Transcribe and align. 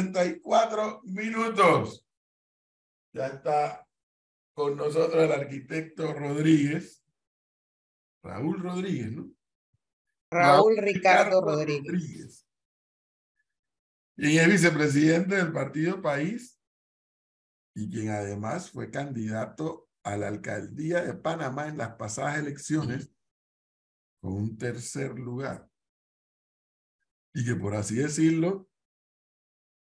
44 0.00 1.02
minutos. 1.04 2.06
Ya 3.12 3.26
está 3.26 3.86
con 4.54 4.76
nosotros 4.76 5.24
el 5.24 5.32
arquitecto 5.32 6.12
Rodríguez, 6.12 7.04
Raúl 8.22 8.60
Rodríguez, 8.60 9.12
¿no? 9.12 9.30
Raúl, 10.32 10.76
Ricardo, 10.78 11.40
Rodríguez. 11.40 12.46
Y 14.16 14.38
es 14.38 14.48
vicepresidente 14.48 15.36
del 15.36 15.52
Partido 15.52 16.00
País 16.00 16.60
y 17.74 17.90
quien 17.90 18.10
además 18.10 18.70
fue 18.70 18.90
candidato 18.90 19.88
a 20.02 20.16
la 20.16 20.28
alcaldía 20.28 21.02
de 21.02 21.14
Panamá 21.14 21.68
en 21.68 21.78
las 21.78 21.96
pasadas 21.96 22.38
elecciones 22.38 23.12
con 24.20 24.34
un 24.34 24.58
tercer 24.58 25.18
lugar. 25.18 25.68
Y 27.34 27.44
que 27.44 27.54
por 27.54 27.74
así 27.74 27.96
decirlo, 27.96 28.69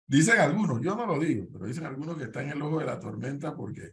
dicen 0.06 0.38
algunos, 0.38 0.80
yo 0.80 0.94
no 0.94 1.06
lo 1.06 1.18
digo, 1.18 1.48
pero 1.52 1.66
dicen 1.66 1.84
algunos 1.84 2.16
que 2.16 2.24
está 2.24 2.42
en 2.42 2.50
el 2.50 2.62
ojo 2.62 2.78
de 2.78 2.86
la 2.86 3.00
tormenta 3.00 3.54
porque 3.54 3.92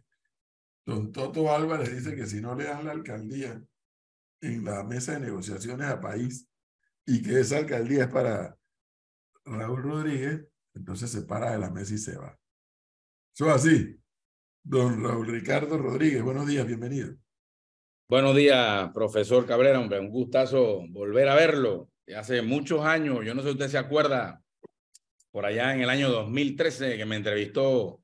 don 0.86 1.12
Toto 1.12 1.52
Álvarez 1.52 1.94
dice 1.94 2.14
que 2.14 2.26
si 2.26 2.40
no 2.40 2.54
le 2.54 2.64
dan 2.64 2.84
la 2.84 2.92
alcaldía 2.92 3.62
en 4.40 4.64
la 4.64 4.84
mesa 4.84 5.12
de 5.12 5.20
negociaciones 5.20 5.88
a 5.88 6.00
país 6.00 6.48
y 7.06 7.22
que 7.22 7.40
esa 7.40 7.58
alcaldía 7.58 8.04
es 8.04 8.10
para 8.10 8.56
Raúl 9.44 9.82
Rodríguez, 9.82 10.46
entonces 10.74 11.10
se 11.10 11.22
para 11.22 11.52
de 11.52 11.58
la 11.58 11.70
mesa 11.70 11.94
y 11.94 11.98
se 11.98 12.16
va. 12.16 12.38
Eso 13.34 13.50
así. 13.50 14.00
Don 14.62 15.02
Raúl 15.02 15.26
Ricardo 15.26 15.76
Rodríguez, 15.76 16.22
buenos 16.22 16.46
días, 16.46 16.66
bienvenido. 16.66 17.14
Buenos 18.08 18.36
días, 18.36 18.90
profesor 18.92 19.46
Cabrera, 19.46 19.80
hombre, 19.80 19.98
un 19.98 20.10
gustazo 20.10 20.86
volver 20.88 21.28
a 21.28 21.34
verlo. 21.34 21.90
Hace 22.14 22.42
muchos 22.42 22.84
años, 22.84 23.24
yo 23.24 23.34
no 23.34 23.40
sé 23.42 23.48
si 23.48 23.54
usted 23.54 23.68
se 23.68 23.78
acuerda, 23.78 24.43
por 25.34 25.44
allá 25.44 25.74
en 25.74 25.80
el 25.80 25.90
año 25.90 26.10
2013, 26.10 26.96
que 26.96 27.04
me 27.04 27.16
entrevistó 27.16 28.00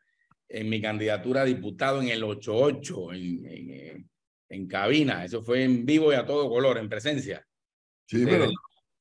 en 0.48 0.69
mi 0.69 0.83
candidatura 0.83 1.43
a 1.43 1.45
diputado 1.45 2.02
en 2.02 2.09
el 2.09 2.24
88, 2.24 3.13
en, 3.13 3.46
en, 3.46 4.10
en 4.49 4.66
cabina. 4.66 5.24
Eso 5.24 5.40
fue 5.40 5.63
en 5.63 5.87
vivo 5.87 6.13
y 6.13 6.16
a 6.16 6.27
todo 6.27 6.49
color, 6.49 6.77
en 6.79 6.88
presencia. 6.88 7.46
Sí, 8.05 8.24
pero... 8.24 8.49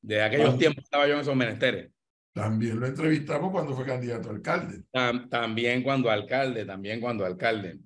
De 0.01 0.21
aquellos 0.21 0.59
tiempos 0.59 0.83
estaba 0.83 1.07
yo 1.07 1.15
en 1.15 1.21
esos 1.21 1.35
menesteres. 1.35 1.91
También 2.31 2.79
lo 2.79 2.85
entrevistamos 2.85 3.51
cuando 3.51 3.73
fue 3.73 3.83
candidato 3.83 4.29
a 4.29 4.33
alcalde. 4.33 4.83
también 5.31 5.81
cuando 5.81 6.11
alcalde, 6.11 6.65
también 6.65 7.01
cuando 7.01 7.25
alcalde. 7.25 7.79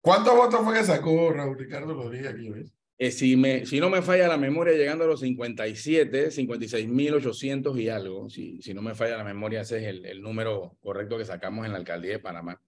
¿Cuántos 0.00 0.32
votos 0.32 0.60
fue 0.60 0.74
que 0.74 0.84
sacó 0.84 1.32
Raúl 1.32 1.58
Ricardo 1.58 1.92
Rodríguez 1.92 2.28
aquí? 2.28 2.52
Eh, 3.00 3.12
si, 3.12 3.36
me, 3.36 3.64
si 3.64 3.78
no 3.78 3.90
me 3.90 4.02
falla 4.02 4.26
la 4.26 4.36
memoria, 4.36 4.76
llegando 4.76 5.04
a 5.04 5.06
los 5.06 5.20
57, 5.20 6.32
56.800 6.32 7.80
y 7.80 7.88
algo, 7.88 8.28
si, 8.28 8.60
si 8.60 8.74
no 8.74 8.82
me 8.82 8.96
falla 8.96 9.16
la 9.16 9.24
memoria, 9.24 9.60
ese 9.60 9.78
es 9.78 9.84
el, 9.84 10.04
el 10.04 10.20
número 10.20 10.76
correcto 10.80 11.16
que 11.16 11.24
sacamos 11.24 11.64
en 11.64 11.72
la 11.72 11.78
alcaldía 11.78 12.12
de 12.12 12.18
Panamá. 12.18 12.60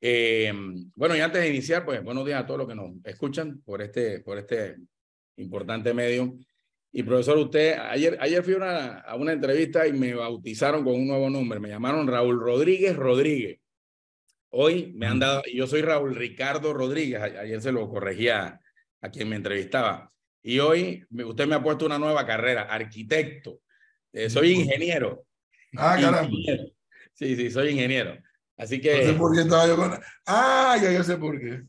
Eh, 0.00 0.50
bueno, 0.96 1.14
y 1.14 1.20
antes 1.20 1.42
de 1.42 1.50
iniciar, 1.50 1.84
pues 1.84 2.02
buenos 2.02 2.24
días 2.24 2.42
a 2.42 2.46
todos 2.46 2.58
los 2.58 2.68
que 2.68 2.74
nos 2.74 2.90
escuchan 3.04 3.60
por 3.60 3.82
este, 3.82 4.20
por 4.20 4.38
este 4.38 4.76
importante 5.36 5.92
medio. 5.92 6.34
Y 6.90 7.02
profesor, 7.02 7.36
usted, 7.36 7.78
ayer, 7.78 8.16
ayer 8.18 8.42
fui 8.42 8.54
una, 8.54 9.00
a 9.00 9.14
una 9.16 9.32
entrevista 9.32 9.86
y 9.86 9.92
me 9.92 10.14
bautizaron 10.14 10.84
con 10.84 10.94
un 10.94 11.06
nuevo 11.06 11.28
nombre. 11.28 11.60
Me 11.60 11.68
llamaron 11.68 12.08
Raúl 12.08 12.40
Rodríguez 12.40 12.96
Rodríguez. 12.96 13.60
Hoy 14.48 14.92
me 14.94 15.06
han 15.06 15.18
dado, 15.18 15.42
yo 15.52 15.66
soy 15.66 15.82
Raúl 15.82 16.16
Ricardo 16.16 16.72
Rodríguez. 16.72 17.20
Ayer 17.20 17.60
se 17.60 17.72
lo 17.72 17.88
corregía 17.90 18.61
a 19.02 19.10
quien 19.10 19.28
me 19.28 19.36
entrevistaba. 19.36 20.10
Y 20.42 20.58
hoy 20.58 21.04
usted 21.24 21.46
me 21.46 21.54
ha 21.54 21.62
puesto 21.62 21.86
una 21.86 21.98
nueva 21.98 22.26
carrera, 22.26 22.62
arquitecto. 22.62 23.60
Eh, 24.12 24.30
soy 24.30 24.52
ingeniero. 24.52 25.26
Ah, 25.76 25.96
caramba. 26.00 26.36
Sí, 27.12 27.36
sí, 27.36 27.50
soy 27.50 27.70
ingeniero. 27.70 28.16
Así 28.56 28.80
que. 28.80 28.98
No 28.98 29.12
sé 29.12 29.18
por 29.18 29.34
qué 29.34 29.40
estaba 29.42 29.66
yo 29.66 29.76
con. 29.76 29.92
Ah, 30.26 30.76
ya 30.82 30.92
yo 30.92 31.04
sé 31.04 31.16
por 31.16 31.38
qué. 31.38 31.62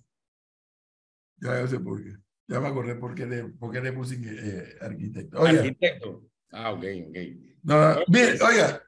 Ya 1.37 1.59
yo 1.59 1.67
sé 1.67 1.79
por 1.79 2.03
qué. 2.03 2.13
Ya 2.47 2.59
me 2.59 2.67
acordé 2.67 2.95
por 2.95 3.15
qué 3.15 3.25
le, 3.25 3.43
por 3.45 3.71
qué 3.71 3.81
le 3.81 3.93
puse 3.93 4.15
eh, 4.15 4.75
arquitecto. 4.81 5.39
Oiga, 5.39 5.59
arquitecto. 5.59 6.23
Ah, 6.51 6.71
ok, 6.71 6.83
ok. 7.09 7.17
No, 7.63 8.03
bien, 8.07 8.37
oiga, 8.41 8.83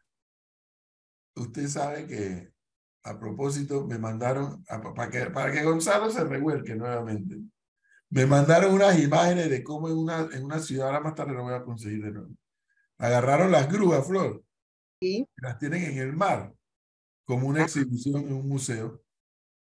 usted 1.35 1.67
sabe 1.67 2.05
que 2.05 2.51
a 3.03 3.19
propósito 3.19 3.85
me 3.85 3.97
mandaron, 3.97 4.63
a, 4.67 4.81
para, 4.81 5.09
que, 5.09 5.25
para 5.31 5.51
que 5.51 5.63
Gonzalo 5.63 6.09
se 6.09 6.23
revuelque 6.23 6.75
nuevamente, 6.75 7.37
me 8.15 8.25
mandaron 8.25 8.73
unas 8.73 8.97
imágenes 8.97 9.49
de 9.49 9.61
cómo 9.61 9.89
en 9.89 9.97
una, 9.97 10.29
en 10.31 10.45
una 10.45 10.59
ciudad, 10.59 10.87
ahora 10.87 11.01
más 11.01 11.15
tarde 11.15 11.33
lo 11.33 11.43
voy 11.43 11.53
a 11.53 11.65
conseguir 11.65 12.01
de 12.01 12.13
nuevo, 12.13 12.33
agarraron 12.97 13.51
las 13.51 13.69
grúas, 13.69 14.07
Flor, 14.07 14.41
¿Sí? 15.01 15.27
las 15.35 15.59
tienen 15.59 15.83
en 15.83 15.97
el 15.97 16.13
mar, 16.13 16.53
como 17.25 17.49
una 17.49 17.63
exhibición 17.63 18.21
en 18.21 18.33
un 18.33 18.47
museo, 18.47 19.03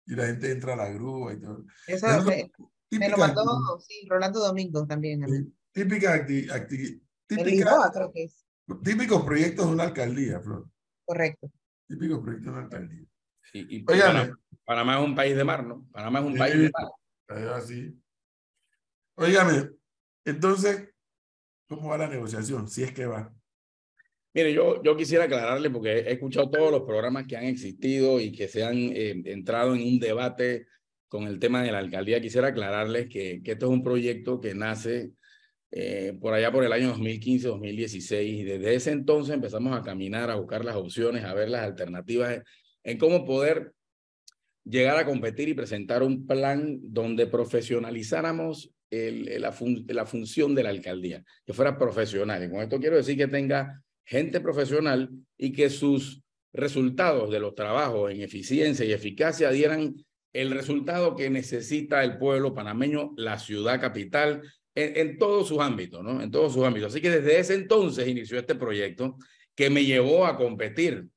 y 0.05 0.15
la 0.15 0.27
gente 0.27 0.53
entra 0.53 0.71
a 0.71 0.77
la 0.77 0.89
grúa 0.89 1.33
y 1.33 1.41
todo. 1.41 1.65
Eso, 1.85 2.07
me, 2.23 2.49
me, 2.97 3.09
lo 3.09 3.17
mandó, 3.17 3.43
sí, 3.85 4.07
Rolando 4.09 4.39
Domingo 4.39 4.87
también. 4.87 5.27
Sí, 5.27 5.53
típica 5.73 6.13
acti, 6.13 6.49
acti, 6.49 7.03
típica, 7.27 7.49
Lisboa, 7.49 7.91
creo 7.91 8.13
que 8.13 8.23
es. 8.23 8.45
Típicos 8.85 9.21
proyectos 9.23 9.67
de 9.67 9.73
una 9.73 9.83
alcaldía, 9.83 10.39
Flor. 10.39 10.65
Correcto. 11.03 11.51
Típicos 11.89 12.19
proyectos 12.19 12.45
de 12.45 12.51
una 12.51 12.61
alcaldía. 12.61 13.05
Y, 13.51 13.75
y 13.75 13.83
Panamá, 13.83 14.39
Panamá, 14.63 14.97
es 14.97 15.05
un 15.05 15.15
país 15.15 15.35
de 15.35 15.43
mar, 15.43 15.65
¿no? 15.65 15.85
Panamá 15.91 16.19
es 16.19 16.25
un 16.25 16.33
sí, 16.33 16.39
país 16.39 16.57
de 16.57 16.71
mar. 16.71 17.53
Así. 17.53 18.01
Óigame, 19.21 19.69
entonces, 20.23 20.91
¿cómo 21.67 21.89
va 21.89 21.97
la 21.97 22.07
negociación? 22.07 22.69
Si 22.69 22.83
es 22.83 22.93
que 22.93 23.05
va. 23.05 23.33
Mire, 24.33 24.53
yo, 24.53 24.81
yo 24.81 24.95
quisiera 24.95 25.25
aclararle, 25.25 25.69
porque 25.69 25.89
he 25.89 26.13
escuchado 26.13 26.49
todos 26.49 26.71
los 26.71 26.83
programas 26.83 27.27
que 27.27 27.35
han 27.35 27.43
existido 27.43 28.21
y 28.21 28.31
que 28.31 28.47
se 28.47 28.63
han 28.63 28.77
eh, 28.77 29.21
entrado 29.25 29.75
en 29.75 29.81
un 29.81 29.99
debate 29.99 30.67
con 31.09 31.27
el 31.27 31.37
tema 31.37 31.61
de 31.63 31.73
la 31.73 31.79
alcaldía. 31.79 32.21
Quisiera 32.21 32.47
aclararles 32.47 33.09
que, 33.09 33.41
que 33.43 33.51
esto 33.51 33.65
es 33.65 33.71
un 33.73 33.83
proyecto 33.83 34.39
que 34.39 34.55
nace 34.55 35.11
eh, 35.71 36.17
por 36.21 36.33
allá 36.33 36.49
por 36.49 36.63
el 36.63 36.71
año 36.71 36.95
2015-2016 36.95 38.23
y 38.23 38.43
desde 38.43 38.73
ese 38.73 38.91
entonces 38.91 39.35
empezamos 39.35 39.77
a 39.77 39.83
caminar, 39.83 40.29
a 40.29 40.35
buscar 40.35 40.63
las 40.63 40.77
opciones, 40.77 41.25
a 41.25 41.33
ver 41.33 41.49
las 41.49 41.63
alternativas 41.63 42.41
en 42.83 42.97
cómo 42.97 43.25
poder 43.25 43.73
llegar 44.63 44.95
a 44.95 45.05
competir 45.05 45.49
y 45.49 45.53
presentar 45.55 46.03
un 46.03 46.25
plan 46.25 46.79
donde 46.81 47.27
profesionalizáramos 47.27 48.71
la 48.91 50.05
función 50.05 50.55
de 50.55 50.63
la 50.63 50.69
alcaldía, 50.69 51.23
que 51.45 51.53
fuera 51.53 51.77
profesional. 51.77 52.43
Y 52.43 52.49
con 52.49 52.61
esto 52.61 52.79
quiero 52.79 52.97
decir 52.97 53.17
que 53.17 53.27
tenga 53.27 53.83
gente 54.03 54.39
profesional 54.41 55.09
y 55.37 55.51
que 55.51 55.69
sus 55.69 56.21
resultados 56.51 57.29
de 57.29 57.39
los 57.39 57.53
trabajos 57.53 58.11
en 58.11 58.21
eficiencia 58.21 58.85
y 58.85 58.91
eficacia 58.91 59.51
dieran 59.51 59.95
el 60.33 60.51
resultado 60.51 61.15
que 61.15 61.29
necesita 61.29 62.03
el 62.03 62.17
pueblo 62.17 62.53
panameño, 62.53 63.13
la 63.17 63.37
ciudad 63.37 63.79
capital, 63.79 64.41
en, 64.75 64.97
en, 64.97 65.17
todos 65.17 65.47
sus 65.47 65.59
ámbitos, 65.59 66.03
¿no? 66.03 66.21
En 66.21 66.31
todos 66.31 66.53
sus 66.53 66.65
ámbitos. 66.65 66.91
Así 66.91 67.01
que 67.01 67.09
desde 67.09 67.39
ese 67.39 67.55
entonces 67.55 68.07
inició 68.07 68.39
este 68.39 68.55
proyecto 68.55 69.17
que 69.55 69.69
me 69.69 69.83
llevó 69.83 70.25
a 70.25 70.37
competir 70.37 71.07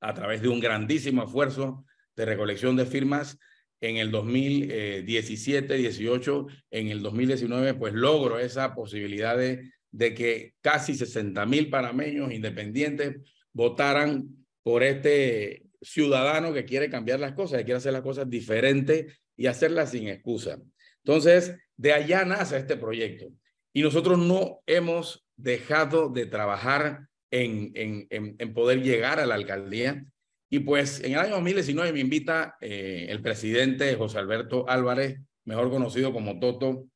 a 0.00 0.14
través 0.14 0.42
de 0.42 0.48
un 0.48 0.60
grandísimo 0.60 1.24
esfuerzo 1.24 1.84
de 2.16 2.26
recolección 2.26 2.76
de 2.76 2.86
firmas 2.86 3.38
en 3.82 3.96
el 3.96 4.12
2017, 4.12 5.74
18, 5.76 6.46
en 6.70 6.88
el 6.88 7.02
2019, 7.02 7.74
pues 7.74 7.92
logro 7.92 8.38
esa 8.38 8.74
posibilidad 8.74 9.36
de, 9.36 9.72
que 10.14 10.54
casi 10.60 10.94
60 10.94 11.44
mil 11.46 11.68
panameños 11.68 12.32
independientes 12.32 13.16
votaran 13.52 14.28
por 14.62 14.84
este 14.84 15.64
ciudadano 15.82 16.54
que 16.54 16.64
quiere 16.64 16.88
cambiar 16.88 17.18
las 17.18 17.32
cosas, 17.32 17.58
que 17.58 17.64
quiere 17.64 17.78
hacer 17.78 17.92
las 17.92 18.02
cosas 18.02 18.30
diferentes 18.30 19.20
y 19.36 19.46
hacerlas 19.46 19.90
sin 19.90 20.06
excusa. 20.06 20.60
Entonces, 21.04 21.56
de 21.76 21.92
allá 21.92 22.24
nace 22.24 22.56
este 22.58 22.76
proyecto. 22.76 23.26
Y 23.72 23.82
nosotros 23.82 24.16
no 24.16 24.60
hemos 24.66 25.26
dejado 25.36 26.08
de 26.08 26.26
trabajar 26.26 27.08
en, 27.32 27.72
en, 27.74 28.06
en 28.10 28.54
poder 28.54 28.80
llegar 28.82 29.18
a 29.18 29.26
la 29.26 29.34
alcaldía. 29.34 30.04
Y 30.54 30.60
pues 30.60 31.02
en 31.02 31.12
el 31.12 31.18
año 31.18 31.36
2019 31.36 31.94
me 31.94 32.00
invita 32.00 32.58
eh, 32.60 33.06
el 33.08 33.22
presidente 33.22 33.94
José 33.94 34.18
Alberto 34.18 34.68
Álvarez, 34.68 35.18
mejor 35.46 35.70
conocido 35.70 36.12
como 36.12 36.38
Toto, 36.38 36.88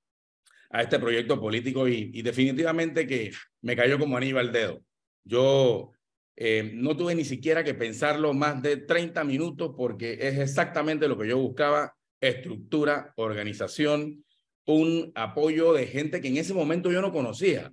a 0.69 0.83
este 0.83 0.99
proyecto 0.99 1.41
político 1.41 1.89
y, 1.89 2.21
definitivamente 2.21 3.07
que 3.07 3.33
me 3.63 3.75
cayó 3.75 3.99
como 3.99 4.19
anillo 4.19 4.39
al 4.39 4.53
dedo. 4.53 4.83
Yo 5.25 5.93
eh, 6.37 6.71
no 6.75 6.99
tuve 6.99 7.15
ni 7.15 7.25
siquiera 7.25 7.65
que 7.65 7.73
pensarlo 7.73 8.35
más 8.35 8.61
de 8.61 8.77
30 8.77 9.25
minutos 9.25 9.73
porque 9.75 10.19
es 10.21 10.39
exactamente 10.39 11.09
lo 11.09 11.17
que 11.17 11.29
yo 11.29 11.39
buscaba, 11.39 11.97
estructura, 12.21 13.15
organización, 13.17 14.23
un 14.67 15.13
apoyo 15.15 15.73
de 15.73 15.87
gente 15.87 16.21
que 16.21 16.29
en 16.29 16.37
ese 16.37 16.53
momento 16.53 16.93
yo 16.93 17.01
no 17.01 17.11
conocía. 17.11 17.73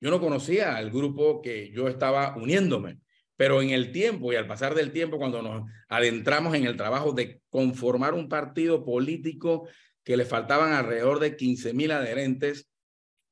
Yo 0.00 0.10
no 0.10 0.18
conocía 0.18 0.74
al 0.74 0.90
grupo 0.90 1.40
que 1.40 1.70
yo 1.70 1.86
estaba 1.86 2.34
uniéndome, 2.36 2.98
pero 3.40 3.62
en 3.62 3.70
el 3.70 3.90
tiempo 3.90 4.34
y 4.34 4.36
al 4.36 4.46
pasar 4.46 4.74
del 4.74 4.92
tiempo, 4.92 5.16
cuando 5.16 5.40
nos 5.40 5.64
adentramos 5.88 6.54
en 6.54 6.66
el 6.66 6.76
trabajo 6.76 7.12
de 7.12 7.40
conformar 7.48 8.12
un 8.12 8.28
partido 8.28 8.84
político 8.84 9.66
que 10.04 10.18
le 10.18 10.26
faltaban 10.26 10.74
alrededor 10.74 11.20
de 11.20 11.36
15 11.36 11.72
mil 11.72 11.90
adherentes, 11.90 12.68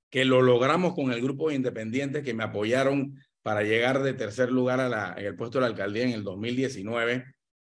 que 0.08 0.25
lo 0.25 0.40
logramos 0.40 0.94
con 0.94 1.12
el 1.12 1.20
grupo 1.20 1.50
de 1.50 1.56
independientes 1.56 2.25
que 2.25 2.32
me 2.32 2.43
apoyaron 2.43 3.22
para 3.43 3.62
llegar 3.64 4.02
de 4.02 4.14
tercer 4.14 4.50
lugar 4.50 4.81
a 4.81 5.14
en 5.19 5.26
el 5.26 5.37
puesto 5.37 5.58
de 5.58 5.64
la 5.64 5.66
alcaldía 5.66 6.05
en 6.05 6.12
el 6.12 6.25
2019, 6.25 7.26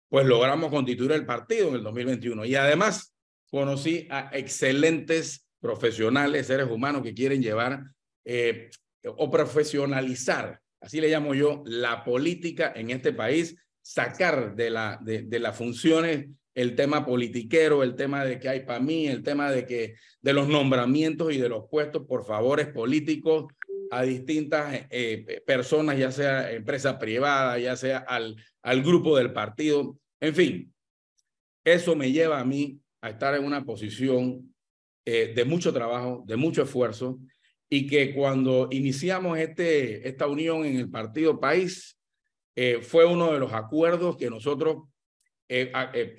pues 0.08 0.26
logramos 0.26 0.70
constituir 0.70 1.12
el 1.12 1.26
partido 1.26 1.68
en 1.68 1.76
el 1.76 1.84
2021. 1.84 2.46
Y 2.46 2.56
además 2.56 3.14
conocí 3.52 4.08
a 4.10 4.30
excelentes 4.32 5.46
profesionales, 5.60 6.48
seres 6.48 6.70
humanos 6.70 7.04
que 7.04 7.14
quieren 7.14 7.42
llevar 7.42 7.84
eh, 8.24 8.70
o 9.04 9.30
profesionalizar, 9.30 10.62
así 10.82 11.02
le 11.02 11.10
llamo 11.10 11.34
yo, 11.34 11.64
la 11.66 12.04
política 12.04 12.74
en 12.76 12.90
este 12.90 13.14
país, 13.14 13.56
sacar 13.82 14.56
de, 14.56 14.70
la, 14.70 15.00
de, 15.02 15.24
de 15.24 15.40
las 15.40 15.58
funciones 15.58 16.28
el 16.56 16.76
tema 16.76 17.06
politiquero, 17.06 17.84
el 17.84 17.96
tema 17.96 18.26
de 18.26 18.38
que 18.38 18.50
hay 18.50 18.66
para 18.66 18.80
mí, 18.80 19.08
el 19.08 19.24
tema 19.24 19.50
de 19.50 19.66
que 19.66 19.96
de 20.22 20.34
los 20.34 20.48
nombramientos 20.48 21.34
y 21.34 21.38
de 21.38 21.48
los 21.48 21.70
puestos 21.70 22.06
por 22.06 22.26
favores 22.26 22.68
políticos 22.68 23.46
a 23.92 24.04
distintas 24.04 24.86
eh, 24.90 25.42
personas, 25.46 25.98
ya 25.98 26.12
sea 26.12 26.52
empresa 26.52 27.00
privada, 27.00 27.58
ya 27.60 27.76
sea 27.76 28.00
al, 28.00 28.36
al 28.62 28.84
grupo 28.84 29.18
del 29.18 29.32
partido. 29.32 29.98
En 30.20 30.36
fin, 30.36 30.74
eso 31.64 31.96
me 31.96 32.12
lleva 32.12 32.40
a 32.40 32.46
mí 32.46 32.80
a 33.02 33.10
estar 33.10 33.36
en 33.36 33.46
una 33.46 33.64
posición 33.64 34.54
eh, 35.06 35.32
de 35.34 35.46
mucho 35.46 35.72
trabajo, 35.72 36.24
de 36.28 36.36
mucho 36.36 36.64
esfuerzo, 36.64 37.20
y 37.70 37.88
que 37.88 38.14
cuando 38.14 38.68
iniciamos 38.72 39.38
este, 39.38 40.08
esta 40.08 40.28
unión 40.28 40.66
en 40.66 40.78
el 40.78 40.90
Partido 40.90 41.40
País, 41.40 41.98
eh, 42.56 42.80
fue 42.82 43.06
uno 43.06 43.32
de 43.32 43.40
los 43.40 43.54
acuerdos 43.54 44.18
que 44.18 44.30
nosotros 44.30 44.84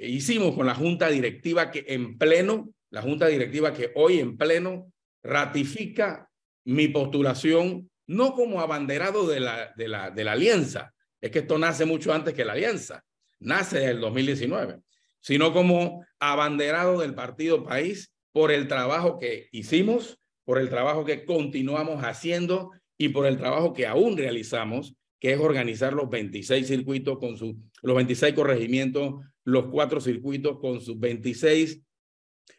hicimos 0.00 0.56
con 0.56 0.67
la 0.67 0.75
Junta 0.75 1.08
Directiva 1.08 1.70
que 1.70 1.85
en 1.87 2.19
pleno, 2.19 2.75
la 2.91 3.00
Junta 3.00 3.29
Directiva 3.29 3.73
que 3.73 3.93
hoy 3.94 4.19
en 4.19 4.37
pleno 4.37 4.93
ratifica 5.23 6.29
mi 6.64 6.88
postulación 6.88 7.91
no 8.06 8.35
como 8.35 8.61
abanderado 8.61 9.29
de 9.29 9.38
la, 9.38 9.73
de 9.76 9.87
la, 9.87 10.11
de 10.11 10.25
la 10.25 10.32
alianza, 10.32 10.93
es 11.20 11.31
que 11.31 11.41
esto 11.41 11.58
nace 11.58 11.85
mucho 11.85 12.12
antes 12.12 12.35
que 12.35 12.44
la 12.44 12.55
alianza, 12.55 13.05
nace 13.38 13.79
del 13.79 14.00
2019, 14.00 14.81
sino 15.20 15.53
como 15.53 16.05
abanderado 16.19 17.00
del 17.00 17.14
partido 17.14 17.62
país 17.62 18.12
por 18.32 18.50
el 18.50 18.67
trabajo 18.67 19.19
que 19.19 19.49
hicimos, 19.53 20.19
por 20.50 20.58
el 20.58 20.69
trabajo 20.69 21.05
que 21.05 21.25
continuamos 21.25 22.02
haciendo 22.02 22.73
y 22.99 23.11
por 23.11 23.25
el 23.26 23.37
trabajo 23.37 23.73
que 23.73 23.87
aún 23.87 24.17
realizamos, 24.17 24.97
que 25.20 25.32
es 25.32 25.38
organizar 25.38 25.93
los 25.93 26.11
26 26.11 26.67
circuitos 26.67 27.20
con 27.20 27.37
sus, 27.37 27.55
los 27.82 27.94
26 27.94 28.35
corregimientos, 28.35 29.14
los 29.44 29.67
cuatro 29.67 30.00
circuitos 30.00 30.58
con 30.58 30.81
sus 30.81 30.99
26 30.99 31.82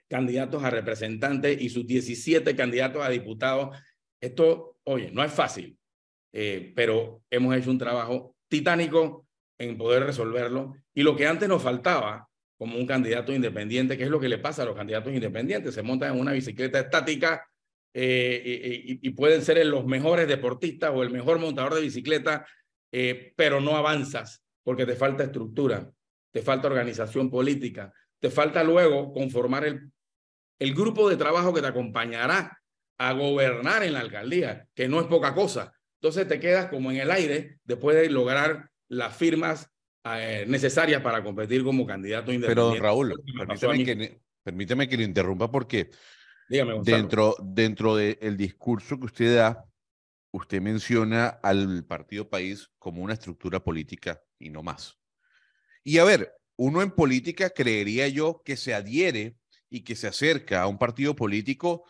candidatos 0.07 0.63
a 0.63 0.69
representantes 0.69 1.61
y 1.61 1.67
sus 1.67 1.85
17 1.85 2.55
candidatos 2.55 3.03
a 3.03 3.09
diputados 3.09 3.77
esto, 4.21 4.77
oye, 4.85 5.11
no 5.11 5.21
es 5.21 5.33
fácil, 5.33 5.77
eh, 6.31 6.71
pero 6.73 7.23
hemos 7.29 7.53
hecho 7.57 7.71
un 7.71 7.77
trabajo 7.77 8.37
titánico 8.47 9.27
en 9.59 9.77
poder 9.77 10.05
resolverlo. 10.05 10.75
Y 10.93 11.03
lo 11.03 11.17
que 11.17 11.27
antes 11.27 11.49
nos 11.49 11.61
faltaba 11.61 12.29
como 12.57 12.77
un 12.77 12.87
candidato 12.87 13.33
independiente, 13.33 13.97
que 13.97 14.05
es 14.05 14.09
lo 14.09 14.21
que 14.21 14.29
le 14.29 14.37
pasa 14.37 14.61
a 14.61 14.65
los 14.65 14.77
candidatos 14.77 15.11
independientes, 15.11 15.75
se 15.75 15.81
montan 15.81 16.13
en 16.13 16.21
una 16.21 16.31
bicicleta 16.31 16.79
estática 16.79 17.45
eh, 17.93 18.99
y, 19.01 19.09
pueden 19.11 19.41
ser 19.41 19.65
los 19.65 19.85
mejores 19.85 20.27
deportistas 20.27 20.91
o 20.93 21.03
el 21.03 21.09
mejor 21.09 21.39
montador 21.39 21.75
de 21.75 21.81
bicicleta, 21.81 22.45
eh, 22.91 23.33
pero 23.35 23.59
no 23.59 23.75
avanzas 23.75 24.43
porque 24.63 24.85
te 24.85 24.95
falta 24.95 25.23
estructura, 25.23 25.91
te 26.31 26.41
falta 26.41 26.67
organización 26.67 27.29
política, 27.29 27.93
te 28.19 28.29
falta 28.29 28.63
luego 28.63 29.11
conformar 29.11 29.65
el, 29.65 29.91
el 30.59 30.73
grupo 30.73 31.09
de 31.09 31.17
trabajo 31.17 31.53
que 31.53 31.61
te 31.61 31.67
acompañará 31.67 32.61
a 32.97 33.13
gobernar 33.13 33.83
en 33.83 33.93
la 33.93 34.01
alcaldía, 34.01 34.67
que 34.75 34.87
no 34.87 35.01
es 35.01 35.07
poca 35.07 35.33
cosa. 35.33 35.73
Entonces 35.99 36.27
te 36.27 36.39
quedas 36.39 36.67
como 36.67 36.91
en 36.91 36.97
el 36.97 37.11
aire 37.11 37.57
después 37.63 37.97
de 37.97 38.09
lograr 38.09 38.69
las 38.87 39.15
firmas 39.15 39.69
eh, 40.03 40.45
necesarias 40.47 41.01
para 41.01 41.23
competir 41.23 41.63
como 41.63 41.85
candidato 41.85 42.31
independiente. 42.31 42.73
Pero 42.73 42.83
Raúl, 42.83 43.13
permíteme 43.37 43.85
que, 43.85 44.21
permíteme 44.43 44.89
que 44.89 44.97
le 44.97 45.03
interrumpa 45.03 45.49
porque 45.49 45.89
dentro, 46.83 47.35
dentro 47.41 47.95
del 47.95 48.37
discurso 48.37 48.99
que 48.99 49.05
usted 49.05 49.35
da, 49.35 49.65
usted 50.31 50.61
menciona 50.61 51.27
al 51.27 51.85
Partido 51.85 52.29
País 52.29 52.69
como 52.77 53.01
una 53.01 53.13
estructura 53.13 53.63
política 53.63 54.21
y 54.39 54.49
no 54.49 54.63
más. 54.63 54.97
Y 55.83 55.97
a 55.97 56.03
ver, 56.03 56.33
uno 56.57 56.81
en 56.81 56.91
política 56.91 57.49
creería 57.49 58.07
yo 58.07 58.41
que 58.43 58.57
se 58.57 58.73
adhiere 58.73 59.35
y 59.69 59.83
que 59.83 59.95
se 59.95 60.07
acerca 60.07 60.61
a 60.61 60.67
un 60.67 60.77
partido 60.77 61.15
político 61.15 61.85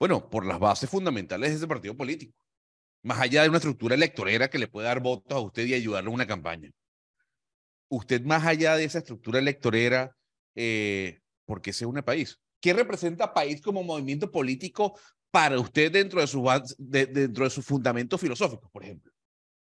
bueno, 0.00 0.30
por 0.30 0.46
las 0.46 0.58
bases 0.58 0.88
fundamentales 0.88 1.50
de 1.50 1.56
ese 1.56 1.68
partido 1.68 1.94
político. 1.94 2.34
Más 3.02 3.20
allá 3.20 3.42
de 3.42 3.50
una 3.50 3.58
estructura 3.58 3.94
electorera 3.94 4.48
que 4.48 4.58
le 4.58 4.66
pueda 4.66 4.88
dar 4.88 5.00
votos 5.00 5.36
a 5.36 5.40
usted 5.40 5.66
y 5.66 5.74
ayudarle 5.74 6.08
a 6.08 6.14
una 6.14 6.26
campaña. 6.26 6.70
Usted, 7.90 8.22
más 8.22 8.46
allá 8.46 8.76
de 8.76 8.84
esa 8.84 8.98
estructura 8.98 9.38
electorera, 9.38 10.16
eh, 10.54 11.20
¿por 11.44 11.60
qué 11.60 11.74
se 11.74 11.84
une 11.84 12.02
país? 12.02 12.40
¿Qué 12.60 12.72
representa 12.72 13.32
país 13.32 13.60
como 13.60 13.82
movimiento 13.82 14.30
político 14.30 14.98
para 15.30 15.58
usted 15.58 15.92
dentro 15.92 16.20
de, 16.20 16.26
su, 16.26 16.46
dentro 16.78 17.44
de 17.44 17.50
sus 17.50 17.64
fundamentos 17.64 18.20
filosóficos, 18.20 18.70
por 18.70 18.82
ejemplo? 18.84 19.12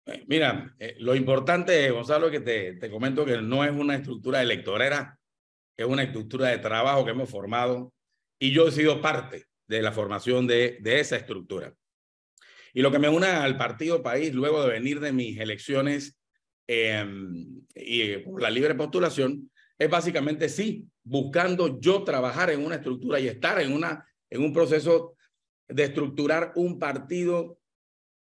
Eh, 0.07 0.25
mira, 0.27 0.75
eh, 0.79 0.97
lo 0.99 1.15
importante, 1.15 1.91
Gonzalo, 1.91 2.31
que 2.31 2.41
te, 2.41 2.75
te 2.75 2.91
comento 2.91 3.25
que 3.25 3.41
no 3.41 3.65
es 3.65 3.71
una 3.71 3.95
estructura 3.95 4.43
electorera, 4.43 5.19
es 5.77 5.87
una 5.87 6.03
estructura 6.03 6.49
de 6.49 6.59
trabajo 6.59 7.05
que 7.05 7.13
hemos 7.13 7.31
formado 7.31 7.93
y 8.39 8.51
yo 8.51 8.69
he 8.69 8.73
sido 8.73 9.01
parte 9.01 9.47
de 9.67 9.83
la 9.83 9.93
formación 9.93 10.47
de, 10.47 10.79
de 10.81 11.01
esa 11.01 11.17
estructura. 11.17 11.75
Y 12.75 12.83
lo 12.83 12.91
que 12.91 12.99
me 12.99 13.09
une 13.09 13.27
al 13.27 13.57
Partido 13.57 14.03
País, 14.03 14.35
luego 14.35 14.63
de 14.63 14.71
venir 14.71 15.01
de 15.01 15.13
mis 15.13 15.39
elecciones 15.39 16.19
em, 16.67 17.63
y 17.75 18.17
por 18.19 18.43
la 18.43 18.51
libre 18.51 18.75
postulación, 18.75 19.52
es 19.83 19.91
básicamente 19.91 20.49
sí, 20.49 20.89
buscando 21.03 21.81
yo 21.81 22.05
trabajar 22.05 22.51
en 22.51 22.65
una 22.65 22.77
estructura 22.77 23.19
y 23.19 23.27
estar 23.27 23.61
en, 23.61 23.73
una, 23.73 24.07
en 24.31 24.43
un 24.43 24.53
proceso 24.53 25.17
de 25.69 25.85
estructurar 25.85 26.53
un 26.55 26.79
partido 26.79 27.59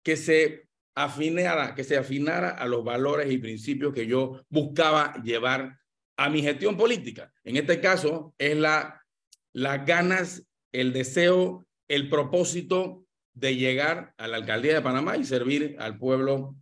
que 0.02 0.16
se 0.16 0.68
afinara, 0.94 1.74
que 1.74 1.84
se 1.84 1.98
afinara 1.98 2.50
a 2.50 2.66
los 2.66 2.82
valores 2.82 3.30
y 3.30 3.36
principios 3.36 3.92
que 3.92 4.06
yo 4.06 4.42
buscaba 4.48 5.14
llevar 5.22 5.78
a 6.16 6.30
mi 6.30 6.40
gestión 6.40 6.78
política. 6.78 7.30
En 7.44 7.56
este 7.56 7.78
caso, 7.80 8.34
es 8.38 8.56
la, 8.56 9.04
las 9.52 9.84
ganas 9.84 10.46
el 10.72 10.92
deseo, 10.94 11.66
el 11.88 12.08
propósito 12.08 13.04
de 13.34 13.56
llegar 13.56 14.14
a 14.16 14.28
la 14.28 14.38
alcaldía 14.38 14.74
de 14.74 14.82
Panamá 14.82 15.18
y 15.18 15.24
servir 15.24 15.76
al 15.78 15.98
pueblo 15.98 16.56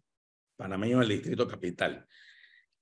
panameño 0.56 0.98
del 0.98 1.08
distrito 1.08 1.46
capital. 1.46 2.04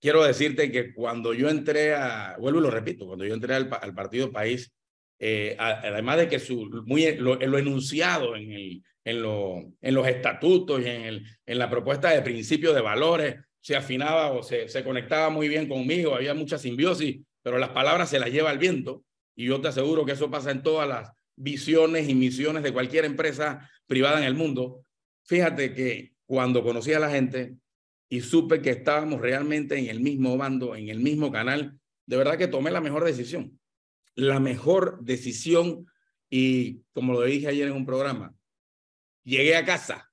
Quiero 0.01 0.25
decirte 0.25 0.71
que 0.71 0.93
cuando 0.93 1.33
yo 1.33 1.49
entré 1.49 1.95
a, 1.95 2.37
vuelvo 2.38 2.61
y 2.61 2.62
lo 2.62 2.71
repito, 2.71 3.07
cuando 3.07 3.25
yo 3.25 3.35
entré 3.35 3.55
al, 3.55 3.69
Partido 3.69 4.31
País, 4.31 4.73
eh, 5.19 5.57
además 5.59 6.19
de 6.19 6.29
que 6.29 6.38
su, 6.38 6.83
muy, 6.85 7.17
lo, 7.17 7.41
enunciado 7.41 8.37
en, 8.37 8.53
el, 8.53 8.83
en, 9.05 9.23
lo, 9.23 9.73
en 9.81 9.95
los 9.95 10.07
estatutos 10.07 10.83
y 10.83 10.88
en, 10.88 11.03
el, 11.03 11.26
en 11.47 11.59
la 11.59 11.71
propuesta 11.71 12.11
de 12.11 12.23
principios 12.23 12.75
de 12.75 12.83
valores 12.83 13.37
se 13.61 13.75
afinaba 13.75 14.31
o 14.33 14.43
se, 14.43 14.69
se 14.69 14.85
conectaba 14.85 15.31
muy 15.31 15.49
bien 15.49 15.69
conmigo, 15.69 16.15
había 16.15 16.35
mucha 16.35 16.59
simbiosis, 16.59 17.19
pero 17.43 17.59
las 17.59 17.71
palabras 17.71 18.11
se 18.11 18.19
las 18.19 18.31
lleva 18.31 18.53
el 18.53 18.59
viento 18.59 19.03
y 19.35 19.47
yo 19.47 19.61
te 19.61 19.69
aseguro 19.69 20.05
que 20.05 20.12
eso 20.12 20.31
pasa 20.31 20.50
en 20.50 20.62
todas 20.62 20.88
las 20.88 21.11
visiones 21.37 22.09
y 22.09 22.15
misiones 22.15 22.62
de 22.62 22.73
cualquier 22.73 23.05
empresa 23.05 23.71
privada 23.87 24.19
en 24.19 24.25
el 24.25 24.35
mundo. 24.35 24.83
Fíjate 25.25 25.75
que 25.75 26.12
cuando 26.25 26.62
conocí 26.62 26.93
a 26.93 26.99
la 26.99 27.11
gente 27.11 27.57
y 28.09 28.21
supe 28.21 28.63
que 28.63 28.71
estábamos 28.71 29.21
realmente 29.21 29.79
en 29.79 29.87
el 29.87 30.01
mismo 30.01 30.37
bando, 30.37 30.77
en 30.77 30.89
el 30.89 31.01
mismo 31.01 31.33
canal, 31.33 31.79
de 32.07 32.17
verdad 32.17 32.39
que 32.39 32.49
tomé 32.49 32.71
la 32.71 32.81
mejor 32.81 33.05
decisión. 33.05 33.59
La 34.15 34.41
mejor 34.41 35.01
decisión 35.03 35.87
y 36.31 36.83
como 36.93 37.13
lo 37.13 37.23
dije 37.23 37.49
ayer 37.49 37.69
en 37.69 37.75
un 37.75 37.87
programa, 37.87 38.35
llegué 39.25 39.57
a 39.57 39.65
casa, 39.65 40.11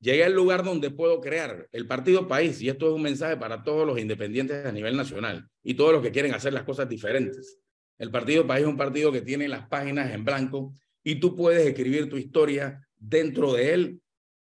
llegué 0.00 0.24
al 0.24 0.34
lugar 0.34 0.64
donde 0.64 0.90
puedo 0.90 1.20
crear 1.20 1.68
el 1.72 1.86
partido 1.86 2.28
país 2.28 2.60
y 2.60 2.68
esto 2.68 2.88
es 2.88 2.94
un 2.94 3.02
mensaje 3.02 3.36
para 3.36 3.62
todos 3.62 3.86
los 3.86 3.98
independientes 3.98 4.64
a 4.64 4.72
nivel 4.72 4.96
nacional 4.96 5.48
y 5.62 5.74
todos 5.74 5.92
los 5.92 6.02
que 6.02 6.12
quieren 6.12 6.34
hacer 6.34 6.52
las 6.52 6.64
cosas 6.64 6.88
diferentes. 6.88 7.58
El 7.98 8.10
Partido 8.10 8.46
País 8.46 8.64
es 8.64 8.68
un 8.68 8.76
partido 8.76 9.12
que 9.12 9.22
tiene 9.22 9.46
las 9.48 9.68
páginas 9.68 10.12
en 10.12 10.24
blanco 10.24 10.74
y 11.02 11.16
tú 11.16 11.36
puedes 11.36 11.66
escribir 11.66 12.08
tu 12.08 12.16
historia 12.16 12.86
dentro 12.96 13.52
de 13.52 13.72
él. 13.72 14.00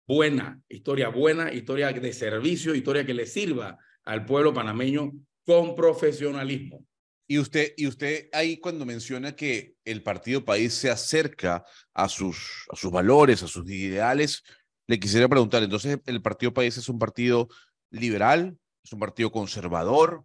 Buena, 0.09 0.59
historia 0.71 1.11
buena, 1.11 1.53
historia 1.53 1.93
de 1.93 2.15
servicio, 2.15 2.75
historia 2.75 3.05
que 3.05 3.13
le 3.13 3.27
sirva 3.27 3.79
al 4.05 4.25
pueblo 4.25 4.55
panameño 4.55 5.13
con 5.45 5.75
profesionalismo. 5.75 6.83
Y 7.27 7.39
usted, 7.39 7.75
y 7.77 7.87
usted 7.87 8.31
ahí 8.33 8.59
cuando 8.59 8.87
menciona 8.87 9.37
que 9.37 9.75
el 9.85 10.03
Partido 10.03 10.43
País 10.43 10.73
se 10.73 10.89
acerca 10.89 11.63
a 11.93 12.09
sus, 12.09 12.65
a 12.73 12.77
sus 12.77 12.91
valores, 12.91 13.43
a 13.43 13.49
sus 13.49 13.69
ideales, 13.69 14.43
le 14.87 14.99
quisiera 14.99 15.29
preguntar, 15.29 15.63
entonces, 15.63 15.99
¿el 16.07 16.23
Partido 16.23 16.55
País 16.55 16.79
es 16.79 16.89
un 16.89 16.99
partido 16.99 17.47
liberal? 17.91 18.57
¿Es 18.83 18.95
un 18.95 19.01
partido 19.01 19.31
conservador? 19.31 20.25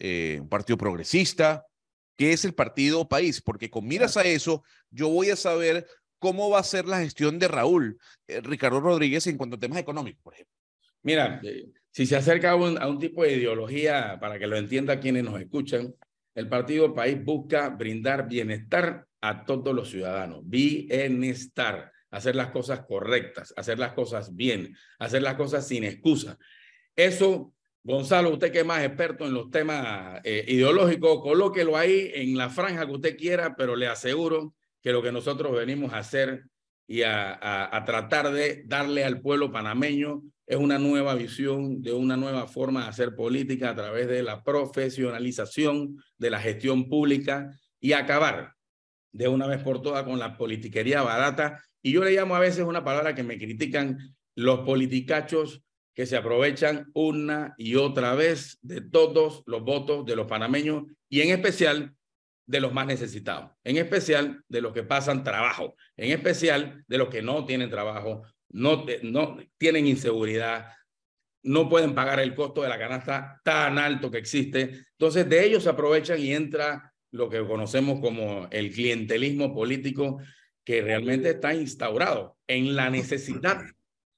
Eh, 0.00 0.38
¿Un 0.40 0.48
partido 0.48 0.76
progresista? 0.76 1.64
qué 2.16 2.32
es 2.32 2.44
el 2.44 2.54
partido 2.54 3.08
país, 3.08 3.40
porque 3.40 3.70
con 3.70 3.86
miras 3.86 4.16
a 4.16 4.22
eso, 4.22 4.62
yo 4.90 5.08
voy 5.08 5.30
a 5.30 5.36
saber 5.36 5.86
cómo 6.22 6.48
va 6.48 6.60
a 6.60 6.62
ser 6.62 6.86
la 6.86 7.00
gestión 7.00 7.40
de 7.40 7.48
Raúl, 7.48 7.98
eh, 8.28 8.40
Ricardo 8.40 8.78
Rodríguez, 8.78 9.26
en 9.26 9.36
cuanto 9.36 9.56
a 9.56 9.58
temas 9.58 9.78
económicos, 9.78 10.22
por 10.22 10.34
ejemplo. 10.34 10.54
Mira, 11.02 11.40
eh, 11.42 11.66
si 11.90 12.06
se 12.06 12.14
acerca 12.14 12.52
a 12.52 12.54
un, 12.54 12.98
tipo 13.00 13.24
de 13.24 13.32
ideología, 13.32 14.18
para 14.20 14.38
que 14.38 14.46
lo 14.46 14.56
entienda 14.56 15.00
quienes 15.00 15.24
nos 15.24 15.40
escuchan, 15.40 15.92
el 16.36 16.48
Partido 16.48 16.94
País 16.94 17.22
busca 17.22 17.70
brindar 17.70 18.28
bienestar 18.28 19.04
a 19.20 19.44
todos 19.44 19.74
los 19.74 19.90
ciudadanos, 19.90 20.42
bienestar, 20.44 21.90
hacer 22.12 22.36
las 22.36 22.50
cosas 22.50 22.86
correctas, 22.86 23.52
hacer 23.56 23.80
las 23.80 23.92
cosas 23.92 24.32
bien, 24.32 24.76
hacer 25.00 25.22
las 25.22 25.34
cosas 25.34 25.66
sin 25.66 25.82
excusa. 25.82 26.38
Eso, 26.94 27.52
Gonzalo, 27.82 28.30
usted 28.30 28.52
que 28.52 28.60
es 28.60 28.66
más 28.66 28.84
experto 28.84 29.26
en 29.26 29.34
los 29.34 29.50
temas 29.50 30.20
eh, 30.22 30.44
ideológicos, 30.46 31.20
colóquelo 31.20 31.76
ahí 31.76 32.12
en 32.14 32.38
la 32.38 32.48
franja 32.48 32.86
que 32.86 32.92
usted 32.92 33.16
quiera, 33.16 33.56
pero 33.56 33.74
le 33.74 33.88
aseguro 33.88 34.54
que 34.82 34.92
lo 34.92 35.02
que 35.02 35.12
nosotros 35.12 35.52
venimos 35.52 35.92
a 35.92 35.98
hacer 35.98 36.44
y 36.86 37.02
a, 37.02 37.82
tratar 37.86 38.32
de 38.32 38.64
darle 38.66 39.04
al 39.04 39.20
pueblo 39.20 39.52
panameño 39.52 40.22
es 40.46 40.56
una 40.56 40.78
nueva 40.78 41.14
visión 41.14 41.80
de 41.80 41.92
una 41.92 42.16
nueva 42.16 42.46
forma 42.46 42.82
de 42.82 42.88
hacer 42.88 43.14
política 43.14 43.70
a 43.70 43.74
través 43.74 44.08
de 44.08 44.22
la 44.22 44.42
profesionalización 44.42 45.96
de 46.18 46.30
la 46.30 46.40
gestión 46.40 46.88
pública 46.88 47.50
y 47.80 47.92
acabar 47.92 48.52
de 49.12 49.28
una 49.28 49.46
vez 49.46 49.62
por 49.62 49.80
todas 49.80 50.04
con 50.04 50.18
la 50.18 50.36
politiquería 50.36 51.02
barata. 51.02 51.62
Y 51.80 51.92
yo 51.92 52.04
le 52.04 52.12
llamo 52.12 52.34
a 52.36 52.40
veces 52.40 52.64
una 52.64 52.84
palabra 52.84 53.14
que 53.14 53.22
me 53.22 53.38
critican 53.38 53.98
los 54.34 54.60
politicachos 54.60 55.62
que 55.94 56.06
se 56.06 56.16
aprovechan 56.16 56.90
una 56.94 57.54
y 57.58 57.76
otra 57.76 58.14
vez 58.14 58.58
de 58.62 58.80
todos 58.80 59.42
los 59.46 59.62
votos 59.62 60.04
de 60.06 60.16
los 60.16 60.26
panameños 60.26 60.84
y 61.08 61.20
en 61.20 61.30
especial 61.30 61.94
de 62.46 62.60
los 62.60 62.72
más 62.72 62.86
necesitados, 62.86 63.50
en 63.64 63.76
especial 63.76 64.42
de 64.48 64.60
los 64.60 64.72
que 64.72 64.82
pasan 64.82 65.24
trabajo, 65.24 65.76
en 65.96 66.10
especial 66.10 66.84
de 66.86 66.98
los 66.98 67.08
que 67.08 67.22
no 67.22 67.44
tienen 67.44 67.70
trabajo 67.70 68.22
no, 68.52 68.84
no 69.02 69.38
tienen 69.58 69.86
inseguridad, 69.86 70.68
no 71.42 71.68
pueden 71.68 71.94
pagar 71.94 72.20
el 72.20 72.34
costo 72.34 72.62
de 72.62 72.68
la 72.68 72.78
canasta 72.78 73.40
tan 73.42 73.78
alto 73.78 74.10
que 74.10 74.18
existe. 74.18 74.84
Entonces, 74.92 75.28
de 75.28 75.44
ellos 75.44 75.64
se 75.64 75.70
aprovechan 75.70 76.20
y 76.20 76.32
entra 76.32 76.92
lo 77.10 77.28
que 77.28 77.44
conocemos 77.44 78.00
como 78.00 78.48
el 78.50 78.70
clientelismo 78.72 79.54
político 79.54 80.20
que 80.64 80.82
realmente 80.82 81.30
está 81.30 81.54
instaurado 81.54 82.38
en 82.46 82.76
la 82.76 82.88
necesidad 82.88 83.60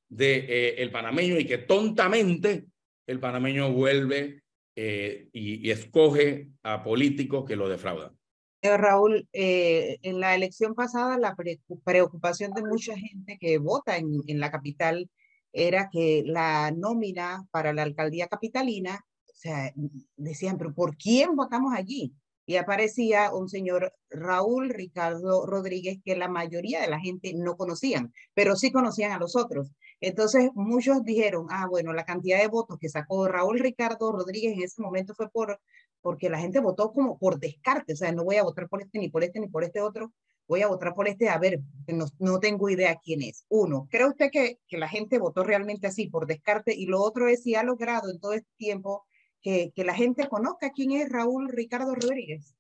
de 0.09 0.75
eh, 0.77 0.89
panameño 0.91 1.39
y 1.39 1.47
que 1.47 1.59
tontamente 1.59 2.67
el 3.07 3.19
panameño 3.19 3.73
vuelve 3.73 4.44
eh, 4.77 5.29
y, 5.33 5.67
y 5.67 5.71
escoge 5.71 6.51
a 6.63 6.83
políticos 6.83 7.45
que 7.47 7.57
lo 7.57 7.69
defraudan. 7.69 8.17
Raúl, 8.63 9.29
eh, 9.33 9.99
en 10.03 10.21
la 10.21 10.35
elección 10.35 10.75
pasada 10.75 11.19
la 11.19 11.37
preocupación 11.85 12.53
de 12.53 12.63
mucha 12.63 12.97
gente 12.97 13.37
que 13.39 13.59
vota 13.59 13.97
en, 13.97 14.23
en, 14.27 14.41
la 14.41 14.51
capital 14.51 15.11
era 15.53 15.89
que 15.93 16.23
la 16.25 16.71
nómina 16.71 17.47
para 17.51 17.73
la 17.73 17.83
alcaldía 17.83 18.27
capitalina, 18.29 19.05
o 19.27 19.37
sea, 19.37 19.73
decían, 20.17 20.57
pero 20.59 20.75
¿por 20.75 20.97
quién 20.97 21.37
votamos 21.37 21.75
allí? 21.75 22.15
Y 22.47 22.57
aparecía 22.57 23.33
un 23.35 23.49
señor 23.49 23.95
Raúl 24.11 24.71
Ricardo 24.71 25.47
Rodríguez 25.47 25.99
que 26.05 26.17
la 26.17 26.29
mayoría 26.29 26.81
de 26.81 26.89
la 26.89 27.01
gente 27.01 27.33
no 27.35 27.57
conocían, 27.57 28.13
pero 28.35 28.57
sí 28.57 28.71
conocían 28.73 29.13
a 29.13 29.19
los 29.19 29.37
otros. 29.37 29.71
Entonces 30.07 30.51
muchos 30.55 31.03
dijeron, 31.05 31.47
ah, 31.51 31.67
bueno, 31.69 31.93
la 31.93 32.05
cantidad 32.05 32.39
de 32.41 32.49
votos 32.49 32.79
que 32.79 32.89
sacó 32.89 33.27
Raúl 33.27 33.59
Ricardo 33.59 34.13
Rodríguez 34.13 34.53
en 34.53 34.63
ese 34.63 34.83
momento 34.83 35.15
fue 35.15 35.31
por 35.31 35.59
porque 36.03 36.29
la 36.29 36.39
gente 36.39 36.61
votó 36.61 36.93
como 36.93 37.19
por 37.19 37.41
descarte, 37.41 37.95
o 37.95 37.97
sea, 37.97 38.13
no 38.13 38.25
voy 38.25 38.37
a 38.37 38.43
votar 38.43 38.69
por 38.69 38.83
este, 38.83 38.99
ni 38.99 39.09
por 39.09 39.25
este, 39.25 39.41
ni 39.41 39.49
por 39.49 39.65
este 39.65 39.81
otro, 39.81 40.13
voy 40.47 40.61
a 40.61 40.67
votar 40.69 40.93
por 40.95 41.09
este, 41.09 41.31
a 41.31 41.39
ver, 41.39 41.61
no, 41.87 42.05
no 42.19 42.41
tengo 42.41 42.69
idea 42.69 43.01
quién 43.03 43.23
es. 43.23 43.47
Uno, 43.49 43.89
¿cree 43.91 44.07
usted 44.07 44.31
que, 44.31 44.59
que 44.69 44.77
la 44.77 44.87
gente 44.87 45.19
votó 45.19 45.43
realmente 45.45 45.87
así, 45.87 46.09
por 46.09 46.27
descarte? 46.27 46.75
Y 46.75 46.85
lo 46.85 47.01
otro 47.01 47.27
es 47.29 47.43
si 47.43 47.55
ha 47.55 47.63
logrado 47.63 48.11
en 48.11 48.21
todo 48.21 48.35
este 48.35 48.51
tiempo 48.59 49.07
que, 49.41 49.73
que 49.75 49.83
la 49.83 49.95
gente 49.95 50.29
conozca 50.29 50.73
quién 50.73 50.93
es 50.93 51.09
Raúl 51.09 51.49
Ricardo 51.49 51.95
Rodríguez. 51.95 52.55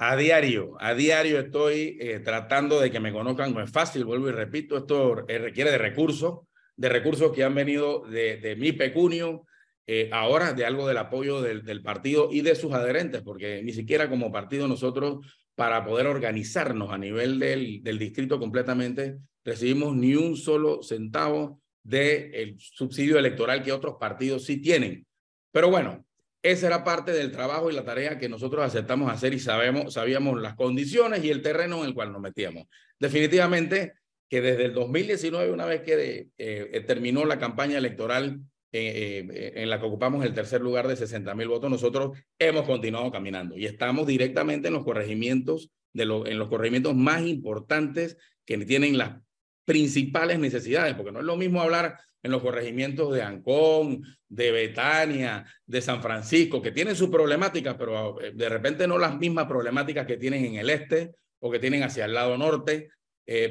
A 0.00 0.16
diario, 0.16 0.76
a 0.78 0.94
diario 0.94 1.40
estoy 1.40 1.96
eh, 2.00 2.20
tratando 2.20 2.80
de 2.80 2.90
que 2.90 3.00
me 3.00 3.12
conozcan, 3.12 3.52
no 3.52 3.60
es 3.60 3.70
fácil, 3.70 4.04
vuelvo 4.04 4.28
y 4.28 4.32
repito, 4.32 4.76
esto 4.78 5.28
eh, 5.28 5.38
requiere 5.38 5.72
de 5.72 5.78
recursos, 5.78 6.40
de 6.78 6.88
recursos 6.88 7.32
que 7.32 7.44
han 7.44 7.54
venido 7.54 8.04
de, 8.06 8.36
de 8.38 8.56
mi 8.56 8.72
pecunio, 8.72 9.44
eh, 9.86 10.08
ahora 10.12 10.52
de 10.52 10.64
algo 10.64 10.86
del 10.86 10.98
apoyo 10.98 11.42
del, 11.42 11.64
del, 11.64 11.82
partido 11.82 12.28
y 12.30 12.40
de 12.42 12.54
sus 12.54 12.72
adherentes, 12.72 13.22
porque 13.22 13.62
ni 13.64 13.72
siquiera 13.72 14.08
como 14.08 14.30
partido 14.30 14.68
nosotros, 14.68 15.26
para 15.56 15.84
poder 15.84 16.06
organizarnos 16.06 16.92
a 16.92 16.98
nivel 16.98 17.40
del, 17.40 17.82
del 17.82 17.98
distrito 17.98 18.38
completamente, 18.38 19.18
recibimos 19.44 19.96
ni 19.96 20.14
un 20.14 20.36
solo 20.36 20.82
centavo 20.82 21.60
del 21.82 22.32
el 22.32 22.56
subsidio 22.60 23.18
electoral 23.18 23.62
que 23.64 23.72
otros 23.72 23.96
partidos 23.98 24.44
sí 24.44 24.60
tienen. 24.60 25.04
Pero 25.50 25.70
bueno, 25.70 26.04
esa 26.42 26.68
era 26.68 26.84
parte 26.84 27.10
del 27.10 27.32
trabajo 27.32 27.70
y 27.70 27.74
la 27.74 27.84
tarea 27.84 28.18
que 28.18 28.28
nosotros 28.28 28.64
aceptamos 28.64 29.10
hacer 29.10 29.34
y 29.34 29.40
sabemos, 29.40 29.94
sabíamos 29.94 30.40
las 30.40 30.54
condiciones 30.54 31.24
y 31.24 31.30
el 31.30 31.42
terreno 31.42 31.80
en 31.80 31.86
el 31.86 31.94
cual 31.94 32.12
nos 32.12 32.20
metíamos. 32.20 32.68
Definitivamente 33.00 33.94
que 34.28 34.40
desde 34.40 34.66
el 34.66 34.74
2019, 34.74 35.52
una 35.52 35.64
vez 35.64 35.82
que 35.82 35.96
de, 35.96 36.28
eh, 36.38 36.84
terminó 36.86 37.24
la 37.24 37.38
campaña 37.38 37.78
electoral 37.78 38.40
eh, 38.70 39.26
eh, 39.30 39.52
en 39.56 39.70
la 39.70 39.80
que 39.80 39.86
ocupamos 39.86 40.24
el 40.24 40.34
tercer 40.34 40.60
lugar 40.60 40.86
de 40.88 40.96
60 40.96 41.34
mil 41.34 41.48
votos, 41.48 41.70
nosotros 41.70 42.18
hemos 42.38 42.66
continuado 42.66 43.10
caminando 43.10 43.56
y 43.56 43.64
estamos 43.64 44.06
directamente 44.06 44.68
en 44.68 44.74
los 44.74 44.84
corregimientos, 44.84 45.70
de 45.94 46.04
lo, 46.04 46.26
en 46.26 46.38
los 46.38 46.48
corregimientos 46.48 46.94
más 46.94 47.22
importantes 47.22 48.18
que 48.44 48.58
tienen 48.58 48.98
las 48.98 49.20
principales 49.64 50.38
necesidades, 50.38 50.94
porque 50.94 51.12
no 51.12 51.20
es 51.20 51.24
lo 51.24 51.36
mismo 51.36 51.62
hablar 51.62 51.98
en 52.22 52.30
los 52.30 52.42
corregimientos 52.42 53.14
de 53.14 53.22
Ancón, 53.22 54.02
de 54.28 54.52
Betania, 54.52 55.46
de 55.66 55.80
San 55.80 56.02
Francisco, 56.02 56.60
que 56.60 56.72
tienen 56.72 56.96
sus 56.96 57.08
problemáticas, 57.08 57.76
pero 57.78 58.20
eh, 58.20 58.32
de 58.34 58.48
repente 58.48 58.86
no 58.86 58.98
las 58.98 59.16
mismas 59.16 59.46
problemáticas 59.46 60.06
que 60.06 60.16
tienen 60.16 60.44
en 60.44 60.54
el 60.56 60.68
este 60.70 61.14
o 61.40 61.50
que 61.50 61.58
tienen 61.58 61.84
hacia 61.84 62.04
el 62.04 62.14
lado 62.14 62.36
norte, 62.36 62.90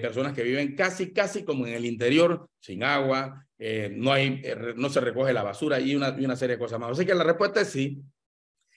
personas 0.02 0.34
que 0.34 0.42
viven 0.42 0.76
casi, 0.76 1.14
casi 1.14 1.44
como 1.44 1.68
en 1.68 1.74
el 1.74 1.86
interior, 1.86 2.50
sin 2.60 2.84
agua, 2.84 3.48
eh, 3.60 3.92
no, 3.94 4.12
hay, 4.12 4.42
eh, 4.44 4.74
no 4.76 4.90
se 4.90 5.02
recoge 5.02 5.34
la 5.34 5.44
basura 5.44 5.80
y 5.80 5.96
una, 5.96 6.16
y 6.18 6.26
una 6.26 6.36
serie 6.36 6.56
de 6.56 6.60
cosas 6.60 6.80
más. 6.80 6.92
Así 6.92 7.06
que 7.06 7.16
la 7.16 7.24
respuesta 7.24 7.62
es 7.62 7.70
sí. 7.70 8.02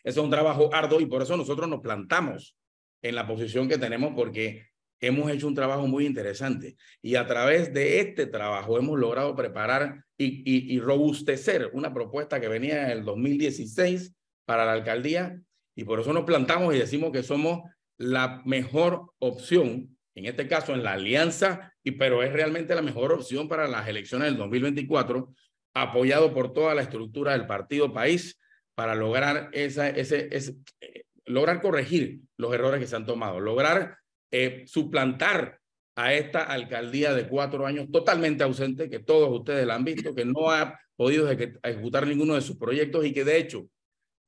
es 0.02 0.16
un 0.16 0.30
trabajo 0.30 0.70
arduo 0.72 1.00
y 1.00 1.06
por 1.06 1.22
eso 1.22 1.36
nosotros 1.36 1.68
nos 1.68 1.80
plantamos 1.80 2.56
en 3.02 3.14
la 3.14 3.26
posición 3.26 3.68
que 3.68 3.78
tenemos 3.78 4.12
porque 4.14 4.68
hemos 5.00 5.30
hecho 5.30 5.46
un 5.46 5.54
trabajo 5.54 5.86
muy 5.86 6.06
interesante 6.06 6.76
y 7.00 7.14
a 7.14 7.26
través 7.26 7.72
de 7.72 8.00
este 8.00 8.26
trabajo 8.26 8.78
hemos 8.78 8.98
logrado 8.98 9.34
preparar 9.34 10.04
y, 10.18 10.42
y, 10.44 10.74
y 10.74 10.80
robustecer 10.80 11.70
una 11.72 11.92
propuesta 11.92 12.40
que 12.40 12.48
venía 12.48 12.84
en 12.84 12.90
el 12.90 13.04
2016 13.04 14.14
para 14.44 14.66
la 14.66 14.72
alcaldía 14.72 15.40
y 15.74 15.84
por 15.84 16.00
eso 16.00 16.12
nos 16.12 16.24
plantamos 16.24 16.74
y 16.74 16.78
decimos 16.78 17.12
que 17.12 17.22
somos 17.22 17.62
la 17.96 18.42
mejor 18.44 19.12
opción 19.18 19.96
en 20.20 20.26
este 20.26 20.46
caso 20.46 20.72
en 20.72 20.82
la 20.82 20.92
alianza, 20.92 21.72
y, 21.82 21.92
pero 21.92 22.22
es 22.22 22.32
realmente 22.32 22.74
la 22.74 22.82
mejor 22.82 23.12
opción 23.12 23.48
para 23.48 23.66
las 23.66 23.88
elecciones 23.88 24.28
del 24.28 24.36
2024, 24.36 25.34
apoyado 25.74 26.32
por 26.32 26.52
toda 26.52 26.74
la 26.74 26.82
estructura 26.82 27.32
del 27.32 27.46
partido 27.46 27.92
país 27.92 28.38
para 28.74 28.94
lograr, 28.94 29.50
esa, 29.52 29.88
ese, 29.88 30.28
ese 30.30 30.56
eh, 30.80 31.04
lograr 31.24 31.60
corregir 31.60 32.20
los 32.36 32.52
errores 32.52 32.80
que 32.80 32.86
se 32.86 32.96
han 32.96 33.06
tomado, 33.06 33.40
lograr 33.40 33.98
eh, 34.30 34.64
suplantar 34.66 35.58
a 35.96 36.14
esta 36.14 36.44
alcaldía 36.44 37.14
de 37.14 37.28
cuatro 37.28 37.66
años 37.66 37.90
totalmente 37.90 38.44
ausente, 38.44 38.88
que 38.88 39.00
todos 39.00 39.30
ustedes 39.30 39.66
la 39.66 39.74
han 39.74 39.84
visto, 39.84 40.14
que 40.14 40.24
no 40.24 40.50
ha 40.50 40.78
podido 40.96 41.30
ejecutar 41.30 42.06
ninguno 42.06 42.34
de 42.34 42.40
sus 42.42 42.56
proyectos 42.56 43.04
y 43.06 43.12
que 43.12 43.24
de 43.24 43.38
hecho 43.38 43.66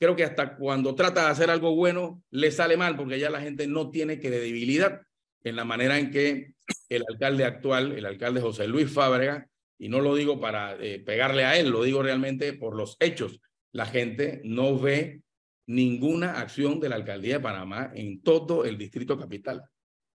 creo 0.01 0.17
que 0.17 0.25
hasta 0.25 0.57
cuando 0.57 0.95
trata 0.95 1.27
de 1.27 1.31
hacer 1.31 1.51
algo 1.51 1.77
bueno 1.77 2.23
le 2.31 2.51
sale 2.51 2.77
mal 2.77 2.97
porque 2.97 3.19
ya 3.19 3.31
la 3.31 3.41
gente 3.41 3.67
no 3.67 3.91
tiene 3.91 4.19
credibilidad 4.19 5.03
en 5.45 5.57
la 5.57 5.65
manera 5.65 5.99
en 5.99 6.11
que 6.11 6.55
el 6.89 7.05
alcalde 7.09 7.45
actual, 7.45 7.93
el 7.93 8.07
alcalde 8.07 8.41
José 8.41 8.67
Luis 8.67 8.91
Fábrega, 8.91 9.49
y 9.79 9.89
no 9.89 10.01
lo 10.01 10.15
digo 10.15 10.41
para 10.41 10.77
eh, 10.77 11.01
pegarle 11.01 11.45
a 11.45 11.59
él, 11.59 11.71
lo 11.71 11.83
digo 11.83 12.03
realmente 12.03 12.53
por 12.53 12.77
los 12.77 12.97
hechos, 13.01 13.41
la 13.73 13.87
gente 13.87 14.41
no 14.45 14.79
ve 14.79 15.23
ninguna 15.67 16.39
acción 16.39 16.79
de 16.81 16.89
la 16.89 16.97
alcaldía 16.97 17.39
de 17.39 17.41
Panamá 17.43 17.91
en 17.95 18.23
todo 18.23 18.65
el 18.65 18.79
distrito 18.79 19.19
capital. 19.19 19.65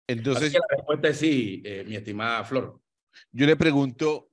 Entonces, 0.07 0.53
la 0.53 0.77
respuesta 0.77 1.09
es 1.09 1.17
sí, 1.17 1.63
eh, 1.65 1.85
mi 1.87 1.97
estimada 1.97 2.45
Flor. 2.45 2.79
Yo 3.33 3.47
le 3.47 3.57
pregunto, 3.57 4.31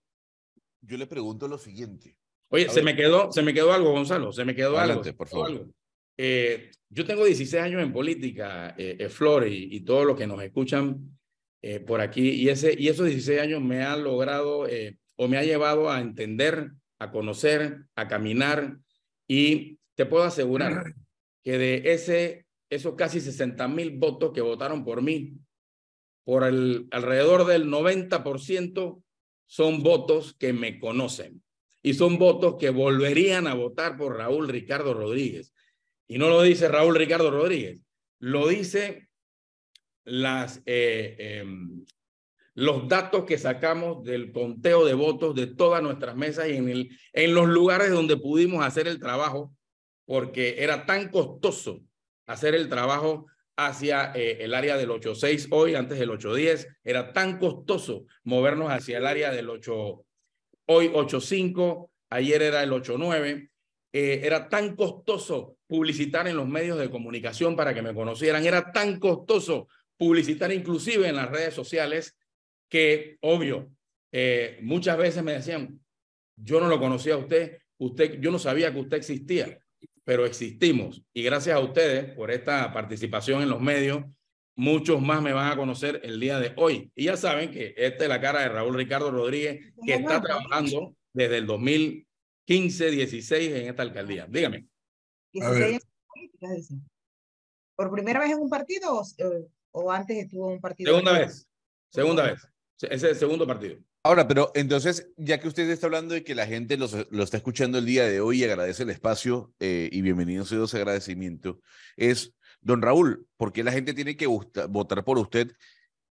yo 0.82 0.98
le 0.98 1.08
pregunto 1.08 1.48
lo 1.48 1.58
siguiente. 1.58 2.18
Oye, 2.50 2.68
se 2.70 2.82
me 2.82 2.96
quedó, 2.96 3.32
se 3.32 3.42
me 3.42 3.54
quedó 3.54 3.72
algo, 3.72 3.92
Gonzalo, 3.92 4.34
se 4.34 4.44
me 4.44 4.54
quedó 4.54 4.78
algo. 4.78 5.02
por 5.16 5.30
favor. 5.30 5.72
Eh, 6.18 6.72
yo 6.90 7.06
tengo 7.06 7.26
16 7.26 7.64
años 7.64 7.82
en 7.82 7.94
política, 7.94 8.76
eh, 8.78 8.98
eh 9.00 9.10
Flor, 9.10 9.48
y, 9.48 9.76
y 9.76 9.82
todos 9.82 10.06
los 10.06 10.18
que 10.18 10.28
nos 10.28 10.42
escuchan 10.44 11.18
eh, 11.64 11.80
por 11.80 12.02
aquí, 12.02 12.30
y, 12.30 12.50
ese, 12.50 12.76
y 12.78 12.88
esos 12.88 13.06
16 13.06 13.40
años 13.40 13.62
me 13.62 13.84
han 13.84 14.04
logrado 14.04 14.68
eh, 14.68 14.98
o 15.16 15.28
me 15.28 15.38
ha 15.38 15.44
llevado 15.44 15.92
a 15.92 16.02
entender, 16.02 16.72
a 16.98 17.12
conocer, 17.12 17.86
a 17.96 18.08
caminar, 18.08 18.80
y 19.28 19.78
te 19.96 20.08
puedo 20.08 20.24
asegurar 20.24 20.96
que 21.44 21.60
de 21.60 21.94
ese, 21.94 22.48
esos 22.70 22.96
casi 22.96 23.22
60 23.22 23.68
mil 23.68 23.92
votos 23.92 24.32
que 24.34 24.42
votaron 24.42 24.84
por 24.84 25.04
mí, 25.04 25.34
por 26.24 26.44
el 26.44 26.88
alrededor 26.90 27.46
del 27.46 27.68
90% 27.68 29.04
son 29.46 29.84
votos 29.84 30.34
que 30.34 30.54
me 30.54 30.80
conocen. 30.80 31.44
y 31.84 31.96
son 31.96 32.20
votos 32.20 32.58
que 32.60 32.70
volverían 32.70 33.48
a 33.48 33.56
votar 33.56 33.98
por 33.98 34.16
Raúl 34.18 34.48
Ricardo 34.48 34.94
Rodríguez. 34.94 35.52
Y 36.12 36.18
no 36.18 36.28
lo 36.28 36.42
dice 36.42 36.68
Raúl 36.68 36.98
Ricardo 36.98 37.32
Rodríguez, 37.32 37.80
lo 38.20 38.50
dice 38.50 39.08
las, 40.04 40.62
eh, 40.66 41.16
em, 41.18 41.86
los 42.54 42.90
datos 42.90 43.24
que 43.24 43.38
sacamos 43.38 44.04
del 44.04 44.34
conteo 44.34 44.84
de 44.84 44.94
votos 44.94 45.34
de 45.36 45.48
todas 45.48 45.82
nuestras 45.82 46.18
mesas 46.18 46.50
y 46.50 46.58
en, 46.58 46.68
el, 46.68 46.90
en 47.14 47.34
los 47.34 47.48
lugares 47.48 47.92
donde 47.92 48.18
pudimos 48.18 48.62
hacer 48.62 48.90
el 48.90 49.00
trabajo, 49.00 49.56
porque 50.04 50.62
era 50.62 50.86
tan 50.86 51.08
costoso 51.08 51.80
hacer 52.26 52.56
el 52.56 52.68
trabajo 52.68 53.28
hacia 53.56 54.12
eh, 54.14 54.40
el 54.42 54.54
área 54.54 54.76
del 54.76 54.90
8.6 54.90 55.48
hoy, 55.52 55.76
antes 55.76 55.98
del 55.98 56.10
8.10, 56.10 56.68
era 56.84 57.14
tan 57.14 57.40
costoso 57.40 58.06
movernos 58.26 58.70
hacia 58.70 58.98
el 58.98 59.08
área 59.08 59.32
del 59.32 59.50
8, 59.50 60.06
hoy 60.66 60.90
8.5, 60.90 61.90
ayer 62.10 62.42
era 62.42 62.64
el 62.64 62.72
8.9, 62.72 63.51
eh, 63.94 64.22
era 64.24 64.48
tan 64.48 64.76
costoso 64.76 65.58
publicitar 65.68 66.28
en 66.28 66.38
los 66.38 66.48
medios 66.48 66.80
de 66.80 66.90
comunicación 66.90 67.56
para 67.56 67.74
que 67.74 67.82
me 67.82 67.94
conocieran, 67.94 68.46
era 68.46 68.72
tan 68.72 69.00
costoso 69.00 69.68
publicitar 69.98 70.52
inclusive 70.52 71.08
en 71.08 71.16
las 71.16 71.30
redes 71.30 71.54
sociales 71.54 72.18
que, 72.70 73.18
obvio, 73.22 73.70
eh, 74.12 74.60
muchas 74.62 74.98
veces 74.98 75.24
me 75.24 75.34
decían, 75.34 75.80
yo 76.36 76.60
no 76.60 76.68
lo 76.68 76.80
conocía 76.80 77.16
a 77.16 77.18
usted, 77.18 77.60
usted, 77.78 78.20
yo 78.20 78.32
no 78.32 78.40
sabía 78.40 78.74
que 78.74 78.80
usted 78.80 78.98
existía, 78.98 79.60
pero 80.04 80.26
existimos. 80.26 81.04
Y 81.14 81.24
gracias 81.24 81.56
a 81.56 81.60
ustedes 81.60 82.16
por 82.16 82.32
esta 82.32 82.72
participación 82.74 83.42
en 83.42 83.50
los 83.50 83.62
medios, 83.62 84.04
muchos 84.56 85.02
más 85.02 85.22
me 85.22 85.34
van 85.34 85.52
a 85.52 85.56
conocer 85.56 86.02
el 86.04 86.20
día 86.20 86.40
de 86.40 86.54
hoy. 86.56 86.92
Y 86.96 87.06
ya 87.06 87.18
saben 87.18 87.52
que 87.52 87.74
esta 87.78 88.04
es 88.04 88.10
la 88.10 88.22
cara 88.22 88.42
de 88.42 88.50
Raúl 88.50 88.76
Ricardo 88.76 89.12
Rodríguez, 89.12 89.74
que 89.86 89.94
está 89.94 90.22
trabajando 90.22 90.96
desde 91.14 91.38
el 91.38 91.46
2015, 92.48 92.92
16 92.92 93.52
en 93.52 93.68
esta 93.68 93.84
alcaldía. 93.84 94.28
Dígame. 94.28 94.68
¿Por 97.76 97.92
primera 97.92 98.20
vez 98.20 98.32
en 98.32 98.40
un 98.40 98.50
partido 98.50 98.94
o, 98.94 99.06
o 99.72 99.92
antes 99.92 100.18
estuvo 100.18 100.50
en 100.50 100.56
un 100.56 100.62
partido? 100.62 100.92
Segunda 100.92 101.20
vez. 101.20 101.48
Segunda 101.90 102.24
vez. 102.24 102.48
Ese 102.78 102.96
es 102.96 103.04
el 103.04 103.16
segundo 103.16 103.46
partido. 103.46 103.78
Ahora, 104.04 104.28
pero 104.28 104.52
entonces, 104.56 105.12
ya 105.16 105.40
que 105.40 105.48
usted 105.48 105.70
está 105.70 105.86
hablando 105.86 106.16
de 106.16 106.24
que 106.24 106.34
la 106.34 106.48
gente 106.48 106.76
lo 106.78 107.24
está 107.24 107.38
escuchando 107.38 107.78
el 107.78 107.86
día 107.86 108.06
de 108.06 108.20
hoy 108.20 108.42
y 108.42 108.44
agradece 108.44 108.84
el 108.84 108.90
espacio 108.90 109.54
eh, 109.60 109.90
y 109.92 110.02
bienvenido 110.02 110.44
sea 110.44 110.64
ese 110.64 110.78
agradecimiento, 110.78 111.62
es, 111.98 112.34
don 112.62 112.82
Raúl, 112.82 113.28
¿por 113.38 113.54
qué 113.54 113.64
la 113.64 113.72
gente 113.72 113.94
tiene 113.94 114.18
que 114.18 114.26
votar 114.26 115.04
por 115.04 115.20
usted 115.20 115.52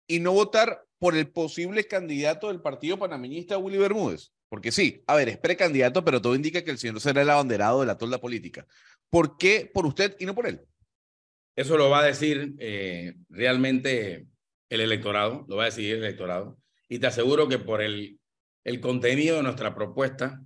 y 0.08 0.20
no 0.20 0.32
votar 0.32 0.86
por 1.00 1.16
el 1.16 1.30
posible 1.30 1.88
candidato 1.88 2.48
del 2.48 2.62
partido 2.62 3.00
panameñista, 3.00 3.58
Willy 3.58 3.78
Bermúdez? 3.78 4.32
Porque 4.50 4.72
sí, 4.72 5.02
a 5.08 5.16
ver, 5.16 5.30
es 5.30 5.38
precandidato, 5.38 6.04
pero 6.04 6.22
todo 6.22 6.36
indica 6.36 6.64
que 6.64 6.72
el 6.72 6.78
señor 6.78 7.00
será 7.00 7.22
el 7.22 7.30
abanderado 7.30 7.80
de 7.80 7.86
la 7.86 7.98
tolda 7.98 8.20
política. 8.20 8.68
¿Por 9.10 9.38
qué 9.38 9.72
por 9.74 9.86
usted 9.86 10.16
y 10.20 10.26
no 10.26 10.36
por 10.36 10.46
él? 10.46 10.62
Eso 11.56 11.78
lo 11.78 11.90
va 11.90 12.02
a 12.02 12.06
decir 12.06 12.54
eh, 12.60 13.16
realmente 13.30 14.28
el 14.70 14.82
electorado, 14.82 15.46
lo 15.48 15.58
va 15.58 15.64
a 15.64 15.66
decidir 15.68 15.96
el 15.96 16.04
electorado. 16.04 16.58
Y 16.90 17.00
te 17.00 17.08
aseguro 17.08 17.48
que 17.48 17.60
por 17.60 17.82
el, 17.82 18.20
el 18.66 18.82
contenido 18.82 19.38
de 19.38 19.44
nuestra 19.44 19.74
propuesta, 19.74 20.42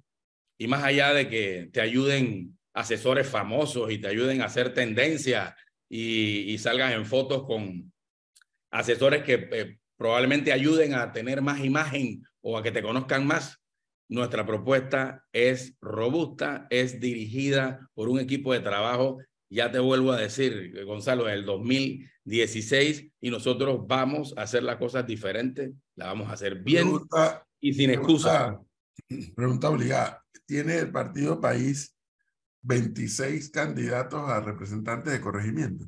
y 0.58 0.68
más 0.68 0.84
allá 0.84 1.14
de 1.14 1.28
que 1.28 1.70
te 1.74 1.82
ayuden 1.82 2.58
asesores 2.74 3.28
famosos 3.28 3.92
y 3.92 3.98
te 3.98 4.08
ayuden 4.08 4.42
a 4.42 4.46
hacer 4.46 4.74
tendencia 4.74 5.56
y, 5.90 6.52
y 6.52 6.58
salgas 6.58 6.94
en 6.94 7.06
fotos 7.06 7.46
con 7.46 7.92
asesores 8.80 9.24
que 9.24 9.48
eh, 9.52 9.78
probablemente 9.98 10.52
ayuden 10.52 10.94
a 10.94 11.12
tener 11.12 11.42
más 11.42 11.64
imagen 11.64 12.24
o 12.42 12.58
a 12.58 12.64
que 12.64 12.72
te 12.72 12.82
conozcan 12.82 13.26
más, 13.26 13.62
nuestra 14.08 14.46
propuesta 14.46 15.26
es 15.34 15.76
robusta, 15.82 16.68
es 16.70 17.00
dirigida 17.00 17.90
por 17.94 18.08
un 18.10 18.20
equipo 18.20 18.54
de 18.54 18.60
trabajo 18.60 19.18
ya 19.50 19.72
te 19.72 19.80
vuelvo 19.80 20.12
a 20.12 20.18
decir, 20.18 20.84
Gonzalo, 20.86 21.28
en 21.28 21.36
el 21.36 21.46
2016 21.46 23.08
y 23.22 23.30
nosotros 23.30 23.86
vamos 23.88 24.34
a 24.38 24.42
hacer 24.42 24.64
las 24.64 24.78
cosas 24.78 25.06
diferentes, 25.06 25.72
la 25.96 26.08
vamos 26.08 26.30
a 26.30 26.34
hacer 26.34 26.62
bien 26.62 26.92
y 27.60 27.74
sin 27.74 27.92
excusa. 27.92 28.60
Pregunta 29.36 29.70
obligada. 29.70 30.24
¿Tiene 30.46 30.80
el 30.80 30.92
Partido 30.92 31.40
País 31.40 31.96
26 32.64 33.50
candidatos 33.50 34.28
a 34.30 34.42
representantes 34.42 35.14
de 35.14 35.22
corregimiento? 35.22 35.86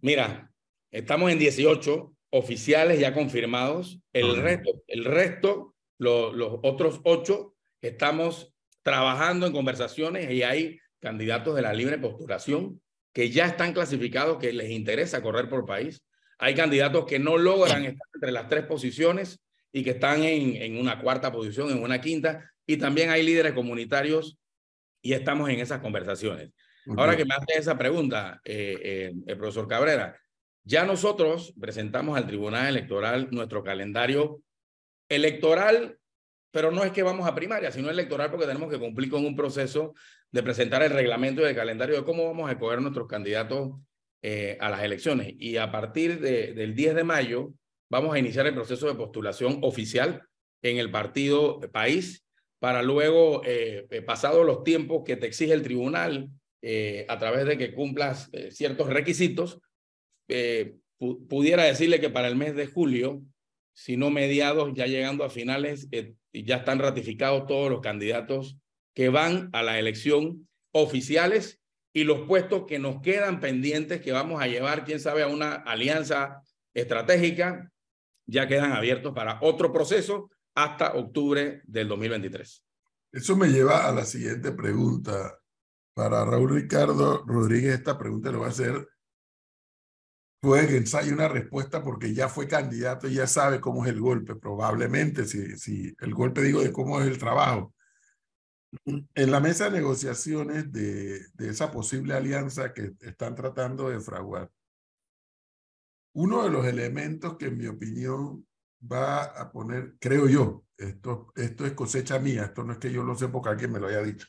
Mira, 0.00 0.50
estamos 0.90 1.30
en 1.30 1.38
18 1.38 2.14
oficiales 2.30 3.00
ya 3.00 3.14
confirmados. 3.14 4.00
El 4.12 4.36
resto, 4.36 4.82
el 4.86 5.04
resto 5.04 5.74
los, 5.98 6.34
los 6.34 6.60
otros 6.62 7.00
ocho, 7.04 7.54
estamos 7.80 8.52
trabajando 8.82 9.46
en 9.46 9.52
conversaciones 9.52 10.30
y 10.30 10.42
hay 10.42 10.78
candidatos 11.00 11.54
de 11.54 11.62
la 11.62 11.72
libre 11.72 11.98
postulación 11.98 12.80
que 13.12 13.30
ya 13.30 13.46
están 13.46 13.72
clasificados, 13.72 14.38
que 14.38 14.52
les 14.52 14.70
interesa 14.70 15.22
correr 15.22 15.48
por 15.48 15.66
país. 15.66 16.04
Hay 16.38 16.54
candidatos 16.54 17.04
que 17.04 17.18
no 17.18 17.36
logran 17.36 17.84
estar 17.84 18.06
entre 18.14 18.30
las 18.30 18.48
tres 18.48 18.64
posiciones 18.64 19.40
y 19.72 19.82
que 19.82 19.90
están 19.90 20.22
en, 20.22 20.56
en 20.56 20.78
una 20.78 21.00
cuarta 21.00 21.32
posición, 21.32 21.70
en 21.70 21.82
una 21.82 22.00
quinta. 22.00 22.50
Y 22.66 22.76
también 22.76 23.10
hay 23.10 23.22
líderes 23.22 23.52
comunitarios 23.54 24.38
y 25.02 25.12
estamos 25.12 25.48
en 25.50 25.60
esas 25.60 25.80
conversaciones. 25.80 26.50
Ahora 26.96 27.16
que 27.16 27.24
me 27.24 27.34
hace 27.34 27.58
esa 27.58 27.76
pregunta, 27.76 28.40
eh, 28.44 28.78
eh, 28.82 29.12
el 29.26 29.36
profesor 29.36 29.68
Cabrera, 29.68 30.18
ya 30.68 30.84
nosotros 30.84 31.54
presentamos 31.58 32.18
al 32.18 32.26
Tribunal 32.26 32.66
Electoral 32.68 33.28
nuestro 33.30 33.64
calendario 33.64 34.42
electoral 35.08 35.98
pero 36.50 36.70
no 36.70 36.84
es 36.84 36.92
que 36.92 37.02
vamos 37.02 37.28
a 37.28 37.34
primaria, 37.34 37.70
sino 37.70 37.90
electoral 37.90 38.30
porque 38.30 38.46
tenemos 38.46 38.70
que 38.70 38.78
cumplir 38.78 39.10
con 39.10 39.24
un 39.24 39.36
proceso 39.36 39.94
de 40.30 40.42
presentar 40.42 40.82
el 40.82 40.90
reglamento 40.90 41.42
y 41.42 41.44
el 41.44 41.54
calendario 41.54 41.96
de 41.96 42.04
cómo 42.04 42.24
vamos 42.24 42.48
a 42.48 42.52
escoger 42.52 42.80
nuestros 42.80 43.06
candidatos 43.06 43.72
eh, 44.22 44.56
a 44.60 44.70
las 44.70 44.82
elecciones. 44.82 45.34
Y 45.38 45.56
a 45.56 45.70
partir 45.70 46.20
de, 46.20 46.54
del 46.54 46.74
10 46.74 46.96
de 46.96 47.04
mayo 47.04 47.52
vamos 47.90 48.14
a 48.14 48.18
iniciar 48.18 48.46
el 48.46 48.54
proceso 48.54 48.86
de 48.86 48.94
postulación 48.94 49.58
oficial 49.62 50.22
en 50.62 50.78
el 50.78 50.90
partido 50.90 51.60
país 51.72 52.24
para 52.58 52.82
luego, 52.82 53.42
eh, 53.44 53.86
eh 53.90 54.02
pasados 54.02 54.44
los 54.44 54.64
tiempos 54.64 55.02
que 55.04 55.16
te 55.16 55.26
exige 55.26 55.52
el 55.52 55.62
tribunal, 55.62 56.28
eh, 56.60 57.06
a 57.08 57.18
través 57.18 57.46
de 57.46 57.56
que 57.56 57.72
cumplas 57.72 58.30
ciertos 58.50 58.88
requisitos, 58.88 59.60
pudiera 61.28 61.64
decirle 61.64 62.00
que 62.00 62.10
para 62.10 62.28
el 62.28 62.36
mes 62.36 62.54
de 62.54 62.66
julio, 62.66 63.22
si 63.72 63.96
no 63.96 64.10
mediados, 64.10 64.72
ya 64.74 64.86
llegando 64.86 65.24
a 65.24 65.30
finales, 65.30 65.88
y 66.32 66.44
ya 66.44 66.56
están 66.56 66.78
ratificados 66.78 67.46
todos 67.46 67.70
los 67.70 67.80
candidatos 67.80 68.58
que 68.94 69.08
van 69.08 69.48
a 69.52 69.62
la 69.62 69.78
elección 69.78 70.48
oficiales 70.72 71.60
y 71.92 72.04
los 72.04 72.26
puestos 72.26 72.64
que 72.66 72.78
nos 72.78 73.00
quedan 73.00 73.40
pendientes 73.40 74.00
que 74.00 74.12
vamos 74.12 74.42
a 74.42 74.46
llevar, 74.46 74.84
quién 74.84 75.00
sabe, 75.00 75.22
a 75.22 75.28
una 75.28 75.54
alianza 75.54 76.42
estratégica, 76.74 77.70
ya 78.26 78.46
quedan 78.46 78.72
abiertos 78.72 79.14
para 79.14 79.38
otro 79.40 79.72
proceso 79.72 80.30
hasta 80.54 80.94
octubre 80.94 81.62
del 81.64 81.88
2023. 81.88 82.64
Eso 83.12 83.36
me 83.36 83.48
lleva 83.48 83.88
a 83.88 83.92
la 83.92 84.04
siguiente 84.04 84.52
pregunta. 84.52 85.38
Para 85.94 86.24
Raúl 86.24 86.54
Ricardo 86.54 87.24
Rodríguez, 87.26 87.74
esta 87.74 87.98
pregunta 87.98 88.30
lo 88.30 88.40
va 88.40 88.46
a 88.46 88.50
hacer 88.50 88.86
puede 90.40 90.68
que 90.68 90.76
ensaye 90.76 91.12
una 91.12 91.28
respuesta 91.28 91.82
porque 91.82 92.14
ya 92.14 92.28
fue 92.28 92.46
candidato 92.46 93.08
y 93.08 93.14
ya 93.14 93.26
sabe 93.26 93.60
cómo 93.60 93.84
es 93.84 93.92
el 93.92 94.00
golpe, 94.00 94.36
probablemente, 94.36 95.24
si, 95.24 95.56
si 95.56 95.94
el 96.00 96.14
golpe 96.14 96.42
digo 96.42 96.62
de 96.62 96.72
cómo 96.72 97.00
es 97.00 97.06
el 97.06 97.18
trabajo. 97.18 97.74
En 98.84 99.30
la 99.30 99.40
mesa 99.40 99.64
de 99.64 99.78
negociaciones 99.78 100.70
de, 100.70 101.20
de 101.34 101.48
esa 101.48 101.70
posible 101.70 102.14
alianza 102.14 102.72
que 102.72 102.92
están 103.00 103.34
tratando 103.34 103.88
de 103.88 104.00
fraguar, 104.00 104.50
uno 106.14 106.44
de 106.44 106.50
los 106.50 106.66
elementos 106.66 107.36
que 107.36 107.46
en 107.46 107.58
mi 107.58 107.66
opinión 107.66 108.46
va 108.80 109.24
a 109.24 109.50
poner, 109.50 109.96
creo 109.98 110.28
yo, 110.28 110.64
esto, 110.76 111.32
esto 111.34 111.66
es 111.66 111.72
cosecha 111.72 112.18
mía, 112.18 112.44
esto 112.44 112.62
no 112.62 112.72
es 112.72 112.78
que 112.78 112.92
yo 112.92 113.02
lo 113.02 113.16
sé 113.16 113.28
porque 113.28 113.48
alguien 113.48 113.72
me 113.72 113.80
lo 113.80 113.88
haya 113.88 114.02
dicho. 114.02 114.26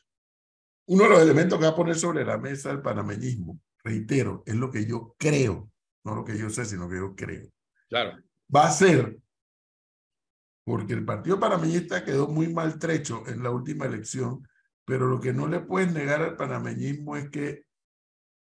Uno 0.86 1.04
de 1.04 1.10
los 1.10 1.22
elementos 1.22 1.58
que 1.58 1.64
va 1.66 1.70
a 1.70 1.76
poner 1.76 1.96
sobre 1.96 2.24
la 2.24 2.38
mesa 2.38 2.70
el 2.70 2.82
panameñismo, 2.82 3.60
reitero, 3.84 4.42
es 4.46 4.56
lo 4.56 4.70
que 4.70 4.86
yo 4.86 5.14
creo 5.18 5.70
no 6.04 6.14
lo 6.14 6.24
que 6.24 6.38
yo 6.38 6.50
sé, 6.50 6.64
sino 6.64 6.88
que 6.88 6.96
yo 6.96 7.14
creo. 7.14 7.48
Claro. 7.88 8.18
Va 8.54 8.66
a 8.66 8.70
ser 8.70 9.18
porque 10.64 10.92
el 10.92 11.04
Partido 11.04 11.40
Panameñista 11.40 12.04
quedó 12.04 12.28
muy 12.28 12.52
maltrecho 12.52 13.26
en 13.26 13.42
la 13.42 13.50
última 13.50 13.86
elección, 13.86 14.46
pero 14.84 15.08
lo 15.08 15.20
que 15.20 15.32
no 15.32 15.48
le 15.48 15.60
puedes 15.60 15.92
negar 15.92 16.22
al 16.22 16.36
panameñismo 16.36 17.16
es 17.16 17.28
que 17.30 17.64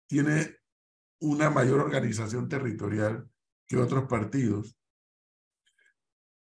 tiene 0.06 0.56
una 1.20 1.50
mayor 1.50 1.80
organización 1.80 2.48
territorial 2.48 3.28
que 3.66 3.76
otros 3.76 4.04
partidos. 4.04 4.76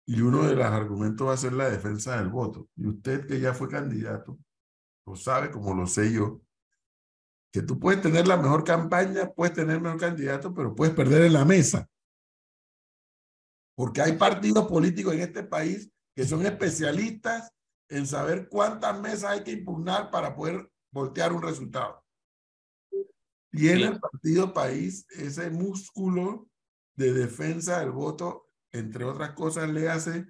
Y 0.07 0.21
uno 0.23 0.43
de 0.43 0.57
los 0.57 0.65
argumentos 0.65 1.29
va 1.29 1.35
a 1.35 1.37
ser 1.37 1.53
la 1.53 1.71
defensa 1.71 2.17
del 2.17 2.31
voto. 2.31 2.69
Y 2.77 2.89
usted 2.89 3.27
que 3.27 3.39
ya 3.39 3.55
fue 3.55 3.69
candidato, 3.69 4.39
lo 5.07 5.15
sabe 5.15 5.51
como 5.51 5.75
lo 5.75 5.87
sé 5.87 6.13
yo, 6.13 6.41
que 7.53 7.63
tú 7.63 7.79
puedes 7.79 8.01
tener 8.01 8.29
la 8.29 8.37
mejor 8.37 8.65
campaña, 8.65 9.33
puedes 9.33 9.55
tener 9.55 9.77
el 9.77 9.83
mejor 9.83 9.99
candidato, 9.99 10.55
pero 10.55 10.75
puedes 10.75 10.95
perder 10.95 11.23
en 11.23 11.33
la 11.33 11.45
mesa. 11.45 11.89
Porque 13.75 14.03
hay 14.03 14.17
partidos 14.17 14.67
políticos 14.69 15.15
en 15.15 15.21
este 15.21 15.43
país 15.43 15.91
que 16.15 16.25
son 16.25 16.45
especialistas 16.47 17.51
en 17.89 18.07
saber 18.07 18.49
cuántas 18.49 18.99
mesas 19.01 19.31
hay 19.31 19.43
que 19.43 19.53
impugnar 19.53 20.11
para 20.11 20.35
poder 20.35 20.71
voltear 20.93 21.33
un 21.33 21.43
resultado. 21.43 22.05
Tiene 23.51 23.87
el 23.87 24.01
partido 24.01 24.53
país 24.53 25.07
ese 25.11 25.51
músculo 25.51 26.49
de 26.95 27.13
defensa 27.13 27.81
del 27.81 27.91
voto, 27.91 28.47
entre 28.71 29.05
otras 29.05 29.33
cosas, 29.33 29.69
le 29.71 29.89
hace 29.89 30.27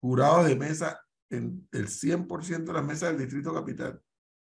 jurados 0.00 0.46
de 0.46 0.56
mesa 0.56 1.00
en 1.28 1.68
el 1.72 1.88
100% 1.88 2.64
de 2.64 2.72
las 2.72 2.84
mesas 2.84 3.10
del 3.10 3.18
Distrito 3.18 3.52
Capital. 3.52 4.02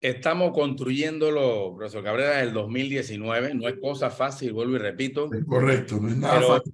Estamos 0.00 0.52
construyéndolo, 0.52 1.74
profesor 1.76 2.02
Cabrera, 2.02 2.38
del 2.38 2.54
2019. 2.54 3.54
No 3.54 3.68
es 3.68 3.78
cosa 3.78 4.08
fácil, 4.08 4.54
vuelvo 4.54 4.76
y 4.76 4.78
repito. 4.78 5.28
Es 5.32 5.44
correcto, 5.44 5.98
no 6.00 6.08
es 6.08 6.16
nada 6.16 6.40
fácil. 6.40 6.72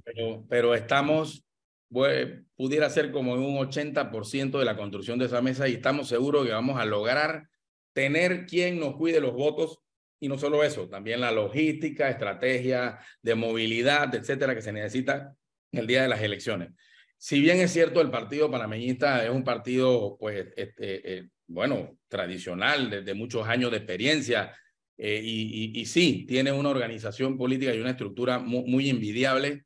Pero, 0.49 0.75
estamos, 0.77 1.45
pudiera 1.89 2.89
ser 2.89 3.11
como 3.11 3.35
un 3.35 3.57
80% 3.57 4.59
de 4.61 4.65
la 4.65 4.77
construcción 4.77 5.19
de 5.19 5.27
esa 5.27 5.43
mesa 5.43 5.67
y 5.67 5.75
estamos 5.75 6.09
seguros 6.09 6.47
que 6.47 6.53
vamos 6.53 6.79
a 6.79 6.85
lograr 6.85 7.49
tener 7.93 8.47
quien 8.47 8.79
nos 8.79 8.95
cuide 8.95 9.21
los 9.21 9.33
votos 9.33 9.81
y 10.21 10.29
no 10.29 10.39
solo 10.39 10.63
eso, 10.63 10.89
también 10.89 11.21
la 11.21 11.33
logística, 11.33 12.09
estrategia 12.09 13.01
de 13.23 13.35
movilidad, 13.35 14.15
etcétera, 14.15 14.55
que 14.55 14.63
se 14.63 14.73
necesita 14.73 15.37
el 15.73 15.87
día 15.87 16.03
de 16.03 16.09
las 16.09 16.23
elecciones. 16.23 16.71
Si 17.19 17.41
bien 17.41 17.59
es 17.59 17.73
cierto, 17.73 18.01
el 18.01 18.11
partido 18.11 18.51
panameñista 18.51 19.25
es 19.25 19.31
un 19.31 19.43
partido, 19.43 20.17
pues, 20.19 20.47
este, 20.57 21.19
eh, 21.19 21.29
bueno, 21.47 21.99
tradicional, 22.09 22.91
desde 22.91 23.15
muchos 23.15 23.47
años 23.47 23.71
de 23.71 23.79
experiencia, 23.79 24.55
eh, 24.99 25.21
y, 25.23 25.85
sí, 25.85 26.25
tiene 26.27 26.53
una 26.53 26.71
organización 26.71 27.37
política 27.37 27.75
y 27.75 27.81
una 27.81 27.91
estructura 27.91 28.39
muy, 28.39 28.65
muy, 28.65 28.89
envidiable. 28.89 29.65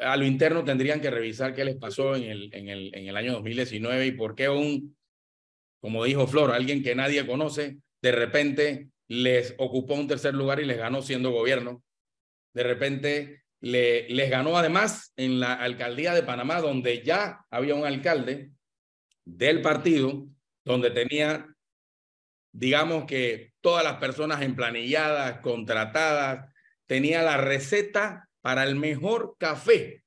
A 0.00 0.16
lo 0.16 0.24
interno 0.24 0.64
tendrían 0.64 1.00
que 1.00 1.10
revisar 1.10 1.54
qué 1.54 1.64
les 1.64 1.76
pasó 1.76 2.16
en 2.16 2.24
el, 2.24 2.54
en, 2.54 2.68
el, 2.68 2.94
en 2.94 3.06
el 3.06 3.16
año 3.16 3.32
2019 3.34 4.06
y 4.06 4.12
por 4.12 4.34
qué 4.34 4.48
un, 4.48 4.96
como 5.80 6.04
dijo 6.04 6.26
Flor, 6.26 6.50
alguien 6.50 6.82
que 6.82 6.94
nadie 6.94 7.26
conoce, 7.26 7.76
de 8.00 8.12
repente 8.12 8.88
les 9.06 9.54
ocupó 9.58 9.94
un 9.94 10.08
tercer 10.08 10.34
lugar 10.34 10.60
y 10.60 10.64
les 10.64 10.78
ganó 10.78 11.02
siendo 11.02 11.30
gobierno. 11.30 11.82
De 12.54 12.62
repente 12.62 13.42
le, 13.60 14.08
les 14.08 14.30
ganó 14.30 14.56
además 14.56 15.12
en 15.16 15.40
la 15.40 15.52
alcaldía 15.52 16.14
de 16.14 16.22
Panamá, 16.22 16.62
donde 16.62 17.02
ya 17.02 17.44
había 17.50 17.74
un 17.74 17.84
alcalde 17.84 18.50
del 19.26 19.60
partido, 19.60 20.26
donde 20.64 20.90
tenía, 20.90 21.46
digamos 22.52 23.04
que 23.04 23.52
todas 23.60 23.84
las 23.84 23.96
personas 23.96 24.42
emplanilladas, 24.42 25.40
contratadas, 25.40 26.52
tenía 26.86 27.22
la 27.22 27.36
receta 27.36 28.28
para 28.40 28.64
el 28.64 28.76
mejor 28.76 29.36
café, 29.38 30.04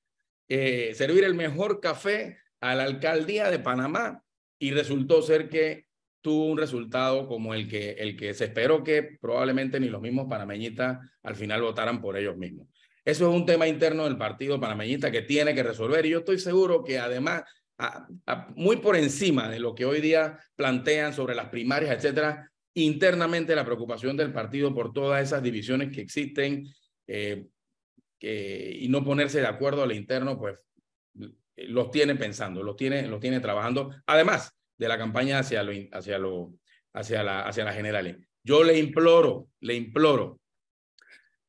eh, 0.48 0.94
servir 0.96 1.24
el 1.24 1.36
mejor 1.36 1.80
café 1.80 2.40
a 2.62 2.76
la 2.76 2.84
alcaldía 2.84 3.50
de 3.50 3.60
Panamá 3.60 4.24
y 4.60 4.72
resultó 4.72 5.22
ser 5.22 5.50
que 5.50 5.88
tuvo 6.22 6.46
un 6.46 6.58
resultado 6.58 7.28
como 7.28 7.54
el 7.54 7.68
que, 7.68 7.92
el 7.92 8.18
que 8.18 8.34
se 8.34 8.46
esperó 8.46 8.84
que 8.84 9.18
probablemente 9.22 9.80
ni 9.80 9.88
los 9.88 10.02
mismos 10.02 10.28
panameñitas 10.30 11.00
al 11.24 11.36
final 11.36 11.62
votaran 11.62 12.02
por 12.02 12.18
ellos 12.18 12.38
mismos. 12.38 12.68
Eso 13.06 13.30
es 13.30 13.34
un 13.34 13.46
tema 13.46 13.68
interno 13.68 14.04
del 14.04 14.18
partido 14.18 14.60
panameñista 14.60 15.10
que 15.10 15.22
tiene 15.22 15.56
que 15.56 15.64
resolver 15.64 16.06
y 16.06 16.10
yo 16.10 16.20
estoy 16.20 16.40
seguro 16.40 16.84
que 16.84 17.00
además, 17.00 17.44
muy 18.56 18.78
por 18.78 18.96
encima 18.96 19.50
de 19.50 19.60
lo 19.60 19.76
que 19.76 19.86
hoy 19.86 20.02
día 20.02 20.40
plantean 20.56 21.14
sobre 21.14 21.36
las 21.36 21.50
primarias, 21.50 21.96
etcétera, 21.96 22.52
internamente 22.74 23.56
la 23.56 23.66
preocupación 23.66 24.18
del 24.18 24.34
partido 24.34 24.74
por 24.74 24.94
todas 24.94 25.24
esas 25.24 25.44
divisiones 25.44 25.94
que 25.94 26.02
existen 26.02 26.68
eh, 27.08 27.46
y 28.20 28.88
no 28.90 29.04
ponerse 29.04 29.40
de 29.42 29.48
acuerdo 29.48 29.84
al 29.84 29.92
interno, 29.92 30.40
pues 30.40 30.58
los 31.56 31.92
tiene 31.92 32.16
pensando, 32.16 32.64
los 32.64 32.76
tiene, 32.76 33.08
los 33.08 33.20
tiene 33.20 33.40
trabajando. 33.40 33.94
Además, 34.06 34.56
de 34.78 34.88
la 34.88 34.98
campaña 34.98 35.40
hacia, 35.40 35.64
lo, 35.64 35.72
hacia, 35.92 36.18
lo, 36.18 36.54
hacia, 36.94 37.24
la, 37.24 37.42
hacia 37.42 37.66
las 37.66 37.76
generales. 37.76 38.18
Yo 38.44 38.64
le 38.64 38.78
imploro, 38.78 39.50
le 39.60 39.76
imploro 39.76 40.40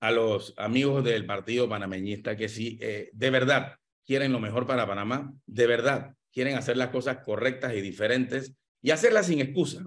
a 0.01 0.11
los 0.11 0.55
amigos 0.57 1.05
del 1.05 1.27
partido 1.27 1.69
panameñista 1.69 2.37
que 2.37 2.49
si 2.49 2.79
eh, 2.81 3.11
de 3.12 3.31
verdad 3.31 3.77
quieren 4.07 4.33
lo 4.33 4.41
mejor 4.41 4.67
para 4.67 4.87
Panamá, 4.87 5.33
de 5.47 5.67
verdad 5.67 6.14
quieren 6.38 6.57
hacer 6.57 6.77
las 6.77 6.90
cosas 6.90 7.18
correctas 7.24 7.74
y 7.74 7.81
diferentes 7.81 8.55
y 8.81 8.92
hacerlas 8.92 9.27
sin 9.27 9.40
excusa, 9.40 9.85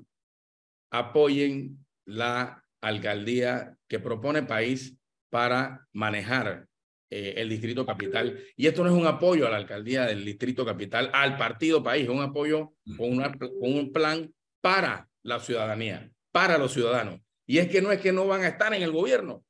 apoyen 0.92 1.78
la 2.06 2.62
alcaldía 2.82 3.78
que 3.88 4.00
propone 4.00 4.44
país 4.44 4.98
para 5.30 5.88
manejar 5.94 6.68
eh, 7.10 7.36
el 7.38 7.48
Distrito 7.48 7.86
Capital. 7.86 8.38
Y 8.58 8.68
esto 8.68 8.84
no 8.84 8.90
es 8.90 8.96
un 8.98 9.08
apoyo 9.08 9.48
a 9.48 9.50
la 9.50 9.56
alcaldía 9.56 10.06
del 10.06 10.26
Distrito 10.26 10.66
Capital, 10.66 11.10
al 11.14 11.38
partido 11.38 11.82
país, 11.82 12.04
es 12.04 12.10
un 12.10 12.22
apoyo 12.22 12.74
con, 12.98 13.18
con 13.22 13.74
un 13.74 13.94
plan 13.94 14.30
para 14.60 15.08
la 15.24 15.40
ciudadanía, 15.40 16.12
para 16.34 16.58
los 16.58 16.74
ciudadanos. 16.74 17.22
Y 17.48 17.60
es 17.60 17.70
que 17.70 17.82
no 17.82 17.94
es 17.94 18.02
que 18.02 18.12
no 18.12 18.28
van 18.28 18.42
a 18.42 18.50
estar 18.50 18.74
en 18.74 18.84
el 18.84 18.92
gobierno, 18.92 19.46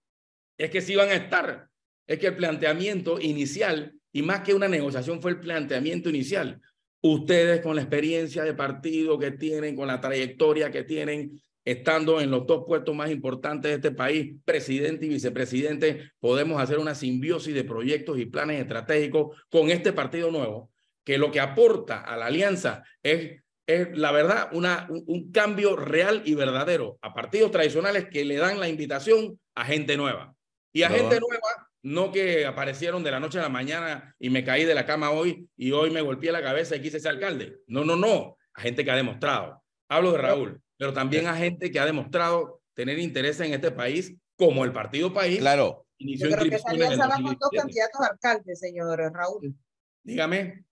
es 0.56 0.70
que 0.70 0.82
sí 0.82 0.96
van 0.96 1.10
a 1.10 1.16
estar. 1.16 1.68
Es 2.06 2.20
que 2.20 2.28
el 2.28 2.36
planteamiento 2.36 3.20
inicial, 3.20 3.96
y 4.14 4.22
más 4.22 4.42
que 4.42 4.54
una 4.54 4.68
negociación, 4.68 5.20
fue 5.20 5.32
el 5.32 5.40
planteamiento 5.40 6.08
inicial. 6.10 6.62
Ustedes 7.02 7.62
con 7.62 7.76
la 7.76 7.82
experiencia 7.82 8.44
de 8.44 8.54
partido 8.54 9.18
que 9.18 9.32
tienen, 9.32 9.76
con 9.76 9.88
la 9.88 10.00
trayectoria 10.00 10.70
que 10.70 10.84
tienen, 10.84 11.42
estando 11.66 12.22
en 12.22 12.32
los 12.32 12.46
dos 12.48 12.64
puestos 12.66 12.96
más 12.96 13.12
importantes 13.12 13.70
de 13.70 13.76
este 13.76 13.92
país, 13.92 14.36
presidente 14.46 15.06
y 15.06 15.10
vicepresidente, 15.10 16.12
podemos 16.20 16.62
hacer 16.62 16.80
una 16.80 16.96
simbiosis 16.96 17.54
de 17.54 17.64
proyectos 17.64 18.20
y 18.20 18.26
planes 18.26 18.62
estratégicos 18.62 19.38
con 19.50 19.70
este 19.70 19.94
partido 19.94 20.32
nuevo, 20.32 20.72
que 21.04 21.18
lo 21.18 21.32
que 21.32 21.40
aporta 21.40 22.02
a 22.02 22.18
la 22.18 22.28
alianza 22.28 22.84
es, 23.04 23.42
es 23.68 23.98
la 23.98 24.12
verdad, 24.12 24.50
una, 24.54 24.88
un, 24.90 25.32
cambio 25.32 25.76
real 25.76 26.24
y 26.26 26.36
verdadero 26.36 26.98
a 27.02 27.14
partidos 27.14 27.52
tradicionales 27.52 28.08
que 28.10 28.26
le 28.26 28.38
dan 28.38 28.60
la 28.60 28.70
invitación 28.70 29.40
a 29.56 29.66
gente 29.66 29.98
nueva. 29.98 30.36
Y 30.74 30.84
a 30.84 30.90
gente 30.90 31.20
nueva, 31.20 31.71
no 31.84 32.12
que 32.12 32.46
aparecieron 32.46 33.04
de 33.04 33.12
la 33.12 33.20
noche 33.20 33.40
a 33.40 33.44
la 33.44 33.50
mañana 33.50 34.16
y 34.20 34.30
me 34.30 34.44
caí 34.44 34.66
de 34.66 34.76
la 34.76 34.86
cama 34.86 35.12
hoy 35.12 35.48
y 35.58 35.72
hoy 35.72 35.90
me 35.92 36.02
golpeé 36.02 36.32
la 36.32 36.42
cabeza 36.42 36.76
y 36.76 36.82
quise 36.82 37.00
ser 37.00 37.12
alcalde. 37.12 37.60
No, 37.68 37.84
no, 37.84 37.96
no. 37.96 38.38
A 38.54 38.62
gente 38.62 38.84
que 38.84 38.92
ha 38.92 38.96
demostrado. 38.96 39.64
Hablo 39.88 40.12
de 40.12 40.18
Raúl 40.18 40.62
pero 40.82 40.94
también 40.94 41.28
a 41.28 41.36
gente 41.36 41.70
que 41.70 41.80
ha 41.80 41.86
demostrado 41.86 42.60
tener 42.74 42.98
interés 42.98 43.40
en 43.40 43.54
este 43.54 43.70
país, 43.70 44.16
como 44.36 44.66
el 44.66 44.74
Partido 44.74 45.14
País. 45.14 45.38
Claro. 45.38 45.86
Inició 46.00 46.28
yo 46.28 46.38
creo 46.38 46.50
que 46.50 46.56
esa 46.56 46.72
alianza 46.72 47.08
va 47.08 47.22
con 47.22 47.38
dos 47.40 47.52
candidatos 47.56 48.02
a 48.02 48.08
alcalde, 48.08 48.56
señor 48.56 48.98
Raúl. 49.14 49.56
Dígame. 50.02 50.66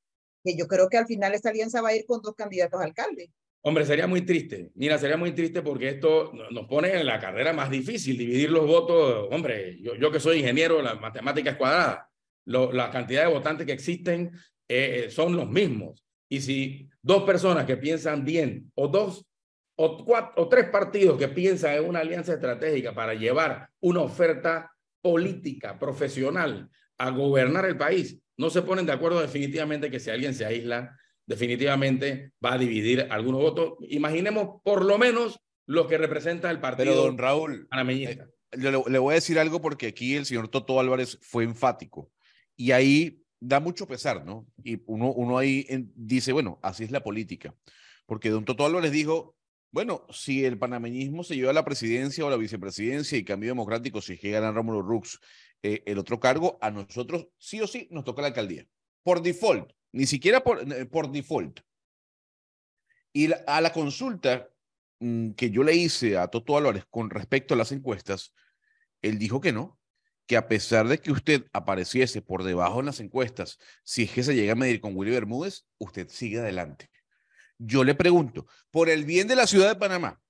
Que 0.43 0.57
yo 0.57 0.67
creo 0.67 0.89
que 0.89 0.97
al 0.97 1.05
final 1.05 1.35
esta 1.35 1.49
alianza 1.51 1.83
va 1.83 1.89
a 1.89 1.95
ir 1.95 2.07
con 2.07 2.23
dos 2.23 2.33
candidatos 2.33 2.81
a 2.81 2.85
alcalde. 2.85 3.31
Hombre, 3.61 3.85
sería 3.85 4.07
muy 4.07 4.21
triste. 4.21 4.71
Mira, 4.75 4.97
sería 4.97 5.17
muy 5.17 5.33
triste 5.33 5.61
porque 5.61 5.89
esto 5.89 6.31
nos 6.51 6.65
pone 6.67 6.93
en 6.93 7.05
la 7.05 7.19
carrera 7.19 7.51
más 7.51 7.69
difícil, 7.69 8.17
dividir 8.17 8.49
los 8.49 8.65
votos. 8.65 9.27
Hombre, 9.31 9.77
yo, 9.81 10.11
que 10.11 10.19
soy 10.19 10.39
ingeniero, 10.39 10.81
la 10.81 10.95
matemática 10.95 11.51
es 11.51 11.57
cuadrada. 11.57 12.09
la 12.45 12.89
cantidad 12.89 13.25
de 13.25 13.33
votantes 13.33 13.65
que 13.65 13.73
existen 13.73 14.31
eh, 14.67 15.05
eh, 15.05 15.11
son 15.11 15.35
los 15.35 15.49
mismos. 15.49 16.05
Y 16.29 16.39
si 16.41 16.89
dos 17.01 17.23
personas 17.23 17.65
que 17.65 17.75
piensan 17.75 18.23
bien 18.23 18.71
o 18.75 18.87
dos 18.87 19.25
o 19.81 20.47
tres 20.49 20.69
partidos 20.69 21.17
que 21.17 21.29
piensan 21.29 21.75
en 21.75 21.85
una 21.85 21.99
alianza 21.99 22.33
estratégica 22.33 22.93
para 22.93 23.13
llevar 23.13 23.69
una 23.79 24.01
oferta 24.01 24.69
política, 25.01 25.79
profesional, 25.79 26.69
a 26.97 27.09
gobernar 27.11 27.65
el 27.65 27.77
país, 27.77 28.19
no 28.37 28.49
se 28.49 28.61
ponen 28.61 28.85
de 28.85 28.91
acuerdo 28.91 29.21
definitivamente 29.21 29.89
que 29.89 29.99
si 29.99 30.09
alguien 30.09 30.33
se 30.33 30.45
aísla, 30.45 30.97
definitivamente 31.29 32.31
va 32.43 32.53
a 32.53 32.57
dividir 32.57 33.07
algunos 33.11 33.39
votos. 33.39 33.73
Imaginemos 33.87 34.61
por 34.63 34.83
lo 34.83 34.97
menos 34.97 35.39
lo 35.67 35.87
que 35.87 35.99
representa 35.99 36.49
el 36.49 36.59
partido. 36.59 36.91
Pero 36.91 37.03
don 37.03 37.19
Raúl, 37.19 37.69
eh, 37.71 38.17
le, 38.53 38.71
le, 38.71 38.97
voy 38.97 39.11
a 39.11 39.15
decir 39.15 39.37
algo 39.37 39.61
porque 39.61 39.87
aquí 39.87 40.15
el 40.15 40.25
señor 40.25 40.47
Toto 40.47 40.79
Álvarez 40.79 41.19
fue 41.21 41.43
enfático 41.43 42.11
y 42.55 42.71
ahí 42.71 43.21
da 43.39 43.59
mucho 43.59 43.87
pesar, 43.87 44.25
¿no? 44.25 44.47
Y 44.63 44.81
uno, 44.87 45.13
uno 45.13 45.37
ahí 45.37 45.67
dice, 45.95 46.33
bueno, 46.33 46.59
así 46.63 46.83
es 46.83 46.89
la 46.89 47.03
política. 47.03 47.53
Porque 48.07 48.31
don 48.31 48.43
Toto 48.43 48.65
Álvarez 48.65 48.91
dijo, 48.91 49.37
bueno, 49.71 50.07
si 50.09 50.43
el 50.45 50.57
panameñismo 50.57 51.23
se 51.23 51.35
lleva 51.35 51.51
a 51.51 51.53
la 51.53 51.63
presidencia 51.63 52.25
o 52.25 52.29
la 52.31 52.37
vicepresidencia 52.37 53.19
y 53.19 53.23
cambio 53.23 53.51
democrático, 53.51 54.01
si 54.01 54.13
es 54.13 54.19
que 54.19 54.31
ganan 54.31 54.55
Rómulo 54.55 54.81
Rux 54.81 55.19
eh, 55.61 55.83
el 55.85 55.99
otro 55.99 56.19
cargo, 56.19 56.57
a 56.59 56.71
nosotros 56.71 57.27
sí 57.37 57.61
o 57.61 57.67
sí 57.67 57.87
nos 57.91 58.03
toca 58.03 58.23
la 58.23 58.29
alcaldía. 58.29 58.65
Por 59.03 59.21
default, 59.21 59.71
ni 59.91 60.05
siquiera 60.05 60.43
por, 60.43 60.61
eh, 60.71 60.85
por 60.85 61.11
default. 61.11 61.59
Y 63.13 63.31
a 63.47 63.61
la 63.61 63.73
consulta 63.73 64.49
mm, 64.99 65.31
que 65.31 65.49
yo 65.49 65.63
le 65.63 65.75
hice 65.75 66.17
a 66.17 66.27
Toto 66.27 66.57
Álvarez 66.57 66.85
con 66.89 67.09
respecto 67.09 67.53
a 67.53 67.57
las 67.57 67.71
encuestas, 67.71 68.33
él 69.01 69.17
dijo 69.17 69.41
que 69.41 69.51
no, 69.51 69.79
que 70.29 70.37
a 70.37 70.47
pesar 70.47 70.87
de 70.87 70.99
que 70.99 71.11
usted 71.11 71.45
apareciese 71.53 72.21
por 72.21 72.43
debajo 72.43 72.79
en 72.79 72.85
las 72.85 72.99
encuestas, 72.99 73.57
si 73.83 74.03
es 74.03 74.11
que 74.11 74.23
se 74.23 74.35
llega 74.35 74.53
a 74.53 74.55
medir 74.55 74.79
con 74.79 74.95
Willy 74.95 75.11
Bermúdez, 75.11 75.65
usted 75.79 76.07
sigue 76.09 76.39
adelante. 76.39 76.91
Yo 77.57 77.83
le 77.83 77.95
pregunto, 77.95 78.45
por 78.69 78.89
el 78.89 79.05
bien 79.05 79.27
de 79.27 79.35
la 79.35 79.47
ciudad 79.47 79.69
de 79.69 79.75
Panamá, 79.75 80.21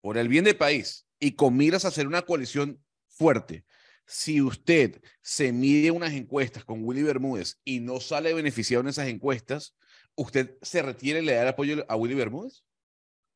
por 0.00 0.16
el 0.16 0.28
bien 0.28 0.44
del 0.44 0.56
país 0.56 1.06
y 1.20 1.32
con 1.32 1.56
miras 1.56 1.84
a 1.84 1.88
hacer 1.88 2.06
una 2.06 2.22
coalición 2.22 2.82
fuerte, 3.06 3.66
si 4.06 4.42
usted 4.42 5.00
se 5.20 5.52
mide 5.52 5.90
unas 5.90 6.12
encuestas 6.12 6.64
con 6.64 6.84
Willy 6.84 7.02
Bermúdez 7.02 7.60
y 7.64 7.80
no 7.80 8.00
sale 8.00 8.34
beneficiado 8.34 8.82
en 8.82 8.88
esas 8.88 9.08
encuestas, 9.08 9.76
¿usted 10.14 10.56
se 10.62 10.82
retira 10.82 11.18
y 11.18 11.24
le 11.24 11.34
da 11.34 11.42
el 11.42 11.48
apoyo 11.48 11.84
a 11.88 11.96
Willy 11.96 12.14
Bermúdez? 12.14 12.64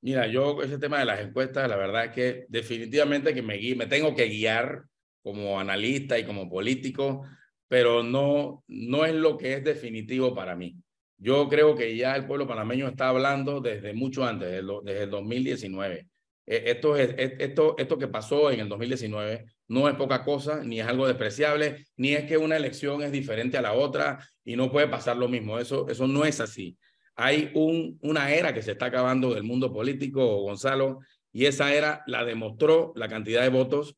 Mira, 0.00 0.26
yo 0.26 0.62
ese 0.62 0.78
tema 0.78 0.98
de 0.98 1.06
las 1.06 1.20
encuestas, 1.20 1.68
la 1.68 1.76
verdad 1.76 2.06
es 2.06 2.12
que 2.12 2.46
definitivamente 2.48 3.34
que 3.34 3.42
me, 3.42 3.58
me 3.74 3.86
tengo 3.86 4.14
que 4.14 4.26
guiar 4.26 4.84
como 5.22 5.58
analista 5.58 6.18
y 6.18 6.24
como 6.24 6.48
político, 6.48 7.26
pero 7.68 8.02
no, 8.02 8.62
no 8.68 9.04
es 9.04 9.14
lo 9.14 9.36
que 9.36 9.54
es 9.54 9.64
definitivo 9.64 10.34
para 10.34 10.54
mí. 10.54 10.76
Yo 11.18 11.48
creo 11.48 11.74
que 11.74 11.96
ya 11.96 12.14
el 12.14 12.26
pueblo 12.26 12.46
panameño 12.46 12.86
está 12.88 13.08
hablando 13.08 13.60
desde 13.60 13.94
mucho 13.94 14.24
antes, 14.24 14.48
desde 14.84 15.02
el 15.02 15.10
2019. 15.10 16.06
E, 16.46 16.70
esto, 16.70 16.96
es, 16.96 17.14
esto, 17.18 17.74
esto 17.76 17.98
que 17.98 18.08
pasó 18.08 18.50
en 18.50 18.60
el 18.60 18.68
2019 18.68 19.44
no 19.68 19.88
es 19.88 19.94
poca 19.96 20.24
cosa, 20.24 20.62
ni 20.64 20.80
es 20.80 20.86
algo 20.86 21.06
despreciable, 21.06 21.86
ni 21.96 22.14
es 22.14 22.24
que 22.24 22.38
una 22.38 22.56
elección 22.56 23.02
es 23.02 23.12
diferente 23.12 23.58
a 23.58 23.62
la 23.62 23.72
otra 23.72 24.18
y 24.44 24.56
no 24.56 24.70
puede 24.70 24.88
pasar 24.88 25.16
lo 25.16 25.28
mismo. 25.28 25.58
Eso, 25.58 25.88
eso 25.88 26.06
no 26.06 26.24
es 26.24 26.40
así. 26.40 26.76
Hay 27.16 27.50
un, 27.54 27.98
una 28.02 28.32
era 28.32 28.54
que 28.54 28.62
se 28.62 28.72
está 28.72 28.86
acabando 28.86 29.34
del 29.34 29.42
mundo 29.42 29.72
político, 29.72 30.42
Gonzalo, 30.42 31.00
y 31.32 31.46
esa 31.46 31.74
era 31.74 32.02
la 32.06 32.24
demostró 32.24 32.92
la 32.96 33.08
cantidad 33.08 33.42
de 33.42 33.48
votos 33.48 33.96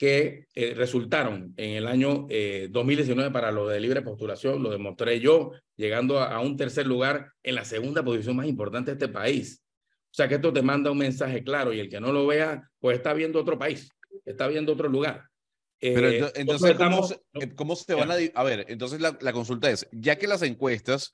que 0.00 0.46
eh, 0.54 0.72
resultaron 0.74 1.52
en 1.58 1.76
el 1.76 1.86
año 1.86 2.26
2019 2.70 3.28
eh, 3.28 3.30
para 3.30 3.52
lo 3.52 3.68
de 3.68 3.78
libre 3.80 4.00
postulación, 4.00 4.62
lo 4.62 4.70
demostré 4.70 5.20
yo, 5.20 5.52
llegando 5.76 6.20
a, 6.20 6.40
un 6.40 6.56
tercer 6.56 6.86
lugar 6.86 7.32
en 7.42 7.54
la 7.54 7.66
segunda 7.66 8.02
posición 8.02 8.34
más 8.34 8.46
importante 8.46 8.92
de 8.92 8.94
este 8.94 9.12
país. 9.12 9.59
O 10.10 10.14
sea 10.14 10.28
que 10.28 10.36
esto 10.36 10.52
te 10.52 10.62
manda 10.62 10.90
un 10.90 10.98
mensaje 10.98 11.44
claro 11.44 11.72
y 11.72 11.80
el 11.80 11.88
que 11.88 12.00
no 12.00 12.12
lo 12.12 12.26
vea, 12.26 12.68
pues 12.80 12.96
está 12.96 13.14
viendo 13.14 13.40
otro 13.40 13.58
país, 13.58 13.90
está 14.24 14.48
viendo 14.48 14.72
otro 14.72 14.88
lugar. 14.88 15.28
Pero 15.78 16.08
eh, 16.08 16.32
entonces, 16.34 16.76
¿cómo, 17.56 17.76
se 17.76 17.94
van 17.94 18.10
a... 18.10 18.16
A 18.34 18.44
ver, 18.44 18.66
entonces 18.68 19.00
la, 19.00 19.16
la, 19.20 19.32
consulta 19.32 19.70
es, 19.70 19.88
ya 19.92 20.16
que 20.16 20.26
las 20.26 20.42
encuestas 20.42 21.12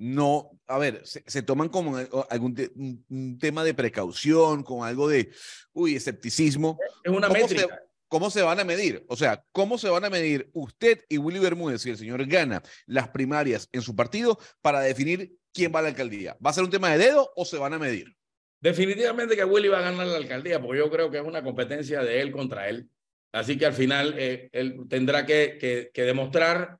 no, 0.00 0.58
a 0.66 0.78
ver, 0.78 1.02
se, 1.04 1.42
toman 1.42 1.68
como 1.68 1.98
algún 2.30 3.04
un, 3.10 3.38
tema 3.38 3.62
de 3.62 3.74
precaución, 3.74 4.62
con 4.62 4.82
algo 4.82 5.06
de, 5.06 5.30
uy, 5.74 5.94
escepticismo. 5.94 6.78
Es 7.04 7.12
una 7.12 7.28
métrica. 7.28 7.82
¿Cómo 8.08 8.30
se 8.30 8.40
van 8.40 8.58
a 8.58 8.64
medir? 8.64 9.04
O 9.08 9.16
sea, 9.16 9.44
¿cómo 9.52 9.76
se 9.76 9.90
van 9.90 10.06
a 10.06 10.10
medir 10.10 10.50
usted 10.54 11.04
y 11.08 11.18
Willy 11.18 11.38
Bermúdez 11.38 11.82
si 11.82 11.90
el 11.90 11.98
señor 11.98 12.24
gana 12.26 12.62
las 12.86 13.10
primarias 13.10 13.68
en 13.72 13.82
su 13.82 13.94
partido 13.94 14.38
para 14.62 14.80
definir 14.80 15.36
quién 15.52 15.70
va 15.72 15.80
a 15.80 15.82
la 15.82 15.88
alcaldía? 15.88 16.36
¿Va 16.44 16.48
a 16.48 16.54
ser 16.54 16.64
un 16.64 16.70
tema 16.70 16.90
de 16.90 16.98
dedo 16.98 17.30
o 17.36 17.44
se 17.44 17.58
van 17.58 17.74
a 17.74 17.78
medir? 17.78 18.16
Definitivamente 18.60 19.36
que 19.36 19.44
Willy 19.44 19.68
va 19.68 19.78
a 19.78 19.90
ganar 19.90 20.06
la 20.06 20.16
alcaldía, 20.16 20.60
porque 20.60 20.78
yo 20.78 20.90
creo 20.90 21.10
que 21.10 21.18
es 21.18 21.24
una 21.24 21.42
competencia 21.42 22.02
de 22.02 22.20
él 22.20 22.30
contra 22.30 22.68
él. 22.68 22.88
Así 23.32 23.56
que 23.56 23.66
al 23.66 23.72
final 23.72 24.14
eh, 24.18 24.50
él 24.52 24.86
tendrá 24.88 25.24
que, 25.24 25.90
demostrar, 25.94 26.78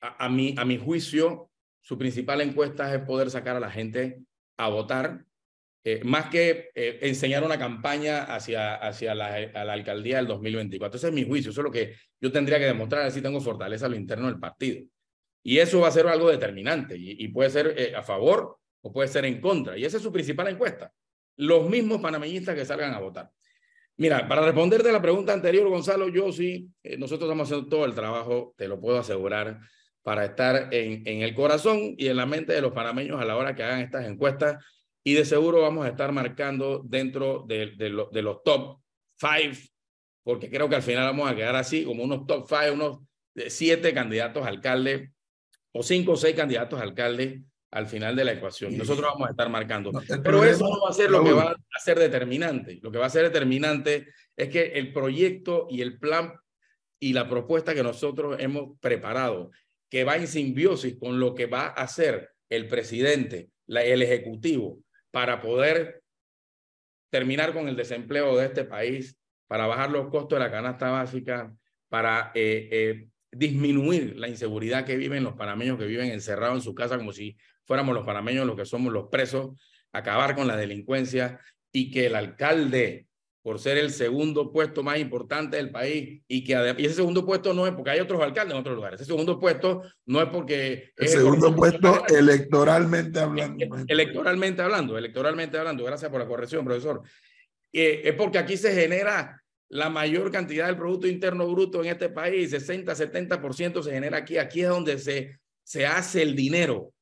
a, 0.00 0.28
mi, 0.28 0.54
a 0.58 0.64
mi 0.64 0.76
juicio, 0.76 1.50
su 1.80 1.96
principal 1.96 2.40
encuesta 2.40 2.94
es 2.94 3.00
poder 3.02 3.30
sacar 3.30 3.56
a 3.56 3.60
la 3.60 3.70
gente 3.70 4.20
a 4.58 4.68
votar 4.68 5.24
eh, 5.84 6.02
más 6.04 6.26
que 6.26 6.70
eh, 6.74 6.98
enseñar 7.02 7.42
una 7.42 7.58
campaña 7.58 8.24
hacia, 8.24 8.74
hacia 8.74 9.14
la, 9.14 9.34
a 9.54 9.72
alcaldía 9.72 10.16
del 10.16 10.26
2024. 10.26 10.98
Ese 10.98 11.08
es 11.08 11.12
mi 11.14 11.24
juicio, 11.24 11.52
eso 11.52 11.60
es 11.60 11.64
lo 11.64 11.70
que 11.70 11.94
yo 12.20 12.30
tendría 12.30 12.58
que 12.58 12.66
demostrar, 12.66 13.10
si 13.10 13.22
tengo 13.22 13.40
fortaleza 13.40 13.86
a 13.86 13.88
lo 13.88 13.96
interno 13.96 14.26
del 14.26 14.38
partido. 14.38 14.84
Y 15.42 15.58
eso 15.58 15.80
va 15.80 15.88
a 15.88 15.92
ser 15.92 16.06
algo 16.08 16.28
determinante 16.28 16.96
y, 16.98 17.28
puede 17.28 17.48
ser 17.48 17.94
a 17.96 18.02
favor 18.02 18.58
o 18.82 18.92
puede 18.92 19.08
ser 19.08 19.24
en 19.24 19.40
contra. 19.40 19.76
Y 19.76 19.84
esa 19.84 19.96
es 19.96 20.02
su 20.02 20.12
principal 20.12 20.48
encuesta. 20.48 20.92
Los 21.36 21.68
mismos 21.68 22.00
panameñistas 22.00 22.54
que 22.54 22.64
salgan 22.64 22.94
a 22.94 23.00
votar. 23.00 23.30
Mira, 23.96 24.28
para 24.28 24.42
responderte 24.42 24.88
a 24.90 24.92
la 24.92 25.02
pregunta 25.02 25.32
anterior, 25.32 25.68
Gonzalo, 25.68 26.08
yo 26.08 26.30
sí, 26.32 26.70
nosotros 26.98 27.28
estamos 27.28 27.48
haciendo 27.48 27.68
todo 27.68 27.84
el 27.84 27.94
trabajo, 27.94 28.54
te 28.56 28.68
lo 28.68 28.80
puedo 28.80 28.98
asegurar, 28.98 29.60
para 30.02 30.24
estar 30.24 30.72
en, 30.72 31.06
en 31.06 31.22
el 31.22 31.34
corazón 31.34 31.94
y 31.98 32.06
en 32.06 32.16
la 32.16 32.24
mente 32.24 32.52
de 32.52 32.60
los 32.60 32.72
panameños 32.72 33.20
a 33.20 33.24
la 33.24 33.36
hora 33.36 33.54
que 33.54 33.64
hagan 33.64 33.80
estas 33.80 34.06
encuestas 34.06 34.64
y 35.08 35.14
de 35.14 35.24
seguro 35.24 35.62
vamos 35.62 35.86
a 35.86 35.88
estar 35.88 36.12
marcando 36.12 36.82
dentro 36.84 37.44
de, 37.48 37.72
de, 37.76 37.88
los 38.22 38.42
top 38.42 38.80
five, 39.16 39.56
porque 40.22 40.50
creo 40.50 40.68
que 40.68 40.76
al 40.76 40.82
final 40.82 41.06
vamos 41.06 41.30
a 41.30 41.34
quedar 41.34 41.56
así, 41.56 41.84
como 41.84 42.04
unos 42.04 42.26
top 42.26 42.46
five, 42.46 42.72
unos 42.72 42.98
siete 43.48 43.94
candidatos 43.94 44.44
a 44.44 44.48
alcalde 44.48 45.12
o 45.72 45.82
cinco 45.82 46.12
o 46.12 46.16
seis 46.16 46.36
candidatos 46.36 46.78
a 46.78 46.82
alcalde 46.82 47.42
al 47.70 47.86
final 47.86 48.16
de 48.16 48.24
la 48.24 48.32
ecuación. 48.32 48.76
Nosotros 48.76 49.06
vamos 49.12 49.28
a 49.28 49.30
estar 49.30 49.48
marcando. 49.50 49.92
Pero 50.22 50.44
eso 50.44 50.64
no 50.64 50.80
va 50.82 50.90
a 50.90 50.92
ser 50.92 51.10
lo 51.10 51.22
que 51.22 51.32
va 51.32 51.50
a 51.52 51.80
ser 51.80 51.98
determinante. 51.98 52.78
Lo 52.82 52.90
que 52.90 52.98
va 52.98 53.06
a 53.06 53.10
ser 53.10 53.24
determinante 53.24 54.08
es 54.36 54.48
que 54.48 54.72
el 54.74 54.92
proyecto 54.92 55.66
y 55.70 55.82
el 55.82 55.98
plan 55.98 56.32
y 57.00 57.12
la 57.12 57.28
propuesta 57.28 57.74
que 57.74 57.82
nosotros 57.82 58.36
hemos 58.40 58.78
preparado, 58.80 59.50
que 59.88 60.04
va 60.04 60.16
en 60.16 60.26
simbiosis 60.26 60.96
con 60.98 61.20
lo 61.20 61.34
que 61.34 61.46
va 61.46 61.66
a 61.66 61.82
hacer 61.82 62.30
el 62.48 62.66
presidente, 62.68 63.50
la, 63.66 63.84
el 63.84 64.02
ejecutivo, 64.02 64.80
para 65.10 65.40
poder 65.40 66.02
terminar 67.10 67.52
con 67.52 67.68
el 67.68 67.76
desempleo 67.76 68.36
de 68.36 68.46
este 68.46 68.64
país, 68.64 69.16
para 69.46 69.66
bajar 69.66 69.90
los 69.90 70.08
costos 70.08 70.38
de 70.38 70.44
la 70.44 70.50
canasta 70.50 70.90
básica, 70.90 71.54
para 71.88 72.32
eh, 72.34 72.68
eh, 72.70 73.08
disminuir 73.30 74.16
la 74.16 74.28
inseguridad 74.28 74.84
que 74.84 74.96
viven 74.96 75.24
los 75.24 75.34
panameños 75.34 75.78
que 75.78 75.86
viven 75.86 76.10
encerrados 76.10 76.56
en 76.56 76.62
su 76.62 76.74
casa 76.74 76.96
como 76.96 77.12
si 77.12 77.36
fuéramos 77.64 77.94
los 77.94 78.06
panameños 78.06 78.46
los 78.46 78.56
que 78.56 78.64
somos 78.64 78.92
los 78.92 79.08
presos, 79.08 79.50
acabar 79.92 80.34
con 80.34 80.46
la 80.46 80.56
delincuencia 80.56 81.40
y 81.72 81.90
que 81.90 82.06
el 82.06 82.16
alcalde 82.16 83.08
por 83.42 83.58
ser 83.58 83.78
el 83.78 83.90
segundo 83.90 84.52
puesto 84.52 84.82
más 84.82 84.98
importante 84.98 85.56
del 85.56 85.70
país 85.70 86.22
y 86.28 86.44
que 86.44 86.52
y 86.76 86.84
ese 86.84 86.96
segundo 86.96 87.24
puesto 87.24 87.54
no 87.54 87.66
es 87.66 87.72
porque 87.72 87.90
hay 87.90 88.00
otros 88.00 88.20
alcaldes 88.20 88.52
en 88.52 88.60
otros 88.60 88.76
lugares, 88.76 89.00
ese 89.00 89.10
segundo 89.10 89.38
puesto 89.38 89.82
no 90.06 90.20
es 90.20 90.28
porque... 90.28 90.92
El 90.96 91.08
segundo 91.08 91.54
puesto 91.54 92.04
electoralmente 92.08 93.20
hablando. 93.20 93.64
Electoralmente 93.86 94.62
hablando, 94.62 94.98
electoralmente 94.98 95.56
hablando, 95.56 95.84
gracias 95.84 96.10
por 96.10 96.20
la 96.20 96.26
corrección, 96.26 96.64
profesor. 96.64 97.02
Eh, 97.72 98.02
es 98.04 98.14
porque 98.14 98.38
aquí 98.38 98.56
se 98.56 98.74
genera 98.74 99.42
la 99.68 99.90
mayor 99.90 100.30
cantidad 100.30 100.66
del 100.66 100.76
Producto 100.76 101.06
Interno 101.06 101.46
Bruto 101.50 101.82
en 101.82 101.90
este 101.90 102.08
país, 102.08 102.50
60, 102.50 102.94
70% 102.94 103.82
se 103.82 103.92
genera 103.92 104.18
aquí, 104.18 104.38
aquí 104.38 104.62
es 104.62 104.68
donde 104.68 104.98
se, 104.98 105.38
se 105.62 105.86
hace 105.86 106.22
el 106.22 106.34
dinero, 106.34 106.92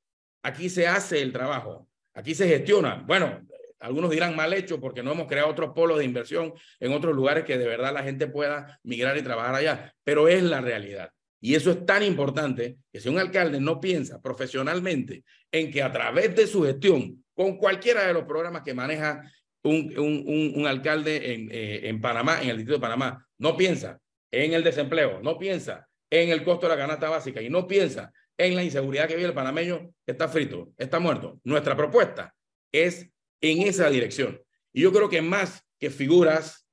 aquí 0.43 0.69
se 0.69 0.87
hace 0.87 1.23
el 1.23 1.33
trabajo, 1.33 1.89
aquí 2.15 2.35
se 2.35 2.49
gestiona. 2.49 3.05
Bueno, 3.07 3.47
algunos 3.79 4.11
dirán 4.11 4.35
mal 4.35 4.53
hecho 4.53 4.81
porque 4.81 5.03
no 5.03 5.13
hemos 5.13 5.29
creado 5.29 5.49
otros 5.49 5.73
polos 5.75 5.99
de 5.99 6.05
inversión 6.05 6.53
en 6.81 6.93
otros 6.93 7.15
lugares 7.15 7.45
que 7.45 7.59
de 7.59 7.67
verdad 7.67 7.93
la 7.93 8.03
gente 8.03 8.27
pueda 8.27 8.81
migrar 8.83 9.17
y 9.17 9.23
trabajar 9.23 9.55
allá, 9.55 9.95
pero 10.03 10.29
es 10.29 10.43
la 10.43 10.61
realidad. 10.61 11.11
Y 11.41 11.55
eso 11.55 11.71
es 11.71 11.85
tan 11.87 12.03
importante 12.03 12.79
que 12.91 12.99
si 12.99 13.09
un 13.09 13.19
alcalde 13.19 13.61
no 13.61 13.79
piensa 13.79 14.21
profesionalmente 14.21 15.23
en 15.53 15.71
que 15.71 15.83
a 15.83 15.93
través 15.93 16.35
de 16.35 16.47
su 16.47 16.65
gestión, 16.65 17.23
con 17.35 17.59
cualquiera 17.59 18.07
de 18.07 18.15
los 18.15 18.25
programas 18.25 18.63
que 18.63 18.75
maneja 18.75 19.23
un, 19.67 19.99
un, 19.99 20.53
un, 20.57 20.67
alcalde 20.67 21.35
en, 21.35 21.49
eh, 21.51 21.89
en 21.89 22.01
Panamá, 22.01 22.41
en 22.43 22.51
el 22.51 22.57
distrito 22.57 22.79
de 22.79 22.83
Panamá, 22.83 23.27
no 23.39 23.57
piensa 23.57 24.01
en 24.31 24.53
el 24.53 24.65
desempleo, 24.65 25.21
no 25.23 25.39
piensa 25.39 25.89
en 26.11 26.31
el 26.31 26.45
costo 26.45 26.67
de 26.67 26.75
la 26.75 26.81
canasta 26.81 27.09
básica 27.09 27.43
y 27.43 27.51
no 27.51 27.67
piensa 27.67 28.13
en 28.39 28.55
la 28.55 28.63
inseguridad 28.63 29.09
que 29.09 29.17
vive 29.17 29.29
el 29.29 29.35
panameño, 29.35 29.93
está 30.07 30.29
frito, 30.29 30.73
está 30.77 31.01
muerto. 31.01 31.41
Nuestra 31.45 31.77
propuesta 31.77 32.35
es 32.73 33.11
en 33.41 33.63
esa 33.63 33.89
dirección. 33.89 34.41
Y 34.73 34.83
yo 34.83 34.93
creo 34.93 35.09
que 35.09 35.23
más 35.23 35.65
que 35.79 35.91
figuras 35.91 36.69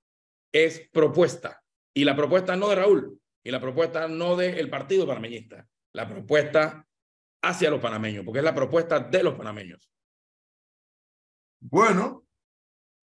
es 0.51 0.89
propuesta. 0.91 1.61
Y 1.93 2.03
la 2.03 2.15
propuesta 2.15 2.55
no 2.55 2.69
de 2.69 2.75
Raúl, 2.75 3.19
y 3.43 3.51
la 3.51 3.59
propuesta 3.59 4.07
no 4.07 4.35
del 4.35 4.69
partido 4.69 5.07
panameñista, 5.07 5.67
la 5.93 6.07
propuesta 6.07 6.85
hacia 7.41 7.69
los 7.69 7.81
panameños, 7.81 8.25
porque 8.25 8.39
es 8.39 8.45
la 8.45 8.55
propuesta 8.55 8.99
de 8.99 9.23
los 9.23 9.35
panameños. 9.35 9.89
Bueno, 11.59 12.22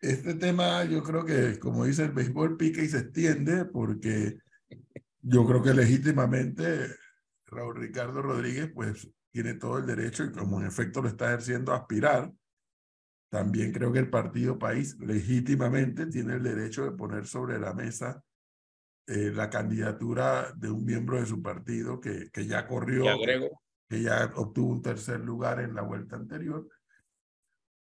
este 0.00 0.34
tema 0.34 0.84
yo 0.84 1.02
creo 1.02 1.24
que, 1.24 1.58
como 1.58 1.84
dice 1.84 2.04
el 2.04 2.12
béisbol, 2.12 2.56
pica 2.56 2.82
y 2.82 2.88
se 2.88 2.98
extiende, 2.98 3.64
porque 3.66 4.38
yo 5.20 5.46
creo 5.46 5.62
que 5.62 5.74
legítimamente 5.74 6.96
Raúl 7.46 7.76
Ricardo 7.76 8.22
Rodríguez, 8.22 8.70
pues 8.74 9.08
tiene 9.30 9.54
todo 9.54 9.78
el 9.78 9.86
derecho 9.86 10.24
y 10.24 10.32
como 10.32 10.60
en 10.60 10.66
efecto 10.66 11.02
lo 11.02 11.08
está 11.08 11.26
ejerciendo 11.26 11.72
a 11.72 11.76
aspirar 11.76 12.32
también 13.30 13.72
creo 13.72 13.92
que 13.92 14.00
el 14.00 14.10
partido 14.10 14.58
país 14.58 14.98
legítimamente 14.98 16.06
tiene 16.06 16.34
el 16.34 16.42
derecho 16.42 16.84
de 16.84 16.90
poner 16.90 17.26
sobre 17.26 17.60
la 17.60 17.72
mesa 17.72 18.22
eh, 19.06 19.32
la 19.32 19.48
candidatura 19.48 20.52
de 20.56 20.70
un 20.70 20.84
miembro 20.84 21.18
de 21.18 21.26
su 21.26 21.40
partido 21.40 22.00
que, 22.00 22.28
que 22.30 22.46
ya 22.46 22.66
corrió, 22.66 23.04
que 23.88 24.02
ya 24.02 24.32
obtuvo 24.34 24.72
un 24.72 24.82
tercer 24.82 25.20
lugar 25.20 25.60
en 25.60 25.74
la 25.74 25.82
vuelta 25.82 26.16
anterior. 26.16 26.68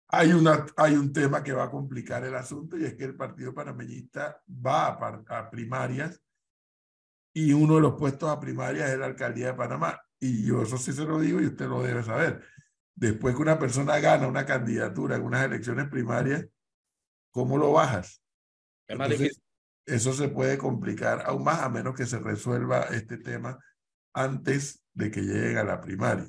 Hay, 0.09 0.33
una, 0.33 0.66
hay 0.77 0.94
un 0.94 1.12
tema 1.12 1.42
que 1.42 1.53
va 1.53 1.64
a 1.64 1.71
complicar 1.71 2.25
el 2.25 2.35
asunto 2.35 2.79
y 2.79 2.85
es 2.85 2.94
que 2.94 3.05
el 3.05 3.16
Partido 3.16 3.55
Panameñista 3.55 4.42
va 4.49 4.87
a, 4.87 5.38
a 5.38 5.51
primarias 5.51 6.23
y 7.35 7.53
uno 7.53 7.77
de 7.77 7.83
los 7.83 7.94
puestos 7.94 8.31
a 8.31 8.40
primarias 8.40 8.90
es 8.90 8.99
la 8.99 9.07
alcaldía 9.07 9.49
de 9.49 9.55
Panamá. 9.55 10.01
Y 10.18 10.47
yo 10.47 10.62
eso 10.62 10.79
sí 10.79 10.92
se 10.92 11.05
lo 11.05 11.21
digo 11.21 11.40
y 11.40 11.47
usted 11.47 11.68
lo 11.68 11.83
debe 11.83 12.03
saber 12.03 12.42
después 12.99 13.37
que 13.37 13.42
una 13.42 13.59
persona 13.59 13.99
gana 14.01 14.27
una 14.27 14.44
candidatura 14.44 15.16
en 15.16 15.23
unas 15.23 15.44
elecciones 15.44 15.88
primarias, 15.88 16.47
¿cómo 17.31 17.57
lo 17.57 17.73
bajas? 17.73 18.23
Eso 19.87 20.12
se 20.12 20.29
puede 20.29 20.59
complicar 20.59 21.23
aún 21.25 21.44
más 21.44 21.61
a 21.61 21.68
menos 21.68 21.94
que 21.94 22.07
se 22.07 22.18
resuelva 22.18 22.83
este 22.90 23.18
tema 23.18 23.59
antes 24.12 24.85
de 24.92 25.11
que 25.11 25.23
llegue 25.23 25.59
a 25.59 25.64
la 25.64 25.81
primaria. 25.81 26.29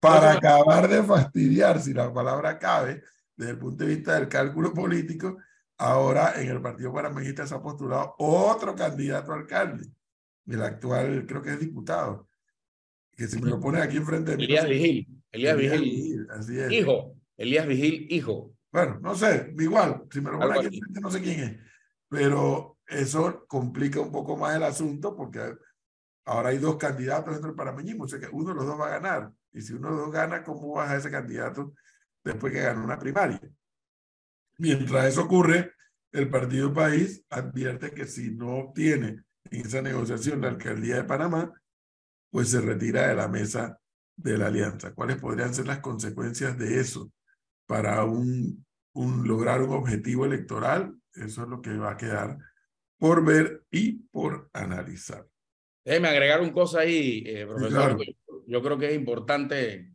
Para 0.00 0.32
acabar 0.32 0.88
de 0.88 1.02
fastidiar, 1.02 1.80
si 1.80 1.92
la 1.92 2.12
palabra 2.12 2.58
cabe, 2.58 3.02
desde 3.36 3.52
el 3.52 3.58
punto 3.58 3.84
de 3.84 3.94
vista 3.94 4.14
del 4.14 4.28
cálculo 4.28 4.72
político, 4.72 5.36
ahora 5.76 6.40
en 6.40 6.48
el 6.48 6.60
Partido 6.60 6.92
Panameñista 6.92 7.46
se 7.46 7.54
ha 7.54 7.62
postulado 7.62 8.14
otro 8.18 8.74
candidato 8.74 9.32
a 9.32 9.36
alcalde, 9.36 9.86
el 10.46 10.62
actual, 10.62 11.26
creo 11.26 11.42
que 11.42 11.52
es 11.52 11.60
diputado, 11.60 12.28
que 13.12 13.28
si 13.28 13.40
me 13.40 13.50
lo 13.50 13.60
pones 13.60 13.82
aquí 13.82 13.98
enfrente 13.98 14.32
de 14.32 14.36
mí. 14.38 14.44
Elías 14.44 14.68
Vigil, 14.68 15.22
Elías, 15.30 15.56
Vigil, 15.56 16.26
así 16.30 16.58
es. 16.58 16.72
Hijo, 16.72 17.14
Elías 17.36 17.66
Vigil, 17.66 18.06
hijo. 18.10 18.52
Bueno, 18.72 18.98
no 19.00 19.14
sé, 19.14 19.54
igual, 19.58 20.04
si 20.10 20.20
me 20.20 20.30
lo 20.30 20.38
pones 20.38 20.58
aquí 20.58 20.76
enfrente 20.78 21.00
no 21.00 21.10
sé 21.10 21.20
quién 21.20 21.40
es, 21.40 21.56
pero 22.08 22.78
eso 22.86 23.44
complica 23.46 24.00
un 24.00 24.10
poco 24.10 24.36
más 24.36 24.56
el 24.56 24.62
asunto 24.62 25.14
porque 25.14 25.56
ahora 26.24 26.48
hay 26.48 26.58
dos 26.58 26.76
candidatos 26.76 27.32
dentro 27.32 27.50
del 27.50 27.56
panameñismo, 27.56 28.04
o 28.04 28.08
sea 28.08 28.18
que 28.18 28.28
uno 28.32 28.50
de 28.50 28.54
los 28.54 28.66
dos 28.66 28.80
va 28.80 28.86
a 28.86 29.00
ganar. 29.00 29.32
Y 29.52 29.60
si 29.62 29.72
uno 29.74 29.94
dos 29.94 30.12
gana, 30.12 30.42
¿cómo 30.42 30.74
baja 30.74 30.96
ese 30.96 31.10
candidato 31.10 31.74
después 32.22 32.52
que 32.52 32.60
ganó 32.60 32.84
una 32.84 32.98
primaria? 32.98 33.40
Mientras 34.58 35.06
eso 35.06 35.22
ocurre, 35.24 35.72
el 36.12 36.28
Partido 36.28 36.72
País 36.72 37.24
advierte 37.30 37.92
que 37.92 38.06
si 38.06 38.30
no 38.30 38.56
obtiene 38.56 39.24
en 39.50 39.66
esa 39.66 39.82
negociación 39.82 40.40
la 40.40 40.48
alcaldía 40.48 40.96
de 40.96 41.04
Panamá, 41.04 41.52
pues 42.30 42.50
se 42.50 42.60
retira 42.60 43.08
de 43.08 43.14
la 43.14 43.28
mesa 43.28 43.80
de 44.16 44.38
la 44.38 44.48
alianza. 44.48 44.92
¿Cuáles 44.92 45.16
podrían 45.16 45.54
ser 45.54 45.66
las 45.66 45.80
consecuencias 45.80 46.58
de 46.58 46.78
eso 46.80 47.10
para 47.66 48.04
un, 48.04 48.64
un 48.92 49.26
lograr 49.26 49.62
un 49.62 49.72
objetivo 49.72 50.26
electoral? 50.26 50.94
Eso 51.14 51.42
es 51.42 51.48
lo 51.48 51.60
que 51.60 51.76
va 51.76 51.92
a 51.92 51.96
quedar 51.96 52.38
por 52.98 53.24
ver 53.24 53.64
y 53.70 53.94
por 54.10 54.50
analizar. 54.52 55.26
Déjeme 55.84 56.08
agregar 56.08 56.42
un 56.42 56.50
cosa 56.50 56.80
ahí, 56.80 57.24
eh, 57.26 57.46
profesor. 57.46 57.96
Yo 58.50 58.60
creo 58.60 58.76
que 58.76 58.88
es 58.88 58.96
importante, 58.96 59.92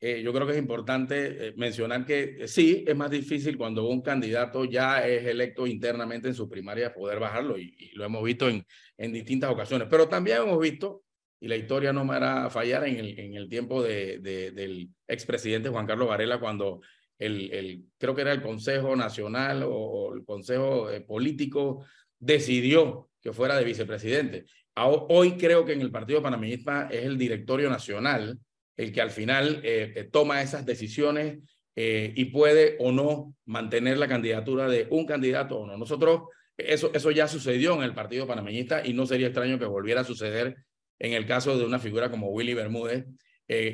eh, 0.00 0.20
yo 0.20 0.32
creo 0.32 0.44
que 0.44 0.54
es 0.54 0.58
importante 0.58 1.48
eh, 1.48 1.54
mencionar 1.56 2.04
que 2.04 2.48
sí, 2.48 2.84
es 2.84 2.96
más 2.96 3.12
difícil 3.12 3.56
cuando 3.56 3.88
un 3.88 4.02
candidato 4.02 4.64
ya 4.64 5.06
es 5.06 5.24
electo 5.24 5.68
internamente 5.68 6.26
en 6.26 6.34
su 6.34 6.48
primaria 6.48 6.92
poder 6.92 7.20
bajarlo 7.20 7.56
y, 7.56 7.92
lo 7.94 8.04
hemos 8.04 8.24
visto 8.24 8.48
en, 8.48 8.66
en 8.98 9.12
distintas 9.12 9.52
ocasiones. 9.52 9.86
Pero 9.88 10.08
también 10.08 10.38
hemos 10.38 10.58
visto, 10.58 11.04
y 11.38 11.46
la 11.46 11.54
historia 11.54 11.92
no 11.92 12.04
me 12.04 12.16
hará 12.16 12.50
fallar 12.50 12.88
en 12.88 12.96
el, 12.96 13.20
en 13.20 13.34
el 13.34 13.48
tiempo 13.48 13.80
de, 13.84 14.18
de, 14.18 14.50
del 14.50 14.88
expresidente 15.06 15.68
Juan 15.68 15.86
Carlos 15.86 16.08
Varela 16.08 16.40
cuando 16.40 16.80
el, 17.20 17.52
el, 17.52 17.84
creo 17.98 18.16
que 18.16 18.22
era 18.22 18.32
el 18.32 18.42
Consejo 18.42 18.96
Nacional 18.96 19.62
o, 19.64 20.12
el 20.12 20.24
Consejo 20.24 20.88
Político 21.06 21.84
decidió 22.18 23.10
que 23.20 23.32
fuera 23.32 23.56
de 23.56 23.64
vicepresidente. 23.64 24.46
Hoy 24.78 25.32
creo 25.32 25.64
que 25.64 25.72
en 25.72 25.80
el 25.80 25.90
Partido 25.90 26.22
Panameñista 26.22 26.88
es 26.90 27.04
el 27.04 27.16
directorio 27.16 27.70
nacional 27.70 28.38
el 28.76 28.92
que 28.92 29.00
al 29.00 29.10
final 29.10 29.60
eh, 29.64 29.94
eh, 29.96 30.04
toma 30.04 30.42
esas 30.42 30.66
decisiones 30.66 31.38
eh, 31.74 32.12
y 32.14 32.26
puede 32.26 32.76
o 32.78 32.92
no 32.92 33.34
mantener 33.46 33.96
la 33.96 34.06
candidatura 34.06 34.68
de 34.68 34.86
un 34.90 35.06
candidato 35.06 35.58
o 35.58 35.66
no. 35.66 35.78
Nosotros, 35.78 36.24
eso, 36.58 36.90
eso 36.92 37.10
ya 37.10 37.26
sucedió 37.26 37.74
en 37.74 37.82
el 37.82 37.94
Partido 37.94 38.26
Panameñista 38.26 38.86
y 38.86 38.92
no 38.92 39.06
sería 39.06 39.28
extraño 39.28 39.58
que 39.58 39.64
volviera 39.64 40.02
a 40.02 40.04
suceder 40.04 40.56
en 40.98 41.14
el 41.14 41.26
caso 41.26 41.56
de 41.56 41.64
una 41.64 41.78
figura 41.78 42.10
como 42.10 42.28
Willy 42.28 42.54
Bermúdez 42.54 43.06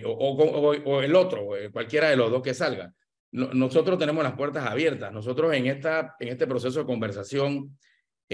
o, 0.05 0.11
o, 0.85 1.03
el 1.03 1.17
otro, 1.17 1.49
cualquiera 1.73 2.11
de 2.11 2.17
los 2.17 2.31
dos 2.31 2.43
que 2.43 2.55
salga. 2.55 2.93
nosotros 3.31 3.99
tenemos 3.99 4.23
las 4.23 4.35
puertas 4.35 4.67
abiertas. 4.67 5.13
Nosotros 5.13 5.53
en, 5.55 5.67
esta, 5.67 6.15
en 6.21 6.29
este 6.29 6.47
proceso 6.47 6.81
de 6.81 6.87
conversación 6.87 7.77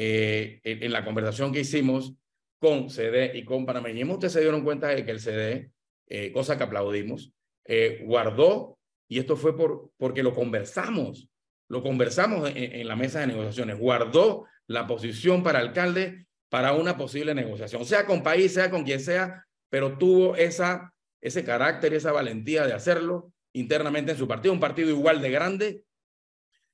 eh, 0.01 0.61
en, 0.63 0.93
la 0.93 1.05
conversación 1.05 1.53
que 1.53 1.59
hicimos 1.59 2.15
con 2.59 2.91
CD 2.91 3.33
y 3.35 3.45
con 3.45 3.65
Panameñismo, 3.65 4.15
ustedes 4.15 4.33
se 4.33 4.41
dieron 4.41 4.65
cuenta 4.65 4.89
de 4.89 5.05
que 5.05 5.11
el 5.11 5.21
CD, 5.21 5.71
eh, 6.07 6.33
cosa 6.33 6.57
que 6.57 6.65
aplaudimos, 6.65 7.33
eh, 7.65 8.03
guardó, 8.05 8.79
y 9.09 9.19
esto 9.19 9.37
fue 9.37 9.57
por, 9.57 9.91
porque 9.97 10.23
lo 10.23 10.35
conversamos, 10.35 11.29
lo 11.69 11.83
conversamos 11.83 12.51
en, 12.55 12.87
la 12.89 12.97
mesa 12.97 13.21
de 13.21 13.29
negociaciones, 13.29 13.79
guardó 13.79 14.47
la 14.67 14.87
posición 14.87 15.43
para 15.43 15.59
alcalde 15.59 16.27
para 16.49 16.73
una 16.73 16.97
posible 16.97 17.35
negociación, 17.35 17.85
sea 17.85 18.07
con 18.07 18.23
país, 18.23 18.55
sea 18.55 18.71
con 18.71 18.85
quien 18.85 19.01
sea, 19.01 19.45
pero 19.69 19.99
tuvo 19.99 20.35
esa, 20.35 20.95
ese 21.21 21.45
carácter, 21.45 21.93
esa 21.93 22.11
valentía 22.11 22.67
de 22.67 22.73
hacerlo 22.73 23.33
internamente 23.53 24.13
en 24.13 24.19
su 24.19 24.27
partido, 24.27 24.55
un 24.55 24.61
partido 24.61 24.89
igual 24.89 25.21
de 25.21 25.31
grande 25.31 25.85